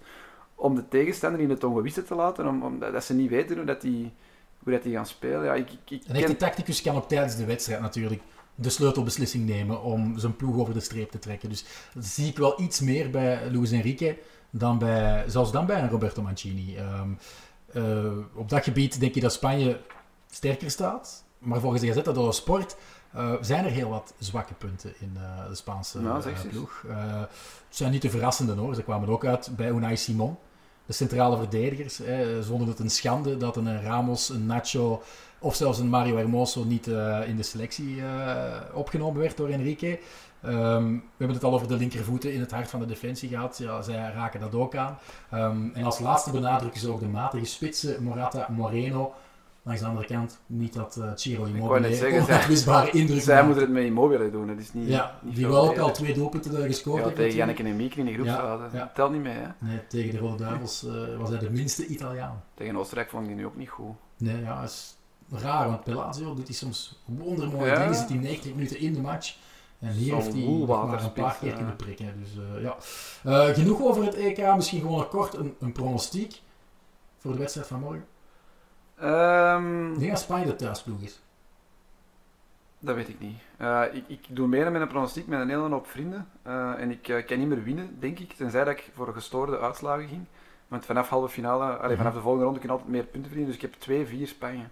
om 0.56 0.76
de 0.76 0.88
tegenstander 0.88 1.42
in 1.42 1.50
het 1.50 1.64
ongewisse 1.64 2.04
te 2.04 2.16
laten, 2.16 2.48
om, 2.48 2.64
om, 2.64 2.80
dat 2.80 3.04
ze 3.04 3.14
niet 3.14 3.30
weten 3.30 3.56
hoe, 3.56 3.66
dat 3.66 3.82
die, 3.82 4.12
hoe 4.64 4.74
dat 4.74 4.84
die 4.84 4.94
gaan 4.94 5.06
spelen. 5.06 5.44
Ja, 5.44 5.54
ik, 5.54 5.72
ik, 5.72 5.92
ik 5.92 6.04
Een 6.08 6.16
echte 6.16 6.36
tacticus 6.36 6.82
kan 6.82 6.96
ook 6.96 7.08
tijdens 7.08 7.36
de 7.36 7.46
wedstrijd 7.46 7.82
natuurlijk 7.82 8.22
de 8.56 8.70
sleutelbeslissing 8.70 9.46
nemen 9.46 9.84
om 9.84 10.18
zijn 10.18 10.36
ploeg 10.36 10.58
over 10.58 10.74
de 10.74 10.80
streep 10.80 11.12
te 11.12 11.20
trekken. 11.20 11.50
Dus 11.50 11.66
dat 11.94 12.06
zie 12.06 12.28
ik 12.28 12.38
wel 12.38 12.62
iets 12.62 12.80
meer 12.80 13.10
bij 13.10 13.52
Luis 13.52 13.72
Enrique 13.72 14.18
dan 14.52 14.78
bij, 14.78 15.24
zelfs 15.28 15.52
dan 15.52 15.66
bij 15.66 15.82
een 15.82 15.90
Roberto 15.90 16.22
Mancini. 16.22 16.78
Ehm, 16.78 17.10
eh, 17.74 18.18
op 18.34 18.50
dat 18.50 18.64
gebied 18.64 19.00
denk 19.00 19.14
je 19.14 19.22
dat 19.22 19.34
Spanje 19.34 19.80
sterker 20.30 20.72
staat. 20.72 21.24
Maar 21.38 21.60
volgens 21.60 21.82
de 21.82 21.88
Gazetta 21.88 22.12
dello 22.12 22.32
Sport 22.32 22.76
eh, 23.14 23.34
zijn 23.42 23.66
er 23.66 23.72
heel 23.72 23.90
wat 23.90 24.14
zwakke 24.18 24.54
punten 24.54 24.94
in 25.00 25.12
eh, 25.16 25.48
de 25.50 25.56
Spaanse 25.56 26.02
Nou, 26.02 26.24
ploeg. 26.50 26.84
Het 27.68 27.78
zijn 27.80 27.92
niet 27.92 28.02
de 28.02 28.10
verrassende 28.10 28.54
hoor. 28.54 28.76
Ze 28.76 28.84
kwamen 28.84 29.10
ook 29.10 29.26
uit 29.26 29.50
bij 29.56 29.70
Unai 29.70 29.98
Simon. 29.98 30.38
De 30.86 30.94
centrale 30.94 31.38
verdedigers. 31.38 31.98
Hè, 31.98 32.44
vonden 32.44 32.68
het 32.68 32.80
een 32.80 32.90
schande 32.90 33.38
dat 33.38 33.58
een 33.58 33.82
Ramos, 33.82 34.30
een 34.30 34.46
Nacho 34.46 35.02
of 35.40 35.56
zelfs 35.56 35.80
een 35.80 35.90
Mario 35.90 36.18
Hermoso 36.18 36.64
niet 36.64 36.88
in 37.26 37.38
de 37.38 37.44
selectie 37.44 38.04
opgenomen 38.74 39.22
werd 39.22 39.38
door 39.38 39.50
Enrique. 39.50 40.00
Ehm, 40.44 40.92
we 40.94 41.02
hebben 41.18 41.36
het 41.36 41.44
al 41.44 41.54
over 41.54 41.68
de 41.68 41.78
linkervoeten 41.78 42.34
in 42.34 42.40
het 42.40 42.52
hart 42.52 42.70
van 42.70 42.80
de 42.80 42.86
defensie 42.86 43.30
gehad. 43.30 43.58
Ja, 43.58 43.82
zij 43.82 43.96
raken 43.96 44.40
dat 44.40 44.56
ook 44.56 44.76
aan. 44.76 44.98
Ehm, 45.30 45.70
en 45.74 45.84
als 45.84 46.00
laatste 46.00 46.32
benadrukken 46.32 46.80
ze 46.80 46.90
ook 46.92 47.00
de 47.00 47.08
matige 47.08 47.46
spitsen, 47.46 48.04
Morata, 48.04 48.48
Moreno. 48.50 49.14
Langs 49.64 49.82
de 49.82 49.88
andere 49.88 50.06
kant, 50.08 50.40
niet 50.46 50.74
dat 50.74 50.96
uh, 51.00 51.12
Ciro 51.16 51.44
Immobile 51.44 51.88
indruk 52.92 53.22
Zij 53.22 53.44
moeten 53.44 53.64
het 53.64 53.72
met 53.72 53.84
Immobile 53.84 54.32
doen, 54.32 54.48
dat 54.48 54.58
is 54.58 54.74
niet... 54.74 54.88
Ja, 54.88 55.16
niet 55.22 55.36
die 55.36 55.48
wel 55.48 55.70
ook 55.70 55.78
al 55.78 55.92
twee 55.92 56.14
doelpunten 56.14 56.58
eh, 56.58 56.64
gescoord 56.64 56.98
Ja, 56.98 57.04
heeft 57.04 57.16
tegen. 57.16 57.36
Janneke 57.38 57.64
en 57.64 57.76
Mieke 57.76 58.00
in 58.00 58.06
de 58.06 58.14
groep 58.14 58.26
Ja, 58.26 58.36
zaten. 58.36 58.70
ja. 58.74 58.80
Dat 58.80 58.96
telt 58.96 59.12
niet 59.12 59.22
mee, 59.22 59.34
hè. 59.34 59.48
Nee, 59.58 59.88
tegen 59.88 60.12
de 60.12 60.18
Rode 60.18 60.44
Duivels 60.44 60.86
eh, 60.86 61.18
was 61.18 61.30
hij 61.30 61.40
de 61.40 61.50
minste 61.52 61.86
Italiaan. 61.86 62.44
Tegen 62.54 62.78
Oostenrijk 62.78 63.10
vond 63.10 63.22
ik 63.24 63.28
die 63.30 63.38
nu 63.38 63.46
ook 63.46 63.56
niet 63.58 63.70
goed. 63.70 63.96
Nee, 64.18 64.42
ja, 64.42 64.62
dat 64.62 64.70
is 64.70 64.96
raar, 65.42 65.68
want 65.68 65.84
Pelazio 65.84 66.34
doet 66.34 66.48
hij 66.48 66.56
soms 66.56 67.02
wondermooie 67.06 67.72
Ja. 67.72 67.80
dingen. 67.80 67.96
Zit 67.96 68.10
hij 68.10 68.18
90 68.18 68.54
minuten 68.54 68.80
in 68.80 68.94
de 68.94 69.02
match. 69.02 69.36
En 69.82 69.92
hier 69.92 70.16
heeft 70.16 70.34
hij 70.34 70.44
maar 70.68 71.04
een 71.04 71.14
paar 71.14 71.38
keer 71.40 71.50
ja. 71.50 71.56
kunnen 71.56 71.76
prikken. 71.76 72.20
Dus 72.20 72.30
eh, 72.56 72.62
ja. 72.64 72.76
Eh, 73.24 73.54
genoeg 73.54 73.82
over 73.82 74.04
het 74.04 74.16
EK. 74.16 74.56
Misschien 74.56 74.82
gewoon 74.82 75.08
kort 75.08 75.34
een, 75.34 75.56
een 75.60 75.72
pronostiek 75.72 76.42
voor 77.18 77.32
de 77.32 77.38
wedstrijd 77.38 77.68
van 77.68 77.80
morgen. 77.80 78.06
Ehm, 78.98 79.92
Ik 79.94 80.00
denk 80.00 80.12
dat 80.12 80.20
Spanje 80.20 80.46
de 80.46 80.56
thuisploeg 80.56 81.02
is. 81.02 81.22
Dat 82.80 82.96
weet 82.96 83.10
ik 83.10 83.20
niet. 83.20 83.38
Eh, 83.58 83.84
ik, 83.92 84.04
ik 84.08 84.26
doe 84.30 84.48
mee 84.48 84.70
met 84.70 84.82
een 84.82 84.88
pronostiek 84.88 85.28
met 85.28 85.40
een 85.40 85.50
hele 85.50 85.70
hoop 85.70 85.88
vrienden. 85.88 86.28
Eh, 86.44 86.74
en 86.82 86.92
ik 86.92 87.08
eh, 87.08 87.26
kan 87.26 87.40
niet 87.40 87.48
meer 87.48 87.64
winnen, 87.64 87.98
denk 88.00 88.20
ik. 88.20 88.34
Tenzij 88.34 88.64
dat 88.64 88.74
ik 88.74 88.90
voor 88.94 89.14
gestoorde 89.14 89.60
uitslagen 89.60 90.08
ging. 90.08 90.26
Want 90.68 90.86
vanaf 90.86 91.10
halve 91.10 91.30
finale, 91.30 91.64
allee, 91.66 91.88
Mhm. 91.88 91.98
vanaf 91.98 92.14
de 92.14 92.20
volgende 92.22 92.46
ronde 92.46 92.60
kun 92.60 92.68
je 92.70 92.74
altijd 92.76 92.92
meer 92.94 93.04
punten 93.04 93.32
verdienen. 93.32 93.56
Dus 93.56 93.64
ik 93.64 93.70
heb 93.72 93.80
2-4 93.80 94.28
Spanje. 94.28 94.64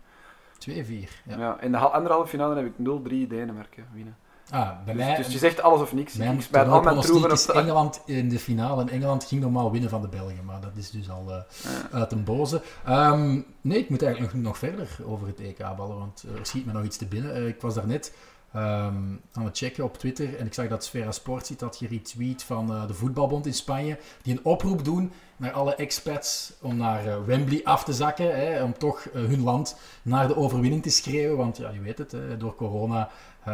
2-4. 0.57 1.21
Ja. 1.25 1.37
Ja. 1.37 1.61
in 1.61 1.71
de 1.71 1.77
hal- 1.77 1.93
andere 1.93 2.13
halve 2.13 2.29
finale 2.29 2.55
heb 2.55 2.65
ik 2.65 2.73
0-3 2.77 3.27
Denemarken 3.27 3.87
winnen. 3.93 4.17
Ah, 4.49 4.69
bij 4.85 4.93
Dus, 4.93 5.03
mij... 5.05 5.15
dus 5.15 5.27
je 5.27 5.38
zegt 5.38 5.62
alles 5.62 5.81
of 5.81 5.93
niks. 5.93 6.13
Mijn 6.13 6.35
ik 6.35 6.41
smijt 6.41 6.67
al 6.67 6.81
mijn 6.81 6.99
troeven 6.99 7.25
op 7.29 7.31
is. 7.31 7.45
Engeland 7.45 8.01
in 8.05 8.29
de 8.29 8.39
finale. 8.39 8.81
En 8.81 8.89
Engeland 8.89 9.23
ging 9.23 9.41
normaal 9.41 9.71
winnen 9.71 9.89
van 9.89 10.01
de 10.01 10.07
Belgen. 10.07 10.45
Maar 10.45 10.62
dat 10.62 10.71
is 10.75 10.91
dus 10.91 11.09
al 11.09 11.23
Ja. 11.29 11.45
uit 11.91 12.12
een 12.12 12.23
boze. 12.23 12.62
Ehm, 12.85 13.39
nee, 13.62 13.77
ik 13.79 13.89
moet 13.89 14.01
eigenlijk 14.03 14.33
nog, 14.33 14.43
nog 14.43 14.57
verder 14.57 14.97
over 15.05 15.27
het 15.27 15.39
EK-ballen. 15.39 15.97
Want 15.97 16.23
er 16.39 16.45
schiet 16.45 16.65
me 16.65 16.71
nog 16.71 16.83
iets 16.83 16.97
te 16.97 17.05
binnen. 17.05 17.33
Eh, 17.35 17.47
ik 17.47 17.62
was 17.62 17.73
daarnet 17.73 18.13
ehm 18.53 18.95
aan 19.33 19.45
het 19.45 19.57
checken 19.57 19.83
op 19.83 19.97
Twitter. 19.97 20.38
En 20.38 20.45
ik 20.45 20.53
zag 20.53 20.67
dat 20.67 20.83
Sfera 20.83 21.12
Sports 21.12 21.51
iets 21.51 21.62
had 21.62 21.75
geretweet 21.75 22.43
van 22.43 22.73
eh, 22.73 22.88
de 22.88 22.93
voetbalbond 22.93 23.45
in 23.45 23.53
Spanje. 23.53 23.97
Die 24.21 24.33
een 24.33 24.45
oproep 24.45 24.83
doen 24.85 25.12
naar 25.38 25.51
alle 25.51 25.75
expats 25.75 26.53
om 26.62 26.77
naar 26.77 27.25
Wembley 27.25 27.62
af 27.63 27.83
te 27.83 27.93
zakken. 27.93 28.35
Hè, 28.35 28.63
om 28.63 28.77
toch 28.77 29.07
hun 29.13 29.43
land 29.43 29.75
naar 30.01 30.27
de 30.27 30.35
overwinning 30.38 30.83
te 30.83 30.89
schreeuwen. 30.89 31.38
Want 31.38 31.57
ja, 31.57 31.69
je 31.69 31.79
weet 31.81 31.97
het, 31.97 32.12
hè, 32.12 32.38
door 32.38 32.55
corona 32.55 33.09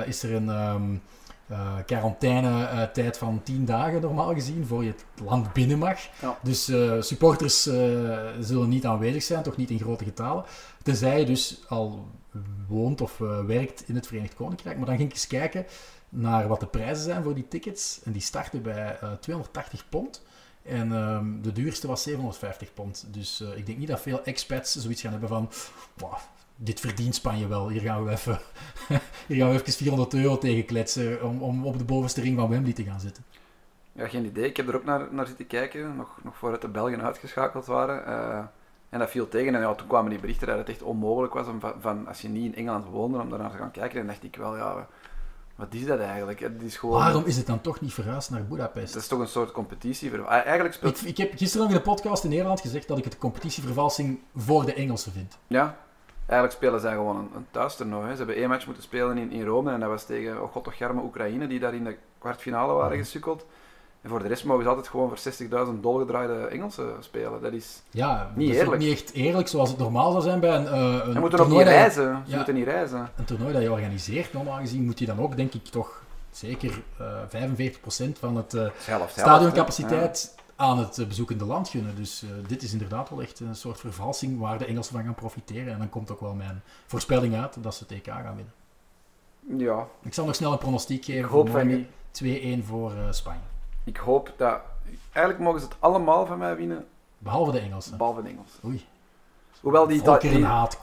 is 0.06 0.24
er 0.24 0.34
een... 0.34 0.50
ehm 0.50 0.96
quarantaine-tijd 1.86 3.18
van 3.18 3.44
10 3.44 3.66
dagen 3.66 4.02
normaal 4.02 4.34
gezien, 4.34 4.66
voor 4.66 4.84
je 4.84 4.90
het 4.92 5.06
land 5.26 5.54
binnen 5.54 5.78
mag. 5.78 6.00
Ja. 6.22 6.38
Dus 6.44 6.68
eh, 6.68 7.02
supporters 7.02 7.68
eh, 7.68 7.76
zullen 8.40 8.70
niet 8.70 8.86
aanwezig 8.86 9.24
zijn, 9.24 9.44
toch 9.44 9.58
niet 9.58 9.70
in 9.70 9.80
grote 9.80 10.04
getalen. 10.04 10.44
Tenzij 10.84 11.20
je 11.20 11.26
dus 11.26 11.64
al 11.68 12.08
woont 12.68 13.02
of 13.02 13.22
eh, 13.22 13.46
werkt 13.46 13.88
in 13.88 13.96
het 13.96 14.08
Verenigd 14.08 14.36
Koninkrijk. 14.36 14.78
Maar 14.78 14.86
dan 14.86 14.96
ging 14.96 15.08
ik 15.10 15.16
eens 15.16 15.28
kijken 15.28 15.66
naar 16.10 16.48
wat 16.48 16.60
de 16.60 16.68
prijzen 16.68 17.04
zijn 17.04 17.24
voor 17.24 17.34
die 17.36 17.48
tickets. 17.48 18.00
En 18.04 18.12
die 18.12 18.22
starten 18.22 18.62
bij 18.62 18.98
eh 19.02 19.12
280 19.12 19.90
pond. 19.90 20.22
En 20.64 20.92
ehm, 20.92 21.42
de 21.42 21.52
duurste 21.52 21.88
was 21.88 22.04
750 22.04 22.74
pond. 22.74 23.06
Dus 23.08 23.42
eh, 23.42 23.58
ik 23.58 23.66
denk 23.66 23.78
niet 23.78 23.88
dat 23.88 24.02
veel 24.02 24.24
expats 24.24 24.76
zoiets 24.76 25.02
gaan 25.02 25.12
hebben 25.12 25.30
van... 25.30 25.50
"Wauw, 25.94 26.18
dit 26.56 26.80
verdient 26.80 27.16
Spanje 27.16 27.48
wel. 27.48 27.70
Hier 27.70 27.82
gaan 27.82 28.04
we 28.06 28.12
even, 28.12 28.40
hier 29.28 29.38
gaan 29.38 29.50
we 29.50 29.54
even 29.60 29.74
400 29.74 30.14
euro 30.14 30.38
tegen 30.38 30.66
kletsen 30.66 31.24
om, 31.24 31.44
om 31.44 31.66
op 31.66 31.78
de 31.78 31.84
bovenste 31.84 32.22
ring 32.22 32.38
van 32.38 32.50
Wembley 32.50 32.74
te 32.74 32.84
gaan 32.84 33.00
zitten. 33.00 33.24
Ja, 33.92 34.08
geen 34.08 34.26
idee. 34.26 34.46
Ik 34.46 34.58
heb 34.58 34.68
er 34.68 34.76
ook 34.76 34.86
naar, 34.86 35.08
naar 35.12 35.28
zitten 35.28 35.48
kijken, 35.48 35.96
nog, 35.96 36.18
nog 36.24 36.38
voordat 36.38 36.62
de 36.62 36.68
Belgen 36.68 37.02
uitgeschakeld 37.02 37.66
waren. 37.66 38.06
Eh, 38.06 38.40
en 38.90 39.00
dat 39.00 39.10
viel 39.10 39.28
tegen. 39.30 39.56
En 39.56 39.62
ja, 39.62 39.74
toen 39.74 39.88
kwamen 39.88 40.10
die 40.10 40.20
berichten 40.20 40.48
dat 40.48 40.58
het 40.58 40.70
echt 40.70 40.82
onmogelijk 40.82 41.34
was 41.34 41.48
om 41.48 41.60
van, 41.60 41.74
van 41.80 42.08
als 42.08 42.22
je 42.22 42.30
niet 42.30 42.46
in 42.46 42.56
Engeland 42.56 42.86
woonde, 42.86 43.20
om 43.20 43.30
daarnaar 43.30 43.52
te 43.52 43.58
gaan 43.58 43.72
kijken. 43.72 44.00
En 44.00 44.08
dacht 44.08 44.24
ik 44.24 44.36
wel, 44.36 44.56
ja, 44.58 44.88
wat 45.56 45.74
is 45.74 45.86
dat 45.86 46.00
eigenlijk? 46.00 46.40
Het 46.40 46.62
is 46.62 46.78
gewoon... 46.78 47.00
Waarom 47.00 47.26
is 47.26 47.38
het 47.38 47.48
dan 47.48 47.62
toch 47.62 47.82
niet 47.82 47.94
verhuisd 47.94 48.30
naar 48.30 48.46
Budapest? 48.46 48.94
Het 48.94 49.02
is 49.04 49.08
toch 49.10 49.20
een 49.20 49.28
soort 49.28 49.52
competitie. 49.52 50.10
voor- 50.10 50.26
Ah, 50.26 50.32
Eigenlijk 50.32 50.66
Ik, 50.66 50.74
speelt... 50.74 51.06
ik 51.06 51.18
heb 51.18 51.32
gisteren 51.38 51.66
nog 51.68 51.76
in 51.76 51.82
de 51.84 51.90
podcast 51.90 52.24
in 52.24 52.30
Nederland 52.30 52.62
gezegd 52.62 52.88
dat 52.88 52.98
ik 52.98 53.04
het 53.04 53.18
competitievervalsing 53.18 54.20
voor 54.36 54.66
de 54.66 54.74
Engelsen 54.74 55.12
vind. 55.12 55.38
Ja, 55.48 55.78
eigenlijk 56.26 56.52
spelen 56.52 56.80
zij 56.80 56.92
gewoon 56.94 57.18
een, 57.18 57.30
een 57.36 57.46
thuistoernooi. 57.52 58.12
Ze 58.12 58.18
hebben 58.18 58.36
één 58.36 58.50
match 58.50 58.66
moeten 58.66 58.84
spelen 58.84 59.18
in, 59.18 59.32
in 59.32 59.46
Rome 59.46 59.72
en 59.72 59.80
dat 59.80 59.90
was 59.90 60.04
tegen, 60.06 60.42
oh 60.44 60.52
god 60.52 60.64
toch 60.64 60.78
garme 60.78 61.02
Oekraïne, 61.02 61.48
die 61.48 61.60
daar 61.60 61.74
in 61.74 61.84
de 61.84 61.96
kwartfinale 62.20 62.74
waren 62.74 62.98
gesukkeld. 62.98 63.46
En 64.02 64.10
voor 64.12 64.22
de 64.22 64.28
rest 64.28 64.46
mogen 64.46 64.64
ze 64.64 64.70
altijd 64.70 64.88
gewoon 64.88 65.18
voor 65.18 65.34
60.000 65.74 65.80
dolgedraaide 65.82 66.34
Engelsen 66.48 66.90
spelen. 67.00 67.42
Dat 67.42 67.52
is... 67.54 67.82
Ja, 67.90 68.32
Niet 68.36 68.48
dat 68.48 68.56
is 68.56 68.62
eerlijk. 68.64 68.82
niet 68.82 68.92
echt 68.92 69.14
eerlijk 69.14 69.48
zoals 69.48 69.70
het 69.70 69.78
normaal 69.78 70.12
zou 70.12 70.24
zijn 70.24 70.40
bij 70.40 70.56
een, 70.56 70.68
eh 70.68 71.02
een 71.06 71.14
Ze 71.14 71.20
moeten 71.20 71.40
toernooi 71.40 71.64
niet 71.64 71.68
je- 71.74 71.78
reizen. 71.78 72.24
Ze 72.28 72.36
moeten 72.36 72.54
niet 72.56 72.66
reizen. 72.68 73.10
een 73.16 73.26
toernooi 73.26 73.54
dat 73.54 73.62
je 73.62 73.72
organiseert, 73.72 74.34
normaal 74.34 74.58
gezien, 74.60 74.86
moet 74.86 75.00
je 75.00 75.06
dan 75.06 75.20
ook, 75.20 75.36
denk 75.36 75.54
ik, 75.54 75.64
toch 75.66 76.02
zeker 76.32 76.82
eh 76.98 78.06
45% 78.10 78.20
van 78.20 78.36
het 78.36 78.54
eh, 78.54 78.68
stadioncapaciteit 79.16 80.36
aan 80.56 80.78
het 80.78 80.98
eh, 80.98 81.08
bezoekende 81.08 81.46
land 81.46 81.70
gunnen. 81.70 81.96
Dus 81.96 82.24
eh, 82.24 82.30
dit 82.48 82.64
is 82.64 82.72
inderdaad 82.72 83.10
wel 83.10 83.22
echt 83.22 83.40
een 83.40 83.56
soort 83.56 83.80
vervalsing 83.80 84.40
waar 84.40 84.58
de 84.58 84.66
Engelsen 84.66 84.94
van 84.94 85.04
gaan 85.04 85.16
profiteren. 85.16 85.74
En 85.74 85.80
dan 85.80 85.90
komt 85.90 86.12
ook 86.12 86.20
wel 86.20 86.34
mijn 86.34 86.62
voorspelling 86.86 87.36
uit 87.36 87.64
dat 87.64 87.76
ze 87.76 87.84
het 87.84 87.92
EK 87.92 88.06
gaan 88.06 88.36
winnen. 88.36 88.54
Ja. 89.66 89.88
Ik 90.04 90.14
zal 90.14 90.26
nog 90.26 90.36
snel 90.36 90.52
een 90.52 90.58
pronostiek 90.58 90.98
ik 91.00 91.06
geven. 91.06 91.30
hoop 91.30 91.50
voor 91.50 91.60
van 91.60 91.68
morgen. 91.68 91.88
niet. 92.58 92.64
2-1 92.64 92.66
voor 92.68 92.92
eh, 92.92 93.12
Spanje. 93.12 93.40
Ik 93.84 93.98
hoop 93.98 94.34
dat... 94.38 94.60
Eigenlijk 95.12 95.40
mogen 95.46 95.60
ze 95.60 95.66
het 95.68 95.76
allemaal 95.80 96.26
van 96.26 96.38
mij 96.38 96.56
winnen, 96.56 96.86
Behalve 97.18 97.52
de 97.52 97.60
Engelsen. 97.60 97.98
behalve 97.98 98.22
de 98.22 98.30
Engels. 98.30 98.52
Oei. 98.66 98.86
Hoewel 99.62 99.88
die, 99.88 99.98
Ita- 100.02 100.18
die, 100.18 100.32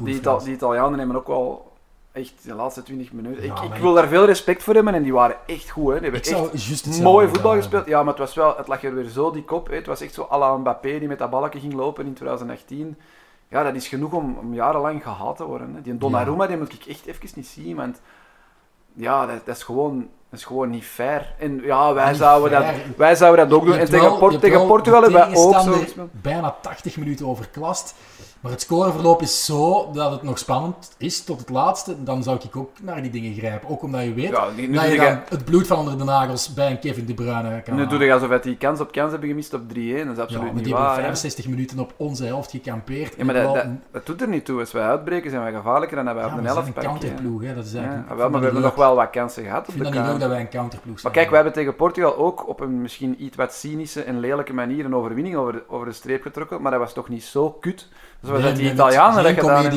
die, 0.05 0.21
die 0.45 0.55
Italianen 0.55 0.99
nemen 0.99 1.17
ook 1.17 1.27
wel 1.27 1.72
echt 2.13 2.45
de 2.45 2.55
laatste 2.55 2.83
20 2.83 3.13
minuten. 3.13 3.45
Ja, 3.45 3.63
ik, 3.63 3.75
ik 3.75 3.81
wil 3.81 3.95
daar 3.95 4.09
veel 4.09 4.25
respect 4.25 4.63
voor 4.63 4.75
hebben 4.75 4.95
en 4.95 5.03
die 5.03 5.13
waren 5.13 5.37
echt 5.47 5.71
goed. 5.71 5.93
Hè. 5.93 6.01
Die 6.01 6.11
hebben 6.11 6.53
echt 6.55 7.01
mooi 7.01 7.29
voetbal 7.29 7.55
gespeeld. 7.55 7.87
Ja, 7.87 7.99
maar 7.99 8.13
het 8.13 8.19
was 8.19 8.35
wel, 8.35 8.57
het 8.57 8.69
lag 8.69 8.85
er 8.85 8.95
weer 8.95 9.09
zo 9.09 9.31
die 9.31 9.45
kop. 9.45 9.69
Hè. 9.69 9.75
Het 9.75 9.87
was 9.87 10.01
echt 10.01 10.15
zo 10.15 10.29
à 10.31 10.39
la 10.39 10.57
Mbappé 10.57 10.99
die 10.99 11.09
met 11.09 11.19
dat 11.19 11.31
balletje 11.31 11.61
ging 11.61 11.73
lopen 11.73 12.07
in 12.07 12.15
2018. 12.15 12.97
Ja, 13.49 13.63
dat 13.63 13.75
is 13.75 13.89
genoeg 13.89 14.13
om, 14.13 14.39
om 14.39 14.55
jarenlang 14.55 15.03
gehaald 15.03 15.37
te 15.37 15.45
worden. 15.45 15.75
Hè. 15.75 15.81
Die 15.81 15.99
Donnarumma, 15.99 16.47
die 16.47 16.57
moet 16.57 16.73
ik 16.73 16.85
echt 16.85 17.07
even 17.07 17.29
niet 17.35 17.47
zien, 17.47 17.77
want 17.77 18.01
ja, 18.93 19.27
dat, 19.27 19.47
dat 19.47 19.57
is 19.57 19.63
gewoon... 19.63 20.09
Dat 20.33 20.41
is 20.41 20.47
gewoon 20.47 20.71
niet 20.71 20.85
fair. 20.85 21.33
En 21.39 21.61
ja, 21.65 21.95
wij, 21.95 22.15
zouden, 22.15 22.51
dat, 22.51 22.65
wij 22.97 23.15
zouden 23.15 23.49
dat 23.49 23.59
ook 23.59 23.65
doen. 23.65 23.77
En 23.77 23.87
tegen, 23.87 24.01
wel- 24.09 24.19
Port- 24.19 24.41
tegen 24.41 24.67
Portugal 24.67 25.03
hebben 25.03 25.21
wij 25.21 25.37
ook 25.37 25.61
zo 25.61 26.09
bijna 26.11 26.57
80 26.61 26.97
minuten 26.97 27.27
overklast. 27.27 27.95
Maar 28.41 28.53
het 28.53 28.61
scoreverloop 28.61 29.23
is 29.23 29.45
zo 29.45 29.91
dat 29.93 30.11
het 30.11 30.23
nog 30.23 30.39
spannend 30.39 30.95
is 30.99 31.25
tot 31.25 31.39
het 31.41 31.49
laatste. 31.49 32.03
Dan 32.05 32.23
zou 32.23 32.39
ik 32.43 32.57
ook 32.57 32.71
naar 32.83 33.03
die 33.03 33.11
dingen 33.11 33.35
grijpen. 33.35 33.69
Ook 33.69 33.83
omdat 33.83 34.03
je 34.03 34.15
weet 34.15 34.29
Ja, 34.31 34.45
nu, 34.57 34.67
nu 34.67 34.75
dat 34.75 34.91
je 34.91 34.97
dan 34.97 35.21
het 35.29 35.45
bloed 35.45 35.67
van 35.67 35.79
onder 35.79 35.99
de 35.99 36.05
nagels 36.05 36.55
bij 36.55 36.71
een 36.71 36.79
Kevin 36.79 37.07
De 37.07 37.15
Bruyne 37.15 37.63
kan 37.63 37.75
nu 37.77 37.87
doe 37.87 38.05
je 38.05 38.13
alsof 38.13 38.29
wij 38.29 38.41
die 38.41 38.57
kans 38.57 38.81
op 38.81 38.93
kans 38.93 39.11
hebben 39.11 39.29
gemist 39.29 39.55
op 39.55 39.61
3-1. 39.61 39.65
Dat 39.65 39.75
is 39.77 39.77
Ja, 39.79 40.23
absoluut 40.23 40.29
maar 40.43 40.53
niet 40.55 40.65
die 40.65 40.73
hebben 40.75 40.83
waar. 40.91 40.97
hè. 40.97 41.03
65 41.03 41.49
minuten 41.49 41.79
op 41.79 41.93
onze 41.97 42.25
helft 42.25 42.51
gekampeerd. 42.51 43.15
Ja, 43.17 43.25
maar 43.25 43.35
dat, 43.35 43.55
dat, 43.55 43.65
dat 43.91 44.07
doet 44.07 44.21
er 44.23 44.29
niet 44.29 44.45
toe. 44.45 44.61
Als 44.61 44.73
wij 44.73 44.83
uitbreken 44.83 45.31
zijn 45.31 45.43
wij 45.43 45.53
gevaarlijker 45.53 45.97
dan 45.97 46.05
dat 46.05 46.15
wij 46.15 46.23
ja, 46.25 46.29
op 46.31 46.37
de 46.37 46.43
maar 46.43 46.55
we 46.55 46.59
helft 46.61 46.75
zijn 46.75 46.85
een 46.87 46.93
pakken. 46.93 47.09
counterploeg. 47.11 47.55
Dat 47.55 47.65
is 47.65 47.73
Ja, 47.73 47.79
eigenlijk, 47.79 48.09
ja, 48.09 48.17
wel, 48.17 48.31
maar 48.31 48.41
we 48.41 48.47
dat 48.47 48.53
hebben 48.53 48.63
nog 48.63 48.75
wel 48.75 48.95
wat 48.95 49.11
kansen 49.11 49.43
gehad 49.45 49.69
op 49.69 49.79
de 49.79 49.85
dat 50.23 50.31
wij 50.31 50.41
een 50.41 50.49
counterploeg 50.49 51.01
zijn. 51.01 51.13
Maar 51.13 51.23
kijk, 51.23 51.27
wij 51.27 51.43
hebben 51.43 51.63
tegen 51.63 51.77
Portugal 51.77 52.17
ook 52.17 52.49
op 52.49 52.61
een 52.61 52.81
misschien 52.81 53.25
iets 53.25 53.37
wat 53.37 53.55
cynische 53.55 54.03
en 54.03 54.21
lelijke 54.21 54.53
manier 54.53 54.85
een 54.85 54.95
overwinning 54.95 55.37
over 55.37 55.53
de, 55.53 55.63
over 55.69 55.87
de 55.87 55.93
streep 55.93 56.23
getrokken. 56.23 56.63
Maar 56.63 56.71
dat 56.71 56.81
was 56.81 56.93
toch 56.93 57.09
niet 57.09 57.25
zo 57.25 57.51
kut 57.51 57.89
zoals 58.23 58.41
Nee, 58.41 58.49
dat 58.49 58.61
die 58.61 58.73
Italianen 58.73 59.23
dat 59.23 59.33
gedaan 59.35 59.55
hebben. 59.55 59.73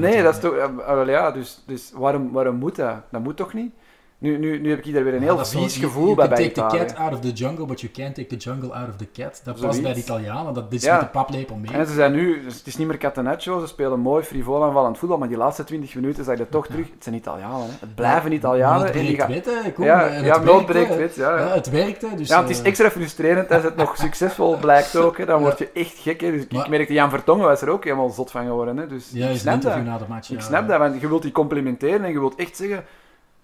Nee, 0.00 0.22
dat 0.22 0.34
is 0.34 0.40
toch... 0.40 0.54
eh, 0.54 1.06
ja, 1.06 1.30
dus, 1.30 1.62
dus 1.66 1.92
waarom, 1.94 2.32
waarom 2.32 2.56
moet 2.56 2.76
dat? 2.76 2.96
Dat 3.10 3.22
moet 3.22 3.36
toch 3.36 3.52
niet? 3.52 3.74
Nu, 4.22 4.38
nu, 4.38 4.60
nu 4.60 4.68
heb 4.70 4.78
ik 4.78 4.84
hier 4.84 5.04
weer 5.04 5.14
een 5.14 5.22
Ja, 5.22 5.34
heel 5.34 5.44
zo- 5.44 5.60
vies 5.60 5.74
you- 5.76 5.86
gevoel 5.86 6.04
you 6.04 6.16
bij 6.16 6.26
can 6.26 6.36
bij 6.36 6.48
take 6.50 6.68
the 6.68 6.76
cat 6.76 6.96
out 6.96 7.12
of 7.12 7.20
the 7.20 7.30
jungle, 7.32 7.66
but 7.66 7.80
you 7.80 7.92
can't 7.92 8.14
take 8.14 8.26
the 8.26 8.36
jungle 8.36 8.72
out 8.74 8.88
of 8.88 8.96
the 8.96 9.06
cat. 9.12 9.40
Dat 9.44 9.60
past 9.60 9.82
bij 9.82 9.92
de 9.92 10.00
Italianen. 10.00 10.54
Dat 10.54 10.64
is 10.68 10.82
Ja. 10.82 10.92
met 10.92 11.00
de 11.04 11.08
paplepel 11.10 11.56
mee. 11.56 11.72
En 11.72 11.86
ze 11.86 11.94
zijn 11.94 12.12
nu, 12.12 12.42
dus 12.44 12.54
het 12.58 12.66
is 12.66 12.76
niet 12.76 12.86
meer 12.86 12.98
catenaccio, 12.98 13.60
ze 13.60 13.66
spelen 13.66 14.00
mooi 14.00 14.22
frivol 14.24 14.64
aanvallend 14.64 14.98
voetbal, 14.98 15.18
maar 15.18 15.28
die 15.28 15.36
laatste 15.36 15.64
20 15.64 15.94
minuten 15.94 16.24
zag 16.24 16.38
je 16.38 16.48
toch 16.48 16.66
terug. 16.66 16.86
Het 16.94 17.02
zijn 17.02 17.14
Italianen, 17.14 17.66
hè. 17.66 17.72
het 17.80 17.94
blijven 17.94 18.32
Italianen. 18.32 18.92
Die 18.92 19.16
breekt 19.16 19.26
wet, 19.26 19.44
hè, 19.76 19.84
ja, 19.84 20.06
ja, 20.06 20.34
het 20.34 20.44
nood 20.44 20.66
breekt 20.66 20.96
wet, 20.96 21.14
ja. 21.14 21.36
Ja, 21.38 21.44
ja. 21.46 21.52
het 21.54 21.70
werkte. 21.70 22.08
Dus, 22.16 22.28
Ja, 22.28 22.40
het 22.40 22.50
is 22.50 22.60
eh, 22.60 22.66
extra 22.66 22.90
frustrerend 22.90 23.50
als 23.52 23.62
het 23.62 23.76
nog 23.76 23.96
succesvol 23.96 24.56
blijkt 24.66 24.96
ook. 24.96 25.18
Hè. 25.18 25.24
Dan 25.24 25.36
Ja. 25.36 25.42
word 25.44 25.58
je 25.58 25.70
echt 25.74 25.98
gek. 25.98 26.20
Hè. 26.20 26.30
Dus 26.30 26.42
ik 26.42 26.52
Maar- 26.52 26.70
merkte, 26.70 26.92
Jan 26.92 27.10
Vertongen 27.10 27.44
was 27.46 27.62
er 27.62 27.68
ook 27.68 27.84
helemaal 27.84 28.10
zot 28.10 28.30
van 28.30 28.44
geworden. 28.46 28.76
Hè. 28.76 28.86
Dus 28.86 29.10
Ja, 29.12 29.28
ik 29.28 29.38
snap 29.38 29.62
dat. 29.62 29.84
na 29.84 29.98
de 29.98 30.04
match. 30.08 30.30
Ik 30.30 30.38
ja. 30.38 30.44
snap 30.44 30.68
dat, 30.68 30.78
want 30.78 31.00
je 31.00 31.08
wilt 31.08 31.22
die 31.22 31.32
complimenteren 31.32 32.04
en 32.04 32.12
je 32.12 32.18
wilt 32.18 32.34
echt 32.34 32.56
zeggen... 32.56 32.84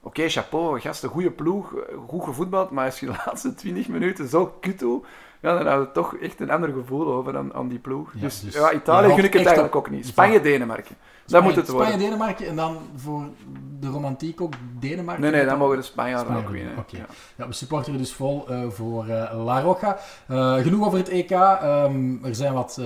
Oké, 0.08 0.28
chapeau, 0.28 0.80
gasten, 0.80 1.08
goede 1.08 1.30
ploeg, 1.30 1.74
goed 2.08 2.24
gevoetbald, 2.24 2.70
maar 2.70 2.84
als 2.84 3.00
je 3.00 3.06
de 3.06 3.12
laatste 3.26 3.54
20 3.54 3.88
minuten 3.88 4.28
zo 4.28 4.54
kut 4.60 4.78
doet, 4.78 5.06
ja, 5.40 5.58
dan 5.58 5.66
had 5.66 5.80
je 5.80 5.92
toch 5.92 6.16
echt 6.16 6.40
een 6.40 6.50
ander 6.50 6.72
gevoel 6.72 7.12
over 7.12 7.36
aan, 7.36 7.54
aan 7.54 7.68
die 7.68 7.78
ploeg. 7.78 8.12
Ja, 8.14 8.20
dus, 8.20 8.40
dus 8.40 8.54
ja, 8.54 8.72
Italië 8.72 9.14
gun 9.14 9.24
ik 9.24 9.32
het 9.32 9.44
eigenlijk 9.44 9.76
ook 9.76 9.90
niet. 9.90 10.06
Spanje-Denemarken. 10.06 10.96
Dat 10.98 11.08
Spanje- 11.26 11.46
moet 11.46 11.56
het 11.56 11.68
worden. 11.68 11.86
Spanje-Denemarken 11.86 12.46
en 12.46 12.56
dan 12.56 12.78
voor 12.96 13.22
de 13.80 13.88
romantiek 13.88 14.40
ook 14.40 14.52
Denemarken. 14.78 15.22
Nee, 15.22 15.32
nee, 15.32 15.44
dan 15.44 15.58
mogen 15.58 15.76
de 15.76 15.82
Spanjaarden 15.82 16.26
Spanje 16.26 16.46
ook 16.46 16.52
winnen. 16.52 16.84
Ja. 16.90 17.06
Ja, 17.36 17.46
we 17.46 17.52
supporteren 17.52 17.98
dus 17.98 18.12
vol 18.12 18.48
eh, 18.48 18.62
voor 18.68 19.08
eh, 19.08 19.44
La 19.44 19.60
Roja. 19.60 19.98
Eh, 20.26 20.54
genoeg 20.54 20.86
over 20.86 20.98
het 20.98 21.08
EK. 21.08 21.30
Ehm, 21.30 22.24
er 22.24 22.34
zijn 22.34 22.52
wat 22.52 22.80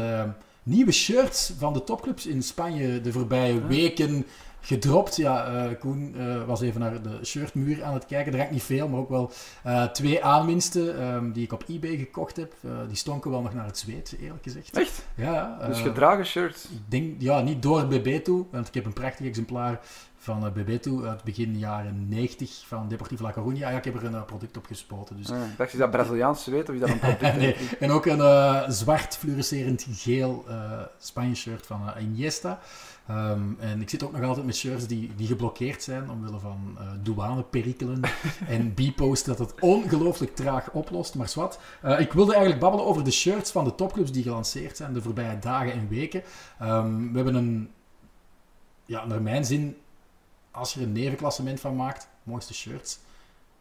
nieuwe 0.62 0.92
shirts 0.92 1.52
van 1.58 1.72
de 1.72 1.84
topclubs 1.84 2.26
in 2.26 2.42
Spanje 2.42 3.00
de 3.00 3.12
voorbije 3.12 3.66
weken 3.66 4.26
gedropt. 4.62 5.16
Ja, 5.16 5.46
eh, 5.46 5.78
Koen 5.78 6.14
eh, 6.18 6.44
was 6.44 6.60
even 6.60 6.80
naar 6.80 7.02
de 7.02 7.18
shirtmuur 7.24 7.84
aan 7.84 7.94
het 7.94 8.06
kijken. 8.06 8.32
Er 8.32 8.38
hangt 8.38 8.52
niet 8.52 8.62
veel, 8.62 8.88
maar 8.88 9.00
ook 9.00 9.08
wel 9.08 9.30
eh, 9.62 9.84
twee 9.84 10.24
aanwinsten 10.24 10.98
ehm, 10.98 11.32
die 11.32 11.44
ik 11.44 11.52
op 11.52 11.64
eBay 11.68 11.96
gekocht 11.96 12.36
heb. 12.36 12.54
Die 12.88 12.96
stonken 12.96 13.30
wel 13.30 13.42
nog 13.42 13.54
naar 13.54 13.66
het 13.66 13.78
zweet, 13.78 14.16
eerlijk 14.20 14.42
gezegd. 14.42 14.76
Echt? 14.76 15.06
Ja, 15.14 15.58
Dus 15.66 15.80
gedragen 15.80 16.26
shirts. 16.26 16.64
ik 16.64 16.78
denk, 16.88 17.14
ja, 17.18 17.40
niet 17.40 17.62
door 17.62 17.86
BB 17.86 18.24
toe, 18.24 18.46
want 18.50 18.68
ik 18.68 18.74
heb 18.74 18.84
een 18.84 18.92
prachtig 18.92 19.26
exemplaar 19.26 19.80
van 20.22 20.44
uh, 20.44 20.52
Bebeto 20.52 21.04
uit 21.04 21.24
begin 21.24 21.58
jaren 21.58 22.08
90 22.08 22.64
van 22.66 22.88
Deportivo 22.88 23.22
La 23.22 23.32
Coruña. 23.32 23.58
Ja, 23.58 23.70
ik 23.70 23.84
heb 23.84 23.94
er 23.94 24.04
een 24.04 24.24
product 24.24 24.56
op 24.56 24.66
gespoten. 24.66 25.16
Dus... 25.16 25.30
Ah, 25.30 25.40
dacht 25.56 25.72
je 25.72 25.78
dat 25.78 25.90
Braziliaans 25.90 26.44
zweet 26.44 26.68
of 26.68 26.74
is 26.74 26.80
dat 26.80 26.90
een 26.90 26.98
product? 27.18 27.36
nee. 27.36 27.56
En 27.80 27.90
ook 27.90 28.06
een 28.06 28.72
zwart 28.72 29.16
fluorescerend 29.16 29.86
geel 29.90 30.44
Spanje 30.98 31.34
shirt 31.34 31.66
van 31.66 31.80
Iniesta. 32.00 32.60
Um, 33.10 33.56
en 33.60 33.80
ik 33.80 33.90
zit 33.90 34.02
ook 34.02 34.12
nog 34.12 34.22
altijd 34.22 34.46
met 34.46 34.56
shirts 34.56 34.86
die, 34.86 35.10
die 35.16 35.26
geblokkeerd 35.26 35.82
zijn 35.82 36.10
omwille 36.10 36.38
van 36.38 36.76
uh, 36.78 36.90
douaneperikelen 37.02 38.00
en 38.48 38.74
B-post 38.74 39.26
dat 39.26 39.38
het 39.38 39.60
ongelooflijk 39.60 40.34
traag 40.34 40.70
oplost. 40.70 41.14
Maar 41.14 41.28
zwart. 41.28 41.58
Uh, 41.84 42.00
ik 42.00 42.12
wilde 42.12 42.32
eigenlijk 42.32 42.62
babbelen 42.62 42.86
over 42.86 43.04
de 43.04 43.10
shirts 43.10 43.50
van 43.50 43.64
de 43.64 43.74
topclubs 43.74 44.12
die 44.12 44.22
gelanceerd 44.22 44.76
zijn 44.76 44.92
de 44.92 45.02
voorbije 45.02 45.38
dagen 45.38 45.72
en 45.72 45.88
weken. 45.88 46.22
Um, 46.62 47.10
we 47.10 47.16
hebben 47.16 47.34
een, 47.34 47.70
ja, 48.84 49.06
naar 49.06 49.22
mijn 49.22 49.44
zin, 49.44 49.76
als 50.52 50.74
je 50.74 50.80
er 50.80 50.86
een 50.86 50.92
nevenklassement 50.92 51.60
van 51.60 51.76
maakt, 51.76 52.08
mooiste 52.22 52.54
shirts. 52.54 52.98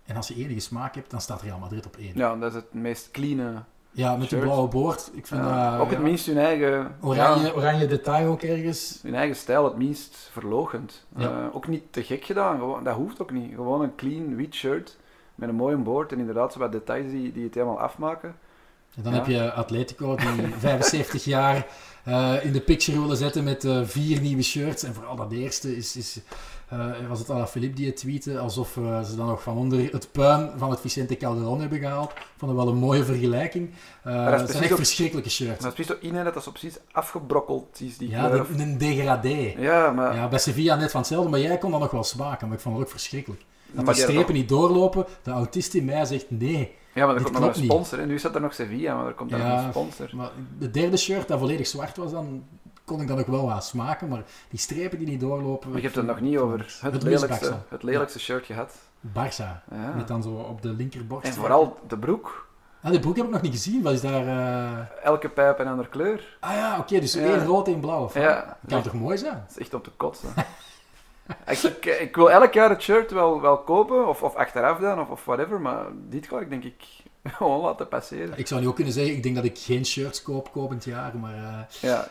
En 0.06 0.16
als 0.16 0.28
je 0.28 0.36
enige 0.36 0.60
smaak 0.60 0.96
hebt, 0.96 1.12
dan 1.12 1.22
staat 1.22 1.42
Real 1.42 1.60
Madrid 1.60 1.86
op 1.86 1.96
één. 1.98 2.12
Ja, 2.16 2.36
dat 2.36 2.50
is 2.50 2.56
het 2.56 2.74
meest 2.74 3.12
clean 3.12 3.66
ja, 3.92 4.16
met 4.16 4.30
de 4.30 4.38
blauwe 4.38 4.68
boord. 4.68 5.12
Ik 5.14 5.28
vind 5.28 5.42
ja, 5.42 5.78
ook 5.78 5.90
het 5.90 5.98
ja, 5.98 6.04
minst 6.04 6.26
hun 6.26 6.38
eigen... 6.38 6.96
oranje, 7.02 7.46
ja, 7.46 7.52
oranje 7.52 7.88
detail 7.88 8.32
ook 8.32 8.42
ergens. 8.42 9.00
hun 9.02 9.16
eigen 9.16 9.36
stijl 9.36 9.64
het 9.64 9.78
minst 9.78 10.30
verlogend. 10.32 11.06
Eh, 11.18 11.46
ook 11.52 11.68
niet 11.68 11.84
te 11.90 12.04
gek 12.04 12.26
gedaan, 12.26 12.58
gewoon, 12.58 12.84
dat 12.84 12.96
hoeft 12.96 13.22
ook 13.22 13.32
niet. 13.32 13.56
Gewoon 13.56 13.82
een 13.82 13.96
clean 13.96 14.36
wit 14.36 14.54
shirt 14.54 14.98
met 15.36 15.50
een 15.50 15.56
mooie 15.56 15.76
boord 15.76 16.12
en 16.12 16.20
inderdaad 16.20 16.54
zo 16.54 16.60
wat 16.60 16.72
details 16.72 17.12
die, 17.12 17.32
die 17.32 17.44
het 17.44 17.54
helemaal 17.54 17.80
afmaken. 17.80 18.36
En 18.96 19.04
dan 19.04 19.14
heb 19.14 19.26
je 19.26 19.52
Atletico 19.52 20.16
die 20.16 20.48
75 20.58 21.24
jaar 21.24 21.68
eh, 22.04 22.34
in 22.46 22.52
de 22.52 22.62
picture 22.62 23.02
willen 23.02 23.18
zetten 23.18 23.44
met 23.44 23.64
eh, 23.66 23.80
vier 23.84 24.22
nieuwe 24.22 24.42
shirts. 24.44 24.84
En 24.84 24.94
vooral 24.94 25.16
dat 25.16 25.32
eerste 25.32 25.76
is, 25.78 25.96
is 25.96 26.20
eh, 26.68 26.86
was 27.10 27.20
het 27.20 27.30
Alaphilippe 27.30 27.76
die 27.76 27.86
het 27.86 27.96
tweette, 27.98 28.40
alsof 28.40 28.72
ze 29.06 29.16
dan 29.16 29.28
nog 29.28 29.42
van 29.44 29.58
onder 29.58 29.92
het 29.92 30.12
puin 30.12 30.50
van 30.58 30.70
het 30.70 30.80
Vicente 30.80 31.18
Calderon 31.18 31.60
hebben 31.62 31.80
gehaald. 31.80 32.12
Vond 32.38 32.52
het 32.52 32.62
wel 32.64 32.70
een 32.74 32.80
mooie 32.80 33.04
vergelijking. 33.04 33.70
Eh, 34.04 34.26
dat 34.30 34.40
het 34.40 34.52
zijn 34.52 34.64
echt 34.64 34.76
verschrikkelijke 34.76 35.30
shirts. 35.30 35.62
Maar 35.62 35.70
het 35.70 35.80
is 35.80 35.86
precies 35.86 36.04
zo 36.12 36.18
in 36.18 36.24
dat 36.24 36.34
dat 36.34 36.44
zo 36.44 36.52
precies 36.52 36.78
afgebrokkeld 36.92 37.82
is, 37.82 37.98
die 37.98 38.10
Ja, 38.10 38.30
de- 38.30 38.46
een 38.58 38.78
degradé. 38.78 39.54
Ja, 39.58 39.92
maar... 39.92 40.16
Ja, 40.16 40.28
bij 40.28 40.40
Sevilla 40.40 40.76
net 40.76 40.92
van 40.92 41.00
hetzelfde, 41.00 41.30
maar 41.30 41.40
jij 41.40 41.58
kon 41.58 41.72
dat 41.72 41.80
nog 41.80 41.92
wel 41.92 42.04
smaken, 42.04 42.48
maar 42.48 42.58
ik 42.58 42.64
vond 42.64 42.76
het 42.76 42.86
ook 42.86 42.92
verschrikkelijk. 42.92 43.42
Dat 43.72 43.86
maar 43.86 43.94
die- 43.94 44.04
strepen 44.04 44.34
niet 44.34 44.50
doorlopen, 44.50 45.06
de 45.24 45.32
autist 45.32 45.74
in 45.74 45.86
mij 45.86 46.06
zegt 46.06 46.26
nee. 46.30 46.72
Ja, 46.94 47.06
maar 47.06 47.16
er 47.16 47.22
komt 47.24 47.40
nog 47.40 47.56
een 47.56 47.64
sponsor. 47.64 48.00
En 48.00 48.08
nu 48.08 48.20
staat 48.20 48.36
er 48.36 48.42
nog 48.42 48.54
Sevilla, 48.54 48.96
maar 48.96 49.06
er 49.08 49.14
komt 49.14 49.30
Ja. 49.30 49.38
nog 49.38 49.64
een 49.66 49.70
sponsor. 49.72 50.10
Maar 50.14 50.30
de 50.60 50.72
derde 50.72 50.98
shirt, 50.98 51.28
dat 51.28 51.40
volledig 51.40 51.68
zwart 51.68 51.98
was, 51.98 52.12
dan 52.12 52.44
kon 52.86 53.02
ik 53.02 53.08
dat 53.08 53.18
nog 53.18 53.26
wel 53.26 53.46
wat 53.46 53.66
smaken, 53.66 54.08
maar 54.08 54.24
die 54.50 54.60
strepen 54.60 54.98
die 54.98 55.08
niet 55.08 55.20
doorlopen... 55.20 55.68
Maar 55.70 55.78
je 55.78 55.84
hebt 55.84 55.96
het 55.96 56.06
nog 56.06 56.20
niet 56.20 56.38
over 56.38 56.60
het, 56.60 56.94
het 56.94 57.04
lelijkste, 57.04 57.54
het 57.70 57.84
lelijkste 57.84 58.20
shirt 58.20 58.46
gehad. 58.46 58.76
Barça, 59.08 59.64
Ja. 59.72 59.94
met 59.96 60.08
dan 60.08 60.24
zo 60.24 60.30
op 60.30 60.62
de 60.62 60.70
linkerborst. 60.70 61.28
En 61.28 61.34
vooral 61.34 61.80
de 61.88 61.98
broek. 61.98 62.50
Ah, 62.82 62.92
de 62.92 63.00
broek 63.00 63.16
heb 63.16 63.26
ik 63.26 63.32
nog 63.32 63.42
niet 63.42 63.52
gezien, 63.52 63.82
wat 63.82 63.94
is 63.94 64.02
daar... 64.02 64.28
eh, 64.28 65.04
Elke 65.06 65.30
pijp 65.30 65.60
een 65.60 65.68
andere 65.68 65.90
kleur. 65.90 66.38
Ah 66.40 66.52
ja, 66.54 66.78
oké, 66.80 67.00
dus 67.00 67.14
Ja. 67.14 67.20
één 67.22 67.46
rood, 67.46 67.68
één 67.68 67.80
blauw. 67.80 68.10
Ja. 68.14 68.58
Dat 68.62 68.72
kan 68.72 68.82
toch 68.82 68.94
mooi 69.02 69.18
zijn? 69.18 69.34
Dat 69.34 69.50
is 69.50 69.58
echt 69.58 69.74
om 69.74 69.82
te 69.82 69.92
kotsen. 69.98 70.30
ik, 71.48 71.58
ik, 71.64 71.86
ik 71.86 72.16
wil 72.16 72.32
elk 72.32 72.54
jaar 72.54 72.70
het 72.70 72.82
shirt 72.82 73.12
wel, 73.12 73.42
wel 73.42 73.58
kopen, 73.58 74.08
of, 74.08 74.24
of 74.24 74.36
achteraf 74.36 74.80
dan, 74.80 75.00
of, 75.00 75.10
of 75.10 75.26
whatever, 75.26 75.62
maar 75.62 75.86
dit 76.10 76.28
ga 76.28 76.40
ik 76.40 76.50
denk 76.50 76.64
ik 76.64 76.84
gewoon 77.38 77.62
laten 77.62 77.88
passeren. 77.88 78.38
Ik 78.38 78.48
zou 78.48 78.62
nu 78.62 78.68
ook 78.68 78.76
kunnen 78.76 78.94
zeggen, 78.94 79.16
ik 79.16 79.24
denk 79.24 79.36
dat 79.36 79.44
ik 79.44 79.58
geen 79.58 79.86
shirts 79.86 80.22
koop 80.22 80.52
komend 80.52 80.84
jaar, 80.84 81.18
maar... 81.18 81.34
eh, 81.34 81.82
Ja. 81.82 82.08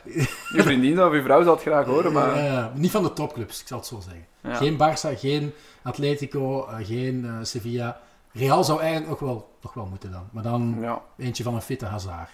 Je 0.52 0.62
vriendin 0.62 1.02
of 1.02 1.12
je 1.14 1.22
vrouw 1.22 1.42
zal 1.42 1.52
het 1.52 1.62
graag 1.62 1.87
horen, 1.87 2.12
maar... 2.12 2.33
eh, 2.37 2.66
niet 2.74 2.90
van 2.90 3.02
de 3.02 3.12
topclubs, 3.12 3.61
ik 3.61 3.66
zal 3.66 3.78
het 3.78 3.87
zo 3.87 4.00
zeggen. 4.00 4.26
Ja. 4.40 4.54
Geen 4.54 4.76
Barça, 4.78 5.18
geen 5.18 5.52
Atletico, 5.83 6.66
eh, 6.66 6.76
geen 6.87 7.24
eh, 7.24 7.33
Sevilla. 7.42 8.00
Real 8.33 8.64
zou 8.64 8.80
eigenlijk 8.80 9.11
nog 9.11 9.20
wel, 9.20 9.50
nog 9.62 9.74
wel 9.74 9.87
moeten 9.87 10.11
dan. 10.12 10.28
Maar 10.33 10.42
dan 10.42 10.76
Ja, 10.80 11.02
eentje 11.16 11.42
van 11.42 11.54
een 11.54 11.62
fitte 11.62 11.87
Hazard. 11.87 12.30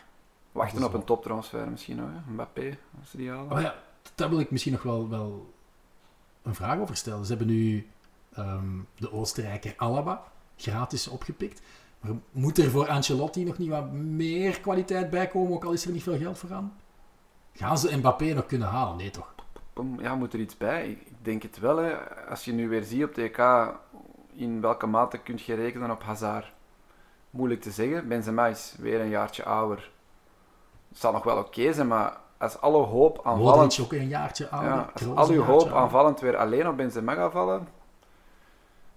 wachten 0.52 0.78
Dat 0.80 0.88
op 0.88 0.94
een 0.94 1.04
toptransfer 1.04 1.68
misschien 1.70 1.96
nog, 1.96 2.06
hè. 2.12 2.32
Mbappé, 2.32 2.78
als 3.00 3.10
ze 3.10 3.16
die 3.16 3.30
halen. 3.30 3.50
Oh 3.52 3.60
ja, 3.60 3.74
daar 4.14 4.28
wil 4.28 4.40
ik 4.40 4.50
misschien 4.50 4.72
nog 4.72 4.82
wel, 4.82 5.08
wel 5.08 5.54
een 6.46 6.54
vraag 6.54 6.78
over 6.78 6.96
stellen. 6.96 7.24
Ze 7.24 7.34
hebben 7.36 7.54
nu 7.54 7.86
ehm, 8.32 8.78
de 8.96 9.12
Oostenrijker 9.12 9.74
Alaba 9.76 10.22
gratis 10.56 11.08
opgepikt. 11.08 11.62
Maar 12.00 12.12
moet 12.30 12.58
er 12.58 12.70
voor 12.70 12.88
Ancelotti 12.88 13.44
nog 13.44 13.58
niet 13.58 13.68
wat 13.68 13.92
meer 13.92 14.60
kwaliteit 14.60 15.10
bij 15.10 15.26
komen, 15.26 15.52
ook 15.52 15.64
al 15.64 15.72
is 15.72 15.84
er 15.84 15.92
niet 15.92 16.02
veel 16.02 16.18
geld 16.18 16.38
voor 16.38 16.52
aan? 16.52 16.76
Gaan 17.52 17.78
ze 17.78 17.96
Mbappé 17.96 18.32
nog 18.32 18.46
kunnen 18.46 18.68
halen? 18.68 18.96
Nee 18.96 19.10
toch? 19.10 19.34
Ja, 19.98 20.14
moet 20.14 20.32
er 20.32 20.40
iets 20.40 20.56
bij? 20.56 20.88
Ik 20.88 21.06
ik 21.26 21.32
denk 21.32 21.42
het 21.42 21.58
wel, 21.58 21.76
hè. 21.76 21.94
Als 22.28 22.44
je 22.44 22.52
nu 22.52 22.68
weer 22.68 22.82
ziet 22.82 23.04
op 23.04 23.14
TK 23.14 23.38
in 24.32 24.60
welke 24.60 24.86
mate 24.86 25.18
kun 25.18 25.38
je 25.44 25.54
rekenen 25.54 25.90
op 25.90 26.02
Hazard. 26.02 26.52
Moeilijk 27.30 27.60
te 27.60 27.70
zeggen. 27.70 28.08
Benzema 28.08 28.46
is 28.46 28.74
weer 28.78 29.00
een 29.00 29.08
jaartje 29.08 29.44
ouder. 29.44 29.90
Het 30.88 30.98
zal 30.98 31.12
nog 31.12 31.24
wel 31.24 31.38
oké 31.38 31.72
zijn, 31.72 31.86
maar 31.86 32.16
als 32.38 32.60
alle 32.60 32.82
hoop 32.82 33.20
aanvallend... 33.22 33.80
Ook 33.80 33.92
een 33.92 34.08
jaartje 34.08 34.48
ouder. 34.48 34.70
Ja, 34.70 34.90
als 35.14 35.28
al 35.28 35.34
hoop 35.34 35.48
ouder. 35.48 35.74
aanvallend 35.74 36.20
weer 36.20 36.36
alleen 36.36 36.68
op 36.68 36.76
Benzema 36.76 37.30
vallen, 37.30 37.68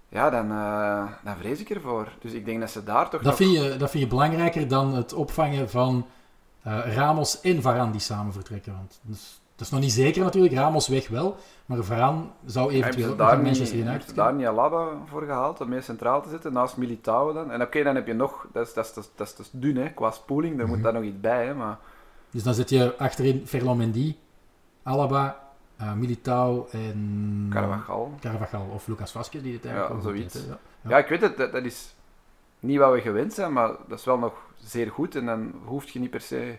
ja, 0.10 0.30
dan, 0.30 0.52
eh, 0.52 1.04
dan 1.24 1.36
vrees 1.38 1.60
ik 1.60 1.70
ervoor. 1.70 2.08
Dus 2.20 2.32
ik 2.32 2.46
denk 2.46 2.60
dat 2.60 2.70
ze 2.70 2.84
daar 2.84 3.04
toch 3.10 3.22
Dat 3.22 3.24
nog... 3.24 3.36
vind, 3.36 3.52
je, 3.52 3.78
dat 3.78 3.90
vind 3.90 4.04
je 4.04 4.10
belangrijker 4.10 4.68
dan 4.68 4.94
het 4.94 5.14
opvangen 5.14 5.70
van 5.70 6.06
eh, 6.62 6.96
Ramos 6.96 7.42
en 7.42 7.62
Varane 7.62 7.92
die 7.92 8.02
samen 8.02 8.34
vertrekken. 8.34 8.74
Want 8.74 9.00
dat 9.02 9.16
is, 9.16 9.42
dat 9.56 9.68
is 9.68 9.74
nog 9.74 9.82
niet 9.82 9.92
zeker 9.92 10.24
natuurlijk. 10.24 10.54
Ramos 10.54 10.88
weg 10.88 11.08
wel. 11.08 11.36
Maar 11.66 11.84
Varane 11.84 12.22
zou 12.46 12.72
eventueel 12.72 13.12
ook 13.12 13.18
daar 13.18 13.28
naar 13.28 13.36
niet, 13.38 13.46
Manchester 13.46 13.80
United 13.80 14.10
ze 14.10 14.14
daar 14.14 14.34
niet 14.34 14.48
Alaba 14.48 14.88
voor 15.06 15.22
gehaald 15.22 15.62
om 15.62 15.70
mee 15.70 15.82
centraal 15.82 16.22
te 16.22 16.30
zitten, 16.30 16.54
naast 16.54 16.78
Militao 16.78 17.34
dan? 17.34 17.52
En 17.52 17.62
oké, 17.62 17.84
dan 17.84 17.96
heb 17.96 18.08
je 18.08 18.14
nog... 18.14 18.48
Dat 18.54 18.68
is, 18.68 18.74
dat 18.74 18.86
is, 18.86 18.94
dat 18.94 19.04
is, 19.04 19.10
dat 19.16 19.28
is 19.28 19.36
dus 19.36 19.50
dun, 19.52 19.78
hè, 19.78 19.90
qua 19.90 20.12
spoeling. 20.12 20.58
Daar 20.58 20.66
Mhm. 20.66 20.76
moet 20.76 20.84
daar 20.84 20.94
nog 20.94 21.04
iets 21.04 21.20
bij, 21.20 21.46
hè, 21.46 21.54
maar... 21.54 21.78
Dus 22.32 22.44
dan 22.44 22.54
zet 22.54 22.70
je 22.70 22.98
achterin 22.98 23.48
Ferland 23.48 23.78
Mendy, 23.78 24.16
Alaba, 24.84 25.40
eh, 25.78 25.94
Militao 25.94 26.68
en... 26.72 27.48
Carvajal. 27.50 28.14
Carvajal 28.20 28.68
of 28.74 28.88
Lucas 28.88 29.12
Vazquez 29.12 29.42
die 29.44 29.54
het 29.54 29.66
eigenlijk 29.66 29.96
Ja, 29.96 30.02
zoiets. 30.02 30.34
hè. 30.34 30.40
Ja. 30.50 30.58
Ja, 30.82 30.98
ik 30.98 31.08
weet 31.08 31.22
het, 31.22 31.38
dat, 31.38 31.52
dat 31.52 31.64
is 31.66 31.96
niet 32.60 32.78
wat 32.78 32.94
we 32.94 33.02
gewend 33.02 33.34
zijn, 33.34 33.54
maar 33.54 33.72
dat 33.88 34.00
is 34.00 34.06
wel 34.06 34.18
nog 34.18 34.34
zeer 34.64 34.92
goed. 34.92 35.16
En 35.16 35.26
dan 35.26 35.54
hoef 35.66 35.90
je 35.90 36.00
niet 36.00 36.10
per 36.10 36.22
se 36.22 36.56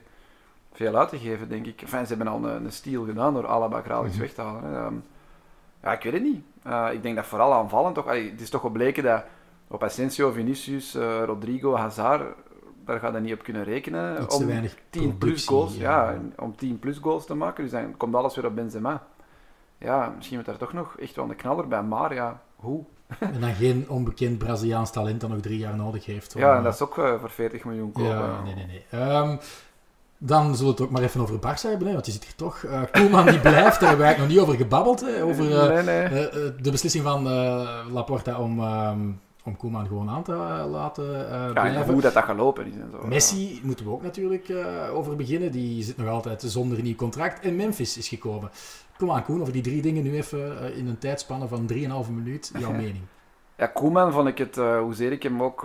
veel 0.72 0.96
uit 0.96 1.08
te 1.08 1.18
geven, 1.18 1.48
denk 1.48 1.66
ik. 1.66 1.82
Enfin, 1.82 2.06
ze 2.06 2.14
hebben 2.14 2.32
al 2.32 2.44
een, 2.44 2.64
een 2.64 2.72
steal 2.72 3.04
gedaan 3.04 3.34
door 3.34 3.46
Alaba 3.46 3.82
gratis 3.82 4.12
Mhm. 4.12 4.20
weg 4.20 4.32
te 4.32 4.40
halen. 4.42 4.64
Hè. 4.64 4.78
Ehm, 4.84 4.94
ja, 5.82 5.92
ik 5.92 6.02
weet 6.02 6.12
het 6.12 6.22
niet. 6.22 6.42
Eh, 6.62 6.88
ik 6.92 7.02
denk 7.02 7.16
dat 7.16 7.26
vooral 7.26 7.52
aanvallen 7.54 7.92
toch... 7.92 8.06
allee, 8.06 8.30
het 8.30 8.40
is 8.40 8.50
toch 8.50 8.60
gebleken 8.60 9.02
dat 9.02 9.24
op 9.68 9.82
Asensio, 9.82 10.30
Vinicius, 10.30 10.94
eh, 10.94 11.22
Rodrigo, 11.24 11.76
Hazard, 11.76 12.34
daar 12.90 13.00
gaat 13.00 13.12
hij 13.12 13.20
niet 13.20 13.32
op 13.32 13.42
kunnen 13.42 13.64
rekenen. 13.64 14.22
Iets 14.22 14.36
om 14.36 14.46
weinig 14.46 14.76
10 14.90 15.18
plus 15.18 15.46
goals, 15.46 15.76
ja, 15.76 16.18
om 16.36 16.56
10 16.56 16.78
plus 16.78 16.98
goals 16.98 17.26
te 17.26 17.34
maken. 17.34 17.62
Dus 17.62 17.72
dan 17.72 17.96
komt 17.96 18.14
alles 18.14 18.34
weer 18.34 18.46
op 18.46 18.54
Benzema. 18.54 19.02
Ja, 19.78 20.12
misschien 20.16 20.36
moet 20.36 20.46
daar 20.46 20.56
toch 20.56 20.72
nog 20.72 20.96
echt 20.98 21.16
wel 21.16 21.28
een 21.28 21.36
knaller 21.36 21.68
bij. 21.68 21.82
Maar 21.82 22.14
ja, 22.14 22.40
hoe? 22.56 22.84
En 23.18 23.40
dan 23.40 23.54
geen 23.54 23.86
onbekend 23.88 24.38
Braziliaans 24.38 24.90
talent 24.90 25.20
dat 25.20 25.30
nog 25.30 25.40
drie 25.40 25.58
jaar 25.58 25.76
nodig 25.76 26.06
heeft. 26.06 26.34
om, 26.34 26.40
Ja, 26.40 26.52
en 26.52 26.58
eh, 26.58 26.64
dat 26.64 26.74
is 26.74 26.80
ook 26.80 26.98
eh, 26.98 27.20
voor 27.20 27.30
40 27.30 27.64
miljoen 27.64 27.92
kopen. 27.92 28.10
Ja, 28.10 28.42
nee, 28.42 28.54
nee, 28.54 28.66
nee. 28.66 28.84
Ehm, 28.90 29.36
dan 30.18 30.42
zullen 30.56 30.64
we 30.64 30.70
het 30.70 30.80
ook 30.80 30.90
maar 30.90 31.02
even 31.02 31.20
over 31.20 31.36
Barça 31.38 31.68
hebben, 31.68 31.86
hè, 31.86 31.92
want 31.92 32.06
je 32.06 32.12
zit 32.12 32.24
hier 32.24 32.34
toch. 32.34 32.64
Eh 32.64 32.82
Koeman 32.92 33.26
die 33.26 33.40
blijft, 33.40 33.80
daar 33.80 33.88
hebben 33.88 33.98
we 33.98 34.04
eigenlijk 34.04 34.18
nog 34.18 34.28
niet 34.28 34.38
over 34.38 34.54
gebabbeld. 34.54 35.00
Hè, 35.00 35.24
over 35.24 35.44
nee, 35.44 35.82
nee. 35.82 36.30
de 36.60 36.70
beslissing 36.70 37.04
van 37.04 37.22
Laporta 37.92 38.38
om, 38.38 38.60
ehm, 38.60 39.10
om 39.44 39.56
Koeman 39.56 39.86
gewoon 39.86 40.10
aan 40.10 40.22
te 40.22 40.32
eh, 40.32 40.64
laten 40.70 41.12
ja, 41.12 41.46
en 41.46 41.52
blijven. 41.52 41.92
hoe 41.92 42.02
dat, 42.02 42.14
dat 42.14 42.24
gelopen 42.24 42.66
is 42.66 42.74
en 42.74 42.90
zo. 42.90 43.06
Messi 43.06 43.60
moeten 43.62 43.84
we 43.84 43.90
ook 43.90 44.02
natuurlijk 44.02 44.48
eh, 44.48 44.94
over 44.94 45.16
beginnen. 45.16 45.52
Die 45.52 45.82
zit 45.82 45.96
nog 45.96 46.08
altijd 46.08 46.42
zonder 46.42 46.82
nieuw 46.82 46.94
contract. 46.94 47.44
En 47.44 47.56
Memphis 47.56 47.96
is 47.96 48.08
gekomen. 48.08 48.50
Kom 48.96 49.10
aan, 49.10 49.24
Koen, 49.24 49.40
over 49.40 49.52
die 49.52 49.62
drie 49.62 49.82
dingen 49.82 50.02
nu 50.02 50.16
even 50.16 50.74
in 50.74 50.86
een 50.86 50.98
tijdspanne 50.98 51.48
van 51.48 51.70
3,5 51.72 52.10
minuut. 52.10 52.50
Jouw 52.58 52.72
mening. 52.84 53.04
Ja, 53.56 53.66
Koeman 53.66 54.12
vond 54.12 54.28
ik 54.28 54.38
het, 54.38 54.58
eh, 54.58 54.78
hoezeer 54.78 55.12
ik 55.12 55.22
hem 55.22 55.42
ook 55.42 55.62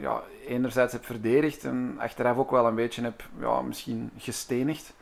ja, 0.00 0.22
enerzijds 0.46 0.92
heb 0.92 1.04
verdedigd 1.04 1.64
en 1.64 1.96
achteraf 1.98 2.36
ook 2.36 2.50
wel 2.50 2.66
een 2.66 2.74
beetje 2.74 3.02
heb 3.02 3.28
ja, 3.40 3.60
misschien 3.60 4.10
gestenigd. 4.16 4.94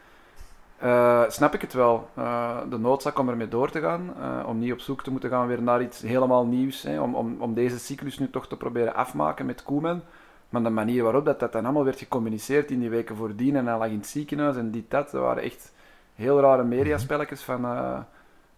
Eh, 0.78 1.24
snap 1.28 1.54
ik 1.54 1.60
het 1.60 1.72
wel. 1.72 2.08
Eh, 2.14 2.58
de 2.70 2.78
noodzaak 2.78 3.18
om 3.18 3.28
ermee 3.28 3.48
door 3.48 3.70
te 3.70 3.80
gaan, 3.80 4.14
eh, 4.20 4.48
om 4.48 4.58
niet 4.58 4.72
op 4.72 4.80
zoek 4.80 5.02
te 5.02 5.10
moeten 5.10 5.30
gaan 5.30 5.46
weer 5.46 5.62
naar 5.62 5.82
iets 5.82 6.02
helemaal 6.02 6.46
nieuws, 6.46 6.82
hè, 6.82 7.00
om, 7.00 7.14
om, 7.14 7.36
om 7.40 7.54
deze 7.54 7.78
cyclus 7.78 8.18
nu 8.18 8.30
toch 8.30 8.48
te 8.48 8.56
proberen 8.56 8.94
afmaken 8.94 9.46
met 9.46 9.62
Koeman. 9.62 10.02
Maar 10.48 10.62
de 10.62 10.70
manier 10.70 11.02
waarop 11.02 11.24
dat, 11.24 11.40
dat 11.40 11.52
dan 11.52 11.64
allemaal 11.64 11.84
werd 11.84 11.98
gecommuniceerd 11.98 12.70
in 12.70 12.80
die 12.80 12.90
weken 12.90 13.16
voordien 13.16 13.56
en 13.56 13.66
hij 13.66 13.78
lag 13.78 13.88
in 13.88 13.96
het 13.96 14.06
ziekenhuis 14.06 14.56
en 14.56 14.70
dit, 14.70 14.90
dat, 14.90 15.10
dat 15.10 15.20
waren 15.20 15.42
echt 15.42 15.72
heel 16.14 16.40
rare 16.40 16.64
mediaspelletjes 16.64 17.42
van, 17.42 17.60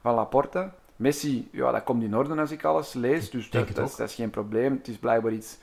van 0.01 0.14
Laporta. 0.14 0.74
Messi, 0.97 1.49
ja, 1.53 1.72
dat 1.72 1.84
komt 1.84 2.03
in 2.03 2.16
orde 2.16 2.40
als 2.40 2.51
ik 2.51 2.64
alles 2.64 2.92
lees, 2.92 3.30
dus 3.30 3.51
dat, 3.51 3.68
is, 3.68 3.97
dat 3.97 4.09
is 4.09 4.14
geen 4.14 4.30
probleem. 4.30 4.72
Het 4.72 4.88
is 4.88 4.99
blijkbaar 4.99 5.32
iets 5.32 5.59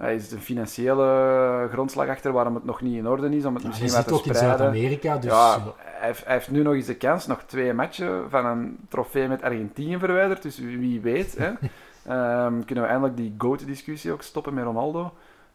Hij 0.00 0.14
is 0.14 0.30
een 0.32 0.40
financiële 0.40 1.68
grondslag 1.72 2.08
achter 2.08 2.32
waarom 2.32 2.54
het 2.54 2.64
nog 2.64 2.80
niet 2.80 2.96
in 2.96 3.08
orde 3.08 3.36
is, 3.36 3.44
om 3.44 3.54
het 3.54 3.62
Ja, 3.62 3.68
misschien 3.68 3.88
hij 3.88 3.96
wat 3.96 4.08
zit 4.08 4.14
te 4.14 4.14
ook 4.20 4.26
in 4.26 4.34
spreiden. 4.34 4.58
Zuid-Amerika, 4.58 5.16
dus 5.16 5.30
ja, 5.30 5.58
hij 5.76 6.06
heeft, 6.06 6.24
hij 6.24 6.34
heeft 6.34 6.50
nu 6.50 6.62
nog 6.62 6.74
eens 6.74 6.86
de 6.86 6.94
kans, 6.96 7.26
nog 7.26 7.42
twee 7.42 7.72
matchen 7.72 8.30
van 8.30 8.46
een 8.46 8.78
trofee 8.88 9.28
met 9.28 9.42
Argentinië 9.42 9.98
verwijderd. 9.98 10.42
Dus 10.42 10.58
wie 10.58 11.00
weet, 11.00 11.36
hè, 11.38 11.50
Ehm, 12.06 12.64
kunnen 12.64 12.84
we 12.84 12.90
eindelijk 12.90 13.16
die 13.16 13.34
GOAT-discussie 13.38 14.12
ook 14.12 14.22
stoppen 14.22 14.54
met 14.54 14.64
Ronaldo. 14.64 15.12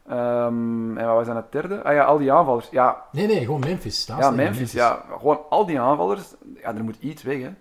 Ehm, 0.07 0.97
en 0.97 1.05
wat 1.05 1.15
was 1.15 1.25
dan 1.25 1.35
het 1.35 1.51
derde? 1.51 1.83
Ah 1.83 1.93
ja, 1.93 2.03
al 2.03 2.17
die 2.17 2.31
aanvallers. 2.31 2.67
Ja, 2.71 3.03
nee, 3.11 3.27
nee, 3.27 3.39
gewoon 3.45 3.59
Memphis. 3.59 4.05
ja 4.07 4.29
in 4.29 4.35
Memphis, 4.35 4.71
ja. 4.71 5.03
Gewoon 5.17 5.39
al 5.49 5.65
die 5.65 5.79
aanvallers. 5.79 6.33
Ja, 6.61 6.75
er 6.75 6.83
moet 6.83 6.97
iets 6.99 7.23
weg, 7.23 7.37
hè. 7.37 7.43
Ja, 7.43 7.53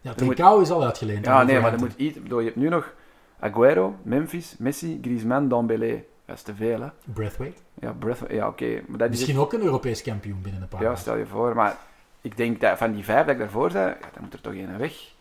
moet- 0.00 0.16
Trincao 0.16 0.60
is 0.60 0.70
al 0.70 0.84
uitgeleend. 0.84 1.24
Ja, 1.26 1.42
nee, 1.42 1.60
maar 1.60 1.72
er 1.72 1.78
moet 1.78 1.94
iets... 1.96 2.22
bedoel, 2.22 2.38
je 2.38 2.44
hebt 2.44 2.56
nu 2.56 2.68
nog 2.68 2.92
Aguero, 3.40 3.94
Memphis, 4.02 4.54
Messi, 4.58 4.98
Griezmann, 5.02 5.48
Dembélé. 5.48 6.04
Dat 6.26 6.36
is 6.36 6.42
te 6.42 6.54
veel, 6.54 6.80
hè. 6.80 6.88
Braithwaite. 7.12 7.60
Ja, 7.80 7.94
ja 8.28 8.48
oké. 8.48 8.82
Maar 8.86 8.98
dat 8.98 9.10
is 9.10 9.16
Misschien 9.16 9.38
ook 9.38 9.52
een 9.52 9.62
Europees 9.62 10.02
kampioen 10.02 10.42
binnen 10.42 10.62
een 10.62 10.68
paar 10.68 10.82
Ja, 10.82 10.96
stel 10.96 11.16
je 11.16 11.26
voor. 11.26 11.54
Maar 11.54 11.76
ik 12.20 12.36
denk 12.36 12.60
dat 12.60 12.78
van 12.78 12.92
die 12.92 13.04
vijf 13.04 13.24
dat 13.24 13.34
ik 13.34 13.38
daarvoor 13.38 13.70
zei, 13.70 13.86
ja, 13.88 14.08
dan 14.12 14.22
moet 14.22 14.32
er 14.32 14.40
toch 14.40 14.52
één 14.52 14.78
weg. 14.78 15.14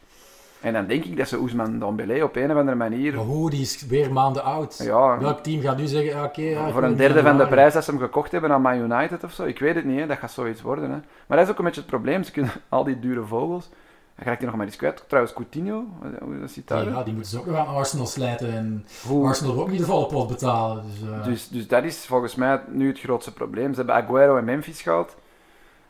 En 0.61 0.73
dan 0.73 0.87
denk 0.87 1.03
ik 1.03 1.17
dat 1.17 1.27
ze 1.27 1.37
Ousmane 1.37 1.77
Dembélé 1.77 2.23
op 2.23 2.35
een 2.35 2.51
of 2.51 2.57
andere 2.57 2.77
manier... 2.77 3.15
Maar 3.15 3.23
hoe, 3.23 3.49
die 3.49 3.61
is 3.61 3.85
weer 3.85 4.13
maanden 4.13 4.43
oud. 4.43 4.77
Ja, 4.77 5.19
Welk 5.19 5.43
team 5.43 5.61
gaat 5.61 5.77
nu 5.77 5.85
zeggen, 5.85 6.23
oké... 6.23 6.41
ja, 6.41 6.71
voor 6.71 6.83
een 6.83 6.95
derde 6.95 7.21
van 7.21 7.37
de 7.37 7.47
prijs 7.47 7.73
dat 7.73 7.83
ze 7.83 7.91
hem 7.91 7.99
gekocht 7.99 8.31
hebben 8.31 8.51
aan 8.51 8.61
Man 8.61 8.91
United 8.91 9.23
of 9.23 9.31
zo. 9.31 9.43
Ik 9.43 9.59
weet 9.59 9.75
het 9.75 9.85
niet, 9.85 9.99
hè. 9.99 10.07
dat 10.07 10.17
gaat 10.17 10.31
zoiets 10.31 10.61
worden. 10.61 10.89
Hè. 10.89 10.97
Maar 11.27 11.37
dat 11.37 11.45
is 11.45 11.51
ook 11.51 11.57
een 11.57 11.65
beetje 11.65 11.81
het 11.81 11.89
probleem. 11.89 12.23
Ze 12.23 12.31
kunnen 12.31 12.51
al 12.69 12.83
die 12.83 12.99
dure 12.99 13.25
vogels... 13.25 13.69
Dan 14.15 14.25
ga 14.25 14.31
ik 14.31 14.37
die 14.37 14.47
nog 14.47 14.55
maar 14.57 14.65
eens 14.65 14.75
kwijt. 14.75 15.03
Trouwens, 15.07 15.35
Coutinho, 15.35 15.85
hoe 16.21 16.47
zit 16.47 16.67
dat? 16.67 16.85
Ja, 16.85 17.03
die 17.03 17.13
moeten 17.13 17.31
ze 17.31 17.39
ook 17.39 17.45
nog 17.45 17.57
aan 17.57 17.67
Arsenal 17.75 18.05
slijten. 18.05 18.53
En 18.53 18.85
Arsenal 19.23 19.53
wil 19.53 19.63
ook 19.63 19.69
niet 19.69 19.79
de 19.79 19.85
volle 19.85 20.05
pot 20.05 20.27
betalen. 20.27 20.83
Dus, 20.83 21.09
eh, 21.09 21.23
Dus, 21.23 21.47
dus 21.47 21.67
dat 21.67 21.83
is 21.83 22.05
volgens 22.05 22.35
mij 22.35 22.61
nu 22.67 22.87
het 22.87 22.99
grootste 22.99 23.33
probleem. 23.33 23.69
Ze 23.69 23.77
hebben 23.77 23.95
Aguero 23.95 24.37
en 24.37 24.43
Memphis 24.45 24.81
gehaald. 24.81 25.15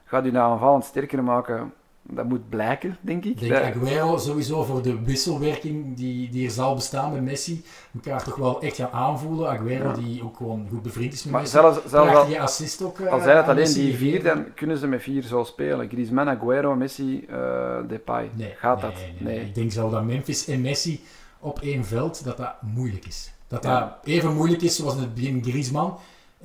Gaat 0.06 0.24
die 0.24 0.32
nou 0.32 0.52
aanvallend 0.52 0.84
sterker 0.84 1.24
maken? 1.24 1.74
Dat 2.10 2.26
moet 2.26 2.50
blijken, 2.50 2.98
denk 3.02 3.26
ik. 3.26 3.32
ik 3.32 3.40
denk 3.40 3.52
Dat- 3.54 3.62
Aguero 3.64 4.18
sowieso 4.18 4.64
voor 4.64 4.82
de 4.82 5.02
wisselwerking 5.04 5.98
die, 5.98 6.30
die 6.30 6.46
er 6.46 6.52
zal 6.52 6.76
bestaan 6.76 7.14
met 7.14 7.22
Messi, 7.22 7.64
elkaar 7.94 8.24
toch 8.24 8.36
wel 8.36 8.62
echt 8.62 8.76
gaan 8.76 8.92
aanvoelen. 8.92 9.50
Aguero 9.50 9.88
Ja. 9.90 9.94
die 9.94 10.24
ook 10.24 10.38
gewoon 10.38 10.68
goed 10.70 10.82
bevriend 10.82 11.14
is 11.14 11.24
met 11.24 11.32
Maar 11.32 11.42
Messi. 11.42 11.56
zelfs, 11.58 11.80
zelfs 11.80 11.94
al, 11.94 12.06
Prachtige 12.14 12.40
assist 12.40 12.82
ook. 12.84 13.00
eh, 13.00 13.12
al 13.12 13.20
zijn 13.22 13.38
het 13.38 13.46
alleen 13.46 13.56
Messi 13.60 13.82
die 13.86 13.96
vier, 13.96 14.24
dan 14.24 14.46
kunnen 14.54 14.78
ze 14.78 14.88
met 14.88 15.02
vier 15.02 15.24
zo 15.24 15.44
spelen. 15.44 15.90
Griezmann, 15.90 16.30
Aguero, 16.30 16.76
Messi, 16.76 17.26
eh, 17.30 17.78
Depay. 17.88 18.30
Nee, 18.34 18.54
Gaat 18.58 18.82
nee, 18.82 18.92
dat? 18.92 19.00
nee. 19.20 19.40
Ik 19.40 19.56
denk 19.56 19.72
zelf 19.72 19.92
dat 19.92 20.04
Memphis 20.04 20.48
en 20.48 20.62
Messi 20.62 21.04
op 21.40 21.60
één 21.62 21.86
veld, 21.86 22.24
dat 22.24 22.38
dat 22.38 22.54
moeilijk 22.62 23.06
is. 23.06 23.34
Dat 23.48 23.64
Ja. 23.64 23.80
dat 23.80 23.90
even 24.04 24.34
moeilijk 24.36 24.62
is 24.62 24.76
zoals 24.76 24.94
in 24.96 25.00
het 25.02 25.14
begin 25.14 25.44
Griezmann. 25.44 25.94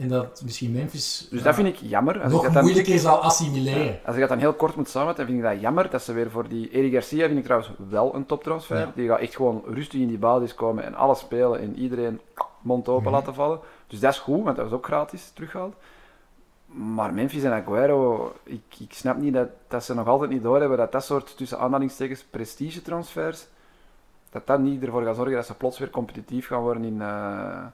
En 0.01 0.09
dat 0.09 0.43
misschien 0.45 0.73
Memphis 0.73 1.27
Dus 1.31 1.43
dat 1.43 1.55
vind 1.55 1.69
ik 1.69 1.77
jammer. 1.77 2.15
Als 2.15 2.25
ik 2.25 2.31
nog 2.33 2.43
dat 2.43 2.53
dan, 2.53 2.63
moeilijker 2.63 2.99
zal 2.99 3.23
assimileren. 3.23 3.99
Als 4.05 4.15
ik 4.15 4.21
dat 4.21 4.29
dan 4.29 4.39
heel 4.39 4.53
kort 4.53 4.77
moet 4.77 4.89
samenvatten, 4.89 5.27
vind 5.27 5.39
ik 5.39 5.45
dat 5.45 5.61
jammer 5.61 5.91
dat 5.91 6.03
ze 6.03 6.13
weer 6.13 6.31
voor 6.31 6.49
die... 6.49 6.71
Eri 6.71 6.91
Garcia 6.91 7.27
vind 7.27 7.39
ik 7.39 7.45
trouwens 7.45 7.71
wel 7.89 8.15
een 8.15 8.27
toptransfer. 8.27 8.89
Die 8.95 9.09
gaat 9.09 9.21
echt 9.21 9.37
gewoon 9.37 9.63
rustig 9.67 10.01
in 10.01 10.09
die 10.09 10.19
basis 10.19 10.55
komen 10.55 10.85
en 10.85 10.95
alles 10.95 11.19
spelen 11.19 11.61
en 11.61 11.79
iedereen 11.79 12.21
mond 12.61 12.89
open 12.89 13.03
Mhm. 13.03 13.13
laten 13.13 13.35
vallen. 13.35 13.61
Dus 13.87 14.01
dat 14.01 14.13
is 14.13 14.19
goed, 14.19 14.45
want 14.45 14.57
dat 14.57 14.65
was 14.65 14.75
ook 14.75 14.85
gratis 14.87 15.31
teruggehaald. 15.35 15.75
Maar 16.67 17.15
Memphis 17.15 17.43
en 17.43 17.53
Aguero, 17.53 18.33
ik, 18.43 18.63
ik 18.79 18.93
snap 18.93 19.17
niet 19.17 19.35
dat, 19.35 19.49
dat 19.69 19.85
ze 19.85 19.95
nog 19.95 20.07
altijd 20.07 20.31
niet 20.31 20.43
doorhebben 20.43 20.79
dat 20.79 20.93
dat 20.93 21.05
soort, 21.05 21.37
tussen 21.37 21.59
aanhalingstekens, 21.59 22.25
prestige-transfers, 22.31 23.47
dat 24.31 24.47
dat 24.47 24.59
niet 24.61 24.83
ervoor 24.85 25.03
gaat 25.03 25.17
zorgen 25.17 25.35
dat 25.35 25.47
ze 25.47 25.55
plots 25.55 25.79
weer 25.79 25.91
competitief 25.91 26.47
gaan 26.47 26.61
worden 26.61 26.85
in... 26.85 27.01
eh, 27.01 27.65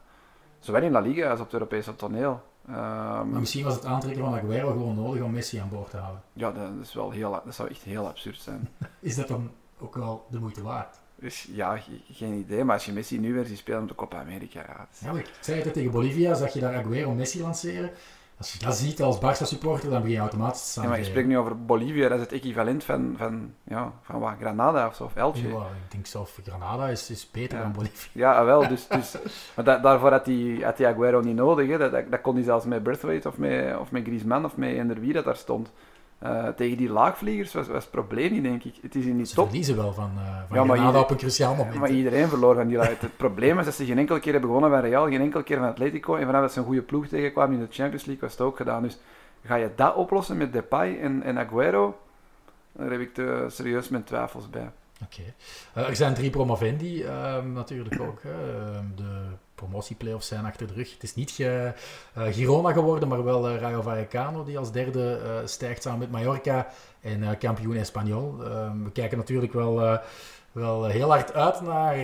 zowel 0.58 0.82
in 0.82 0.90
La 0.92 1.00
Liga 1.00 1.30
als 1.30 1.38
op 1.40 1.44
het 1.44 1.54
Europese 1.54 1.96
toneel. 1.96 2.42
Ehm, 2.68 2.74
Maar 2.76 3.26
misschien 3.40 3.64
was 3.64 3.74
het 3.74 3.84
aantrekken 3.84 4.24
van 4.24 4.34
Aguero 4.34 4.70
gewoon 4.70 4.94
nodig 4.94 5.22
om 5.22 5.30
Messi 5.32 5.58
aan 5.58 5.68
boord 5.68 5.90
te 5.90 5.96
houden. 5.96 6.22
ja, 6.32 6.50
dat, 6.52 6.70
is 6.82 6.94
wel 6.94 7.10
heel, 7.10 7.40
dat 7.44 7.54
zou 7.54 7.68
echt 7.70 7.82
heel 7.82 8.06
absurd 8.06 8.40
zijn. 8.40 8.68
Is 9.00 9.14
dat 9.16 9.28
dan 9.28 9.50
ook 9.80 9.94
wel 9.94 10.26
de 10.30 10.38
moeite 10.38 10.62
waard? 10.62 10.96
Dus 11.18 11.48
ja, 11.52 11.76
ge- 11.76 12.00
geen 12.10 12.32
idee. 12.34 12.64
Maar 12.64 12.74
als 12.74 12.84
je 12.84 12.92
Messi 12.92 13.18
nu 13.18 13.34
weer 13.34 13.44
ziet 13.44 13.58
spelen 13.58 13.82
op 13.82 13.88
de 13.88 13.94
Copa 13.94 14.20
America, 14.20 14.60
ja, 14.68 14.86
is- 14.92 15.00
Ja, 15.00 15.12
ik 15.12 15.30
zei 15.40 15.62
het 15.62 15.72
tegen 15.72 15.90
Bolivia, 15.90 16.34
zag 16.34 16.52
je 16.52 16.60
daar 16.60 16.76
Aguero 16.76 17.12
Messi 17.14 17.40
lanceren. 17.42 17.90
Als 18.38 18.52
je 18.52 18.58
dat 18.58 18.74
ziet 18.76 19.02
als 19.02 19.16
Barça-supporter, 19.18 19.90
dan 19.90 20.00
begin 20.00 20.14
je 20.14 20.20
automatisch 20.20 20.62
te 20.62 20.68
staan. 20.68 20.82
Ja, 20.84 20.88
maar 20.90 20.98
je 20.98 21.04
spreekt 21.04 21.28
nu 21.28 21.38
over 21.38 21.64
Bolivia, 21.64 22.08
dat 22.08 22.18
is 22.18 22.24
het 22.24 22.32
equivalent 22.32 22.84
van, 22.84 23.14
van, 23.16 23.52
ja, 23.64 23.92
van 24.02 24.20
wat, 24.20 24.32
Granada 24.40 24.86
of 24.86 24.94
zo, 24.94 25.04
of 25.04 25.14
Elche. 25.16 25.48
Ja, 25.48 25.56
ik 25.84 25.90
denk 25.90 26.06
zelf 26.06 26.38
Granada 26.44 26.88
is, 26.88 27.10
is 27.10 27.30
beter 27.30 27.56
Ja. 27.58 27.62
dan 27.64 27.72
Bolivia. 27.72 28.10
Ja, 28.12 28.38
ah, 28.38 28.44
wel, 28.44 28.68
dus, 28.68 28.88
dus 28.98 29.16
maar 29.56 29.64
da- 29.64 29.78
daarvoor 29.78 30.10
had 30.10 30.26
hij, 30.26 30.58
had 30.62 30.84
Aguero 30.84 31.20
niet 31.20 31.36
nodig. 31.36 31.68
Hè. 31.68 31.78
Dat, 31.78 31.92
dat, 31.92 32.10
dat 32.10 32.20
kon 32.20 32.34
hij 32.34 32.44
zelfs 32.44 32.64
met 32.64 32.82
Braithwaite 32.82 33.28
of 33.28 33.38
met, 33.38 33.78
of 33.78 33.90
met 33.90 34.02
Griezmann 34.04 34.44
of 34.44 34.56
met 34.56 34.68
eender 34.70 35.00
wie 35.00 35.12
dat 35.12 35.24
daar 35.24 35.36
stond. 35.36 35.70
Eh, 36.18 36.48
tegen 36.48 36.76
die 36.76 36.88
laagvliegers 36.90 37.52
was, 37.54 37.66
was 37.68 37.82
het 37.82 37.92
probleem 37.92 38.32
niet, 38.32 38.42
denk 38.42 38.64
ik. 38.64 38.74
Het 38.82 38.94
is 38.94 39.04
in 39.04 39.16
die 39.16 39.26
Ze 39.26 39.34
top. 39.34 39.44
verliezen 39.46 39.76
wel 39.76 39.92
van, 39.92 40.10
eh 40.16 40.36
van 40.48 40.56
Ja, 40.56 40.64
maar 40.64 40.92
je- 40.92 40.98
op 40.98 41.10
een 41.10 41.16
cruciaal 41.16 41.54
moment. 41.54 41.78
Maar 41.78 41.90
iedereen 41.90 42.28
verloor 42.28 42.54
van 42.54 42.66
die 42.66 42.76
laag. 42.76 43.00
Het 43.00 43.16
probleem 43.16 43.58
is 43.58 43.64
dat 43.64 43.74
ze 43.74 43.84
geen 43.84 43.98
enkele 43.98 44.20
keer 44.20 44.32
hebben 44.32 44.50
gewonnen 44.50 44.70
van 44.80 44.88
Real, 44.88 45.06
geen 45.08 45.20
enkele 45.20 45.42
keer 45.42 45.58
van 45.58 45.68
Atletico. 45.68 46.14
En 46.16 46.26
vanaf 46.26 46.40
dat 46.40 46.52
ze 46.52 46.58
een 46.58 46.64
goede 46.64 46.82
ploeg 46.82 47.06
tegenkwamen 47.06 47.54
in 47.54 47.60
de 47.60 47.72
Champions 47.74 48.04
League, 48.04 48.22
was 48.28 48.32
het 48.38 48.40
ook 48.46 48.56
gedaan. 48.56 48.82
Dus 48.82 48.98
ga 49.44 49.54
je 49.54 49.70
dat 49.76 49.94
oplossen 49.94 50.36
met 50.36 50.52
Depay 50.52 50.98
en, 51.00 51.22
en 51.22 51.38
Aguero? 51.38 51.98
Daar 52.72 52.90
heb 52.90 53.00
ik 53.00 53.14
te 53.14 53.44
serieus 53.48 53.88
mijn 53.88 54.04
twijfels 54.04 54.50
bij. 54.50 54.70
Oké. 55.04 55.22
Eh, 55.72 55.88
er 55.88 55.96
zijn 55.96 56.14
drie 56.14 56.30
promovendi 56.30 57.02
ehm, 57.02 57.52
natuurlijk 57.52 58.00
ook. 58.00 58.22
Hè. 58.22 58.30
Ehm, 58.30 58.84
de 58.96 59.22
promotieplayoffs 59.56 60.26
zijn 60.26 60.44
achter 60.44 60.66
de 60.66 60.72
rug. 60.72 60.92
Het 60.92 61.02
is 61.02 61.14
niet 61.14 61.30
ge- 61.30 61.72
eh, 62.14 62.22
Girona 62.32 62.72
geworden, 62.72 63.08
maar 63.08 63.24
wel 63.24 63.48
eh, 63.48 63.56
Rayo 63.60 63.82
Vallecano 63.82 64.44
die 64.44 64.58
als 64.58 64.72
derde 64.72 65.20
eh, 65.24 65.30
stijgt 65.46 65.82
samen 65.82 65.98
met 65.98 66.10
Mallorca 66.10 66.66
en 67.00 67.38
kampioen 67.38 67.76
Espanyol. 67.76 68.34
Ehm, 68.44 68.82
we 68.84 68.90
kijken 68.92 69.18
natuurlijk 69.18 69.52
wel, 69.52 69.98
wel 70.52 70.84
heel 70.84 71.08
hard 71.10 71.32
uit 71.34 71.60
naar 71.60 71.98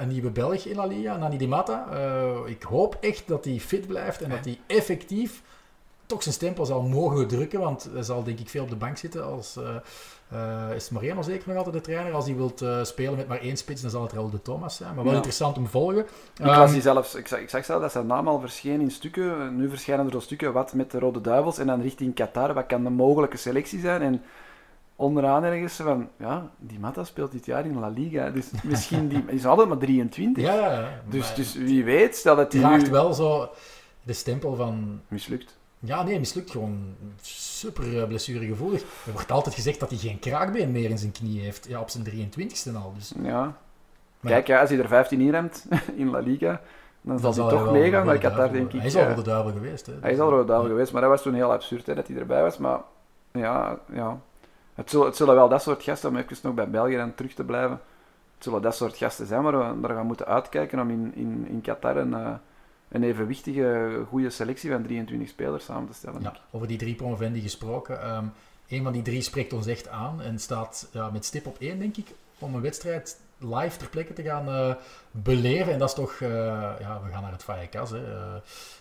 een 0.00 0.08
nieuwe 0.08 0.30
Belg 0.30 0.64
in 0.64 0.76
La 0.76 0.84
Liga, 0.86 1.16
Nani 1.16 1.36
Di 1.36 1.48
Matta. 1.48 1.86
Eh, 1.92 2.30
ik 2.44 2.62
hoop 2.62 2.96
echt 3.00 3.28
dat 3.28 3.44
hij 3.44 3.60
fit 3.60 3.86
blijft 3.86 4.22
en 4.22 4.30
dat 4.30 4.44
hij 4.44 4.58
effectief 4.66 5.42
toch 6.06 6.22
zijn 6.22 6.34
stempel 6.34 6.66
zal 6.66 6.82
mogen 6.82 7.28
drukken, 7.28 7.60
want 7.60 7.88
hij 7.92 8.02
zal 8.02 8.22
denk 8.22 8.38
ik 8.38 8.48
veel 8.48 8.62
op 8.62 8.68
de 8.70 8.76
bank 8.76 8.96
zitten 8.96 9.24
als... 9.24 9.56
eh, 10.32 10.74
is 10.74 10.90
Mariano 10.90 11.22
zeker 11.22 11.48
nog 11.48 11.56
altijd 11.56 11.74
de 11.74 11.80
trainer? 11.80 12.12
Als 12.12 12.24
hij 12.26 12.36
wilt 12.36 12.62
eh, 12.62 12.84
spelen 12.84 13.16
met 13.16 13.28
maar 13.28 13.40
één 13.40 13.56
spits, 13.56 13.82
dan 13.82 13.90
zal 13.90 14.02
het 14.02 14.12
Raul 14.12 14.30
de 14.30 14.42
Thomas 14.42 14.76
zijn. 14.76 14.88
Maar 14.88 14.98
wel 15.02 15.06
Ja. 15.12 15.16
interessant 15.16 15.56
om 15.56 15.64
te 15.64 15.70
volgen. 15.70 15.98
Ik, 16.00 16.06
Ehm, 16.46 16.58
las 16.58 16.72
die 16.72 16.80
zelfs, 16.80 17.14
ik, 17.14 17.28
zag, 17.28 17.38
ik 17.38 17.48
zag 17.48 17.64
zelf 17.64 17.80
dat 17.80 17.92
zijn 17.92 18.06
naam 18.06 18.28
al 18.28 18.40
verscheen 18.40 18.80
in 18.80 18.90
stukken. 18.90 19.56
Nu 19.56 19.68
verschijnen 19.68 20.06
er 20.06 20.14
al 20.14 20.20
stukken 20.20 20.52
wat 20.52 20.72
met 20.74 20.90
de 20.90 20.98
Rode 20.98 21.20
Duivels 21.20 21.58
en 21.58 21.66
dan 21.66 21.80
richting 21.80 22.14
Qatar. 22.14 22.54
Wat 22.54 22.66
kan 22.66 22.84
de 22.84 22.90
mogelijke 22.90 23.36
selectie 23.36 23.80
zijn? 23.80 24.02
En 24.02 24.22
onderaan 24.96 25.44
ergens 25.44 25.74
van, 25.74 26.08
ja, 26.18 26.50
die 26.58 26.78
Mata 26.78 27.04
speelt 27.04 27.32
dit 27.32 27.46
jaar 27.46 27.66
in 27.66 27.78
La 27.78 27.88
Liga. 27.88 28.30
Dus 28.30 28.50
misschien 28.64 29.08
die, 29.08 29.24
die 29.24 29.34
is 29.34 29.46
altijd 29.46 29.68
maar 29.68 29.78
23. 29.78 30.44
ja. 30.44 30.88
Dus, 31.08 31.34
dus 31.34 31.54
wie 31.54 31.84
weet, 31.84 32.16
stel 32.16 32.36
dat 32.36 32.44
het 32.44 32.52
hij 32.52 32.62
draagt 32.62 32.84
nu 32.84 32.90
wel 32.90 33.12
zo 33.14 33.48
de 34.02 34.12
stempel 34.12 34.54
van... 34.54 35.00
mislukt. 35.08 35.60
Ja, 35.84 36.02
nee, 36.02 36.18
mislukt. 36.18 36.50
Gewoon 36.50 36.94
super 37.20 37.98
eh, 38.00 38.06
blessuregevoelig. 38.06 38.82
Er 39.06 39.12
wordt 39.12 39.30
altijd 39.30 39.54
gezegd 39.54 39.80
dat 39.80 39.90
hij 39.90 39.98
geen 39.98 40.18
kraakbeen 40.18 40.72
meer 40.72 40.90
in 40.90 40.98
zijn 40.98 41.12
knie 41.12 41.40
heeft. 41.40 41.66
Ja, 41.68 41.80
op 41.80 41.90
zijn 41.90 42.04
23ste 42.04 42.74
al. 42.74 42.92
Dus, 42.96 43.12
Ja. 43.22 43.56
Maar 44.20 44.32
Kijk, 44.32 44.46
ja, 44.46 44.60
als 44.60 44.70
hij 44.70 44.78
er 44.78 44.88
15 44.88 45.20
inremt 45.20 45.66
in 45.94 46.10
La 46.10 46.18
Liga, 46.18 46.60
dan 47.00 47.18
zal 47.18 47.32
hij 47.32 47.56
toch 47.56 47.72
meegaan. 47.72 48.06
Maar 48.06 48.14
Rode 48.14 48.28
Qatar 48.28 48.52
denk 48.52 48.72
ik... 48.72 48.78
Hij 48.78 48.86
is 48.86 48.94
al 48.94 49.00
ja, 49.00 49.06
wel 49.06 49.16
de 49.16 49.22
duivel 49.22 49.52
geweest. 49.52 49.86
Hè. 49.86 49.92
hij 50.00 50.12
is 50.12 50.18
al 50.18 50.30
Rode 50.30 50.44
Duivel 50.44 50.68
geweest, 50.68 50.92
maar 50.92 51.00
dat 51.00 51.10
was 51.10 51.22
toen 51.22 51.34
heel 51.34 51.52
absurd 51.52 51.86
hè, 51.86 51.94
dat 51.94 52.06
hij 52.06 52.16
erbij 52.16 52.42
was. 52.42 52.58
Maar 52.58 52.80
ja, 53.32 53.78
ja. 53.92 54.20
Het, 54.74 54.90
zullen, 54.90 55.06
het 55.06 55.16
zullen 55.16 55.34
wel 55.34 55.48
dat 55.48 55.62
soort 55.62 55.82
gasten, 55.82 56.08
om 56.08 56.16
even 56.16 56.36
nog 56.42 56.54
bij 56.54 56.70
België 56.70 56.96
en 56.96 57.14
terug 57.14 57.34
te 57.34 57.44
blijven, 57.44 57.80
het 58.34 58.44
zullen 58.44 58.62
dat 58.62 58.74
soort 58.74 58.96
gasten 58.96 59.26
zijn 59.26 59.42
waar 59.42 59.58
we 59.58 59.80
naar 59.80 59.96
gaan 59.96 60.06
moeten 60.06 60.26
uitkijken 60.26 60.80
om 60.80 60.90
in, 60.90 61.12
in, 61.14 61.46
in 61.48 61.60
Qatar 61.60 61.96
een, 61.96 62.14
eh, 62.14 62.32
een 62.92 63.02
evenwichtige, 63.02 64.04
goede 64.08 64.30
selectie 64.30 64.70
van 64.70 64.82
23 64.82 65.28
spelers 65.28 65.64
samen 65.64 65.88
te 65.88 65.94
stellen. 65.94 66.22
Ja, 66.22 66.36
over 66.50 66.68
die 66.68 66.78
drie 66.78 66.94
promovendi 66.94 67.40
gesproken. 67.40 68.02
Ehm 68.02 68.24
een 68.72 68.82
van 68.82 68.92
die 68.92 69.02
drie 69.02 69.22
spreekt 69.22 69.52
ons 69.52 69.66
echt 69.66 69.88
aan 69.88 70.22
en 70.22 70.38
staat 70.38 70.88
ja, 70.92 71.10
met 71.10 71.24
stip 71.24 71.46
op 71.46 71.56
één, 71.58 71.78
denk 71.78 71.96
ik, 71.96 72.06
om 72.38 72.54
een 72.54 72.60
wedstrijd 72.60 73.20
live 73.38 73.76
ter 73.78 73.88
plekke 73.88 74.12
te 74.12 74.22
gaan 74.22 74.48
eh, 74.48 74.74
beleven. 75.10 75.72
En 75.72 75.78
dat 75.78 75.88
is 75.88 75.94
toch, 75.94 76.12
eh, 76.12 76.28
ja, 76.80 77.00
we 77.04 77.10
gaan 77.10 77.22
naar 77.22 77.32
het 77.32 77.42
Vallecas, 77.42 77.90
hè, 77.90 78.12
eh, 78.12 78.40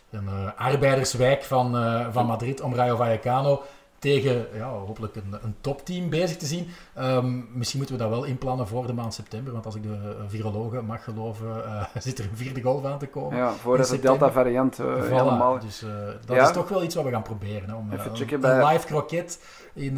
een 0.09 0.55
arbeiderswijk 0.55 1.43
van, 1.43 1.71
van 2.13 2.25
Madrid, 2.25 2.61
om 2.61 2.75
Rayo 2.75 2.95
Vallecano 2.95 3.63
tegen 4.01 4.47
ja, 4.53 4.69
hopelijk 4.69 5.15
een, 5.15 5.33
een 5.41 5.55
topteam 5.61 6.09
bezig 6.09 6.37
te 6.37 6.45
zien. 6.45 6.67
Ehm, 6.93 7.57
misschien 7.57 7.79
moeten 7.79 7.97
we 7.97 8.03
dat 8.03 8.11
wel 8.11 8.23
inplannen 8.23 8.67
voor 8.67 8.87
de 8.87 8.93
maand 8.93 9.13
september, 9.13 9.53
want 9.53 9.65
als 9.65 9.75
ik 9.75 9.83
de 9.83 9.89
uh, 9.89 10.23
virologen 10.27 10.85
mag 10.85 11.03
geloven, 11.03 11.47
uh, 11.47 11.85
zit 11.99 12.19
er 12.19 12.25
een 12.25 12.37
vierde 12.37 12.61
golf 12.61 12.85
aan 12.85 12.99
te 12.99 13.07
komen. 13.07 13.37
Ja, 13.37 13.51
voordat 13.51 13.87
de 13.87 13.99
Delta-variant 13.99 14.79
uh, 14.79 14.85
voilà, 14.85 15.05
helemaal... 15.05 15.59
Dus 15.59 15.85
dat 16.25 16.35
ja. 16.35 16.43
is 16.43 16.51
toch 16.51 16.69
wel 16.69 16.83
iets 16.83 16.95
wat 16.95 17.03
we 17.03 17.09
gaan 17.09 17.21
proberen, 17.21 17.69
hè, 17.69 17.75
om 17.75 17.91
Even 17.91 18.33
een, 18.33 18.39
bij... 18.39 18.59
een 18.59 18.65
live 18.65 18.85
kroket 18.85 19.43
in, 19.73 19.97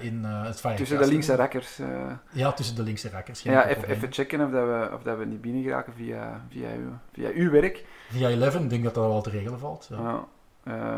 in 0.00 0.24
het 0.24 0.60
Firecast. 0.60 0.76
Tussen 0.76 0.98
de 0.98 1.06
linkse 1.06 1.34
rakkers. 1.34 1.80
Ja, 2.32 2.52
tussen 2.52 2.76
de 2.76 2.82
linkse 2.82 3.10
rakkers. 3.10 3.42
Ja, 3.42 3.66
even, 3.66 3.88
even, 3.88 4.12
checken 4.12 4.40
of, 4.40 4.50
dat 4.50 4.64
we, 4.64 4.90
of 4.94 5.02
dat 5.02 5.18
we 5.18 5.24
niet 5.24 5.40
binnen 5.40 5.62
geraken 5.62 5.92
via, 5.92 6.46
via, 6.50 6.68
uw, 6.78 6.90
via 7.12 7.28
uw 7.34 7.50
werk. 7.50 7.84
Via 8.10 8.28
Eleven, 8.28 8.68
denk 8.68 8.84
dat 8.84 8.94
dat 8.94 9.06
wel 9.06 9.22
te 9.22 9.30
regelen 9.30 9.58
valt. 9.58 9.90
Ja. 9.90 10.24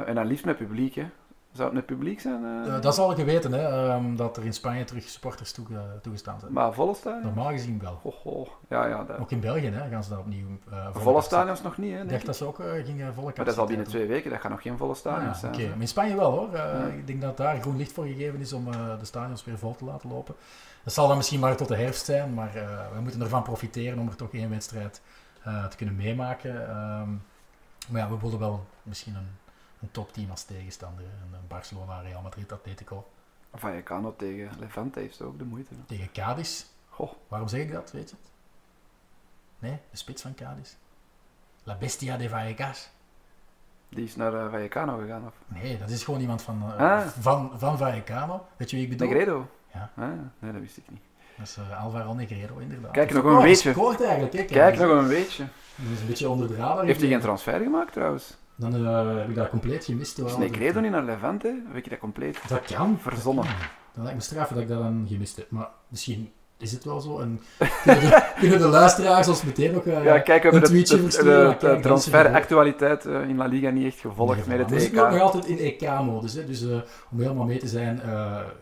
en 0.07 0.15
dan 0.15 0.27
liefst 0.27 0.45
met 0.45 0.57
publiek, 0.57 0.95
hè. 0.95 1.07
Zou 1.53 1.65
het 1.65 1.75
met 1.75 1.87
publiek 1.87 2.21
zijn? 2.21 2.43
Uh... 2.43 2.81
dat 2.81 2.95
zal 2.95 3.11
ik 3.11 3.25
weten, 3.25 3.53
hè, 3.53 3.95
um, 3.95 4.17
dat 4.17 4.37
er 4.37 4.45
in 4.45 4.53
Spanje 4.53 4.85
terug 4.85 5.09
supporters 5.09 5.53
toe, 5.53 5.67
uh, 5.71 5.79
toegestaan 6.03 6.41
zijn. 6.41 6.53
Maar 6.53 6.73
volle 6.73 6.95
stadion? 6.95 7.23
Normaal 7.23 7.51
gezien 7.51 7.79
wel. 7.81 8.01
Ho, 8.03 8.13
ho. 8.23 8.49
Ja, 8.69 8.87
ja, 8.87 9.05
dat... 9.05 9.19
Ook 9.19 9.31
in 9.31 9.41
België 9.41 9.67
hè, 9.67 9.89
gaan 9.89 10.05
ze 10.05 10.11
dat 10.11 10.19
opnieuw 10.19 10.47
uh, 10.73 10.87
Volle 10.93 11.23
stadions 11.23 11.63
nog 11.63 11.79
niet, 11.79 11.93
hè? 11.93 12.03
Ik 12.03 12.11
dacht 12.11 12.27
dat 12.27 12.37
ze 12.37 12.45
ook 12.45 12.63
gingen 12.85 13.15
volle 13.15 13.33
Maar 13.37 13.45
dat 13.45 13.55
is 13.55 13.61
al 13.61 13.67
binnen 13.67 13.87
twee 13.87 14.07
weken, 14.07 14.31
dat 14.31 14.41
gaat 14.41 14.51
nog 14.51 14.63
geen 14.63 14.77
volle 14.77 14.95
stadions 14.95 15.35
ah, 15.35 15.41
zijn. 15.41 15.55
Oké, 15.55 15.69
maar 15.69 15.81
in 15.81 15.89
Spanje 15.89 16.17
wel 16.17 16.31
hoor. 16.31 16.49
Ja. 16.53 16.87
Ik 16.87 17.07
denk 17.07 17.21
dat 17.21 17.37
daar 17.37 17.61
groen 17.61 17.77
licht 17.77 17.93
voor 17.93 18.05
gegeven 18.05 18.41
is 18.41 18.53
om 18.53 18.71
de 18.71 19.05
stadions 19.05 19.45
weer 19.45 19.59
vol 19.59 19.75
te 19.75 19.85
laten 19.85 20.09
lopen. 20.09 20.35
Dat 20.85 20.93
zal 20.93 21.09
dan 21.09 21.17
misschien 21.17 21.41
maar 21.41 21.57
tot 21.57 21.69
de 21.69 21.77
herfst 21.77 22.05
zijn, 22.05 22.35
maar 22.35 22.53
we 22.95 23.01
moeten 23.01 23.21
ervan 23.21 23.43
profiteren 23.43 23.99
om 23.99 24.09
er 24.09 24.17
toch 24.17 24.33
één 24.33 24.51
wedstrijd 24.51 25.01
te 25.43 25.77
kunnen 25.77 25.97
meemaken. 25.97 26.77
Um, 26.77 27.23
maar 27.89 28.01
ja, 28.01 28.09
we 28.09 28.17
willen 28.21 28.39
wel 28.39 28.67
misschien 28.83 29.15
een 29.15 29.29
een 29.81 29.91
topteam 29.91 30.31
als 30.31 30.45
tegenstander. 30.45 31.05
Een 31.05 31.47
Barcelona, 31.49 32.01
Real 32.01 32.23
Madrid, 32.23 32.53
Atletico. 32.53 33.07
Vallecano 33.55 34.15
tegen 34.17 34.51
Levante 34.59 35.01
heeft 35.01 35.23
ook 35.23 35.39
de 35.39 35.45
moeite. 35.45 35.75
Hè? 35.75 35.81
Tegen 35.87 36.13
Cadiz. 36.13 36.65
Goh. 36.89 37.13
Waarom 37.29 37.49
zeg 37.49 37.61
ik 37.61 37.73
dat, 37.73 37.93
weet 37.93 38.11
je 38.11 38.17
het? 38.17 38.31
Nee, 39.59 39.79
de 39.91 39.97
spits 39.97 40.23
van 40.23 40.35
Cadiz. 40.35 40.75
La 41.63 41.75
Bestia 41.75 42.17
de 42.17 42.29
Vallecas. 42.29 42.91
Die 43.89 44.05
is 44.05 44.17
naar 44.17 44.33
uh, 44.35 44.51
Vallecano 44.51 44.99
gegaan, 44.99 45.27
of? 45.27 45.35
Nee, 45.47 45.79
dat 45.79 45.91
is 45.91 46.05
gewoon 46.05 46.21
iemand 46.21 46.43
van, 46.43 46.63
uh, 46.67 46.77
ah. 46.77 47.07
van, 47.07 47.53
van 47.57 47.79
Vallecano. 47.79 48.47
Weet 48.57 48.71
je 48.71 48.77
wie 48.77 48.85
ik 48.85 48.91
bedoel? 48.91 49.09
Negredo? 49.09 49.49
Ja. 49.73 49.91
Ah, 49.97 50.09
nee, 50.39 50.53
dat 50.53 50.61
wist 50.61 50.77
ik 50.77 50.85
niet. 50.89 51.03
Dat 51.37 51.47
is 51.47 51.57
uh, 51.57 51.85
Alvaro 51.85 52.15
Negredo, 52.15 52.59
inderdaad. 52.59 52.91
Kijk, 52.91 53.13
nog 53.13 53.25
een 53.25 53.43
beetje. 53.43 53.73
scoort 53.73 54.03
eigenlijk, 54.03 54.33
hè, 54.33 54.45
Kijk, 54.45 54.79
nog 54.79 54.91
een 54.91 55.09
beetje. 55.09 55.45
Dat 55.77 55.93
is 55.93 56.01
een 56.01 56.07
beetje 56.07 56.29
onder 56.29 56.49
de 56.49 56.57
radar. 56.57 56.85
Heeft 56.85 57.01
hij 57.01 57.09
geen 57.09 57.21
transfer 57.21 57.61
gemaakt, 57.61 57.93
trouwens? 57.93 58.37
Dan 58.61 58.87
uh, 58.87 59.17
heb 59.19 59.29
ik 59.29 59.35
dat 59.35 59.49
compleet 59.49 59.85
gemist. 59.85 60.19
Is 60.19 60.37
Negredo 60.37 60.81
niet 60.81 60.91
naar 60.91 61.05
Levante? 61.05 61.63
Heb 61.67 61.77
ik 61.77 61.91
dat 61.91 61.99
compleet 61.99 62.39
dat 62.49 62.65
kan, 62.65 62.99
verzonnen? 63.01 63.45
Dat 63.45 63.53
kan. 63.53 63.67
Dan 63.95 64.03
lijkt 64.03 64.19
me 64.19 64.25
straffen 64.25 64.55
dat 64.55 64.65
ik 64.65 64.71
dat 64.71 64.79
dan 64.79 65.07
gemist 65.09 65.37
heb. 65.37 65.51
Maar 65.51 65.69
misschien 65.89 66.33
is 66.59 66.73
het 66.73 66.85
wel 66.85 67.01
zo. 67.01 67.19
En 67.19 67.41
kunnen, 67.83 68.01
de, 68.01 68.33
kunnen 68.39 68.59
de 68.59 68.67
luisteraars 68.67 69.29
ons 69.29 69.43
meteen 69.43 69.77
ook 69.77 69.87
uh, 69.87 70.05
ja, 70.05 70.19
kijk, 70.19 70.43
we 70.43 70.49
een 70.49 70.53
hebben 70.53 70.71
tweetje 70.71 70.97
de, 70.97 71.03
versturen? 71.03 71.59
de, 71.59 71.67
de, 71.67 71.75
de 71.75 71.81
transferactualiteit 71.81 73.07
uh, 73.07 73.29
in 73.29 73.37
La 73.37 73.47
Liga 73.47 73.71
niet 73.71 73.87
echt 73.87 74.01
gevolgd 74.01 74.47
nee, 74.47 74.59
met 74.59 74.71
het 74.71 74.71
EK. 74.71 74.75
EK. 74.75 74.75
We 74.75 74.81
zitten 74.81 75.11
nog 75.11 75.21
altijd 75.21 75.47
in 75.47 75.59
EK-modus. 75.59 76.33
Dus 76.33 76.63
uh, 76.63 76.81
om 77.11 77.21
helemaal 77.21 77.47
mee 77.47 77.59
te 77.59 77.69
zijn, 77.69 78.01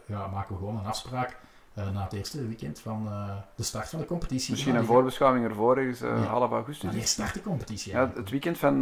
ja, 0.07 0.27
maken 0.33 0.55
we 0.55 0.59
gewoon 0.59 0.79
een 0.79 0.87
afspraak. 0.87 1.37
Uh, 1.79 1.91
na 1.91 2.03
het 2.03 2.13
eerste 2.13 2.47
weekend 2.47 2.81
van 2.81 3.07
uh, 3.07 3.37
de 3.55 3.63
start 3.63 3.89
van 3.89 3.99
de 3.99 4.05
competitie. 4.05 4.51
Misschien 4.51 4.75
een 4.75 4.85
voorbeschouwing 4.85 5.45
ervoor, 5.45 5.77
ergens 5.77 6.01
ja. 6.01 6.17
half 6.17 6.51
augustus. 6.51 6.89
Wanneer 6.89 7.07
start 7.07 7.35
de 7.35 7.43
competitie? 7.43 7.93
Ja, 7.93 8.13
het 8.15 8.31
weekend 8.31 8.59
van 8.59 8.79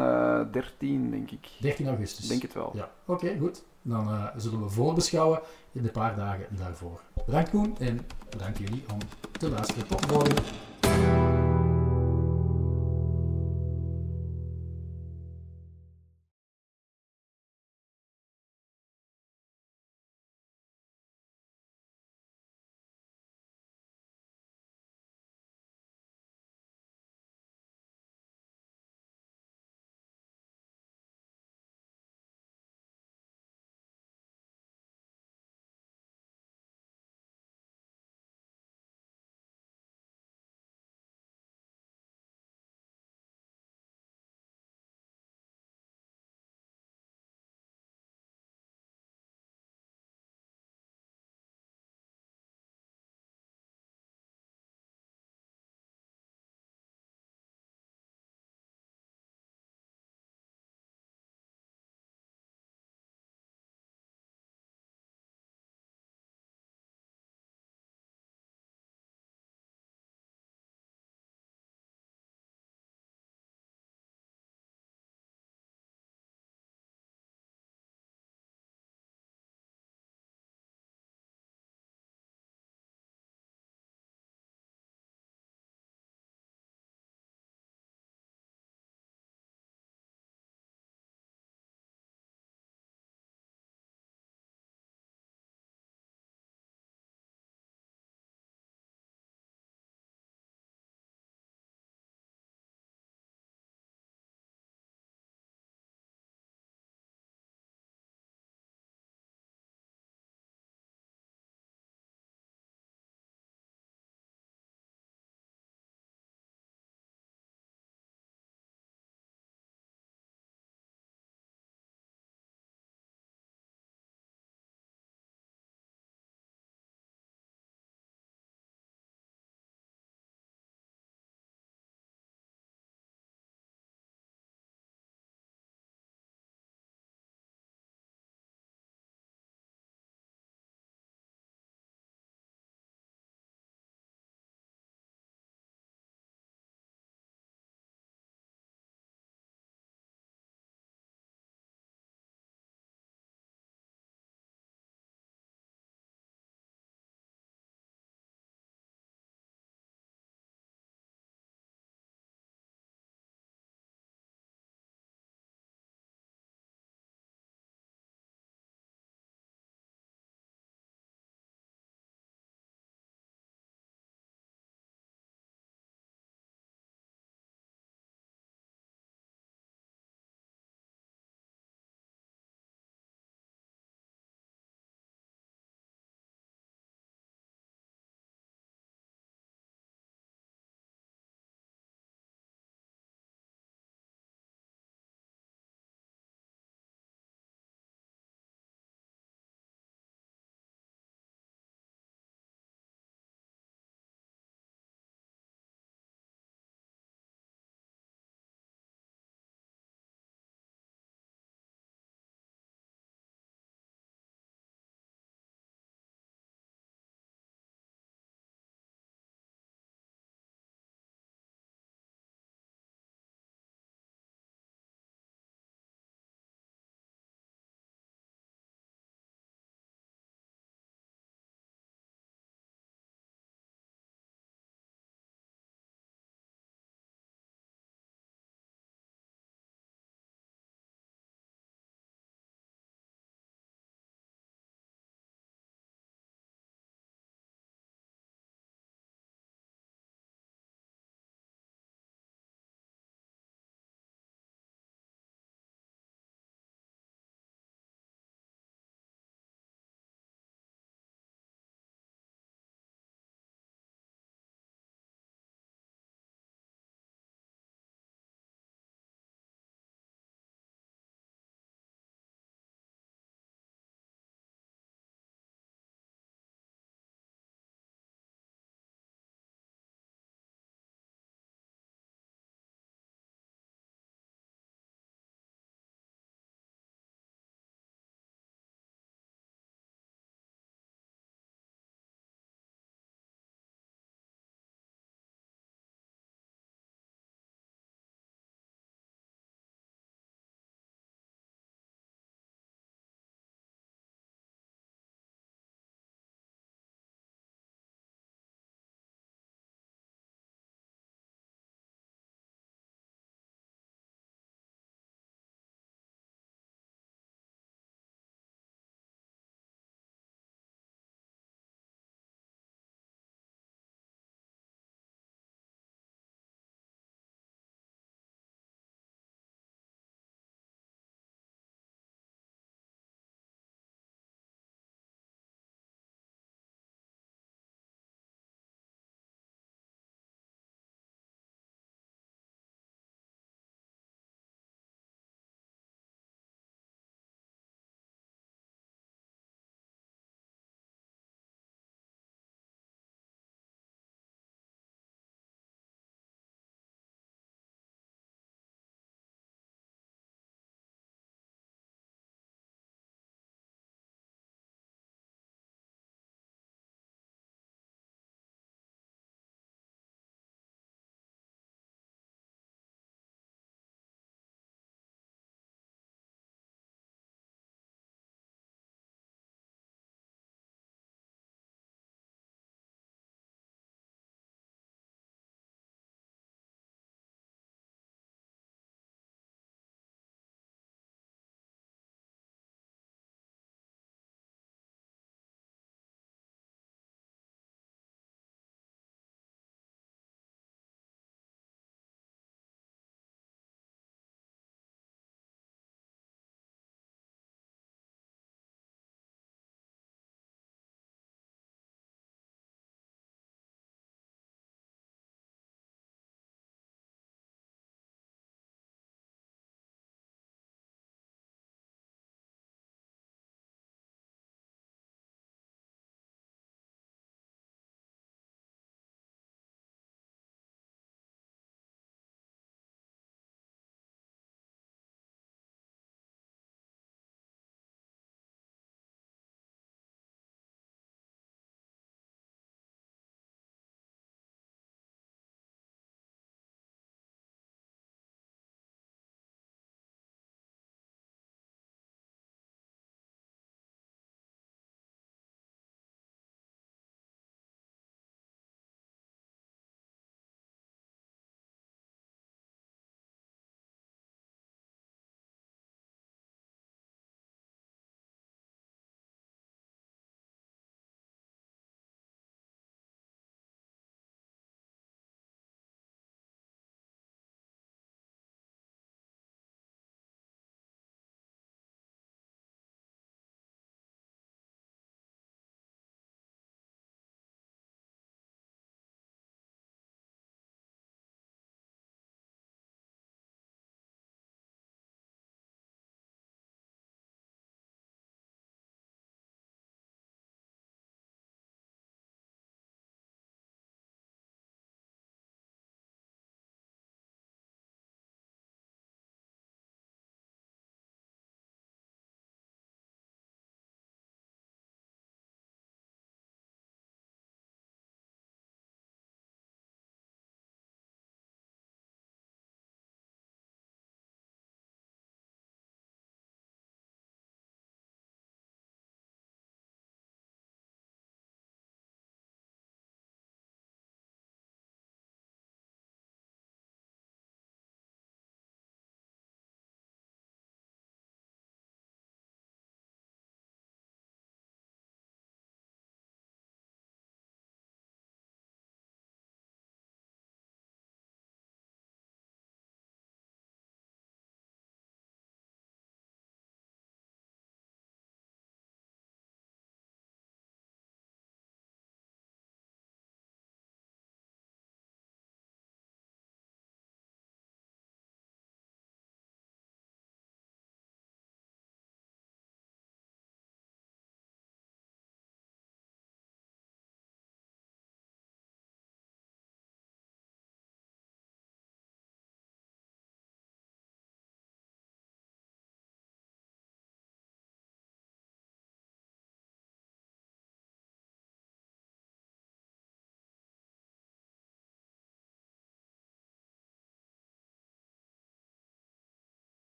13, 0.52 1.10
denk 1.10 1.30
ik. 1.30 1.48
13 1.60 1.88
augustus. 1.88 2.28
Denk 2.28 2.42
het 2.42 2.54
wel. 2.54 2.70
Ja, 2.74 2.90
oké, 3.06 3.24
okay, 3.24 3.38
goed. 3.38 3.64
Dan 3.82 4.30
zullen 4.36 4.62
we 4.62 4.68
voorbeschouwen 4.68 5.40
in 5.72 5.82
de 5.82 5.90
paar 5.90 6.16
dagen 6.16 6.46
daarvoor. 6.50 7.00
Bedankt 7.26 7.50
Koen 7.50 7.76
en 7.78 8.06
bedankt 8.30 8.58
jullie 8.58 8.84
om 8.92 8.98
te 9.32 9.50
luisteren. 9.50 9.86
Tot 9.86 10.06
volgende. 10.06 10.42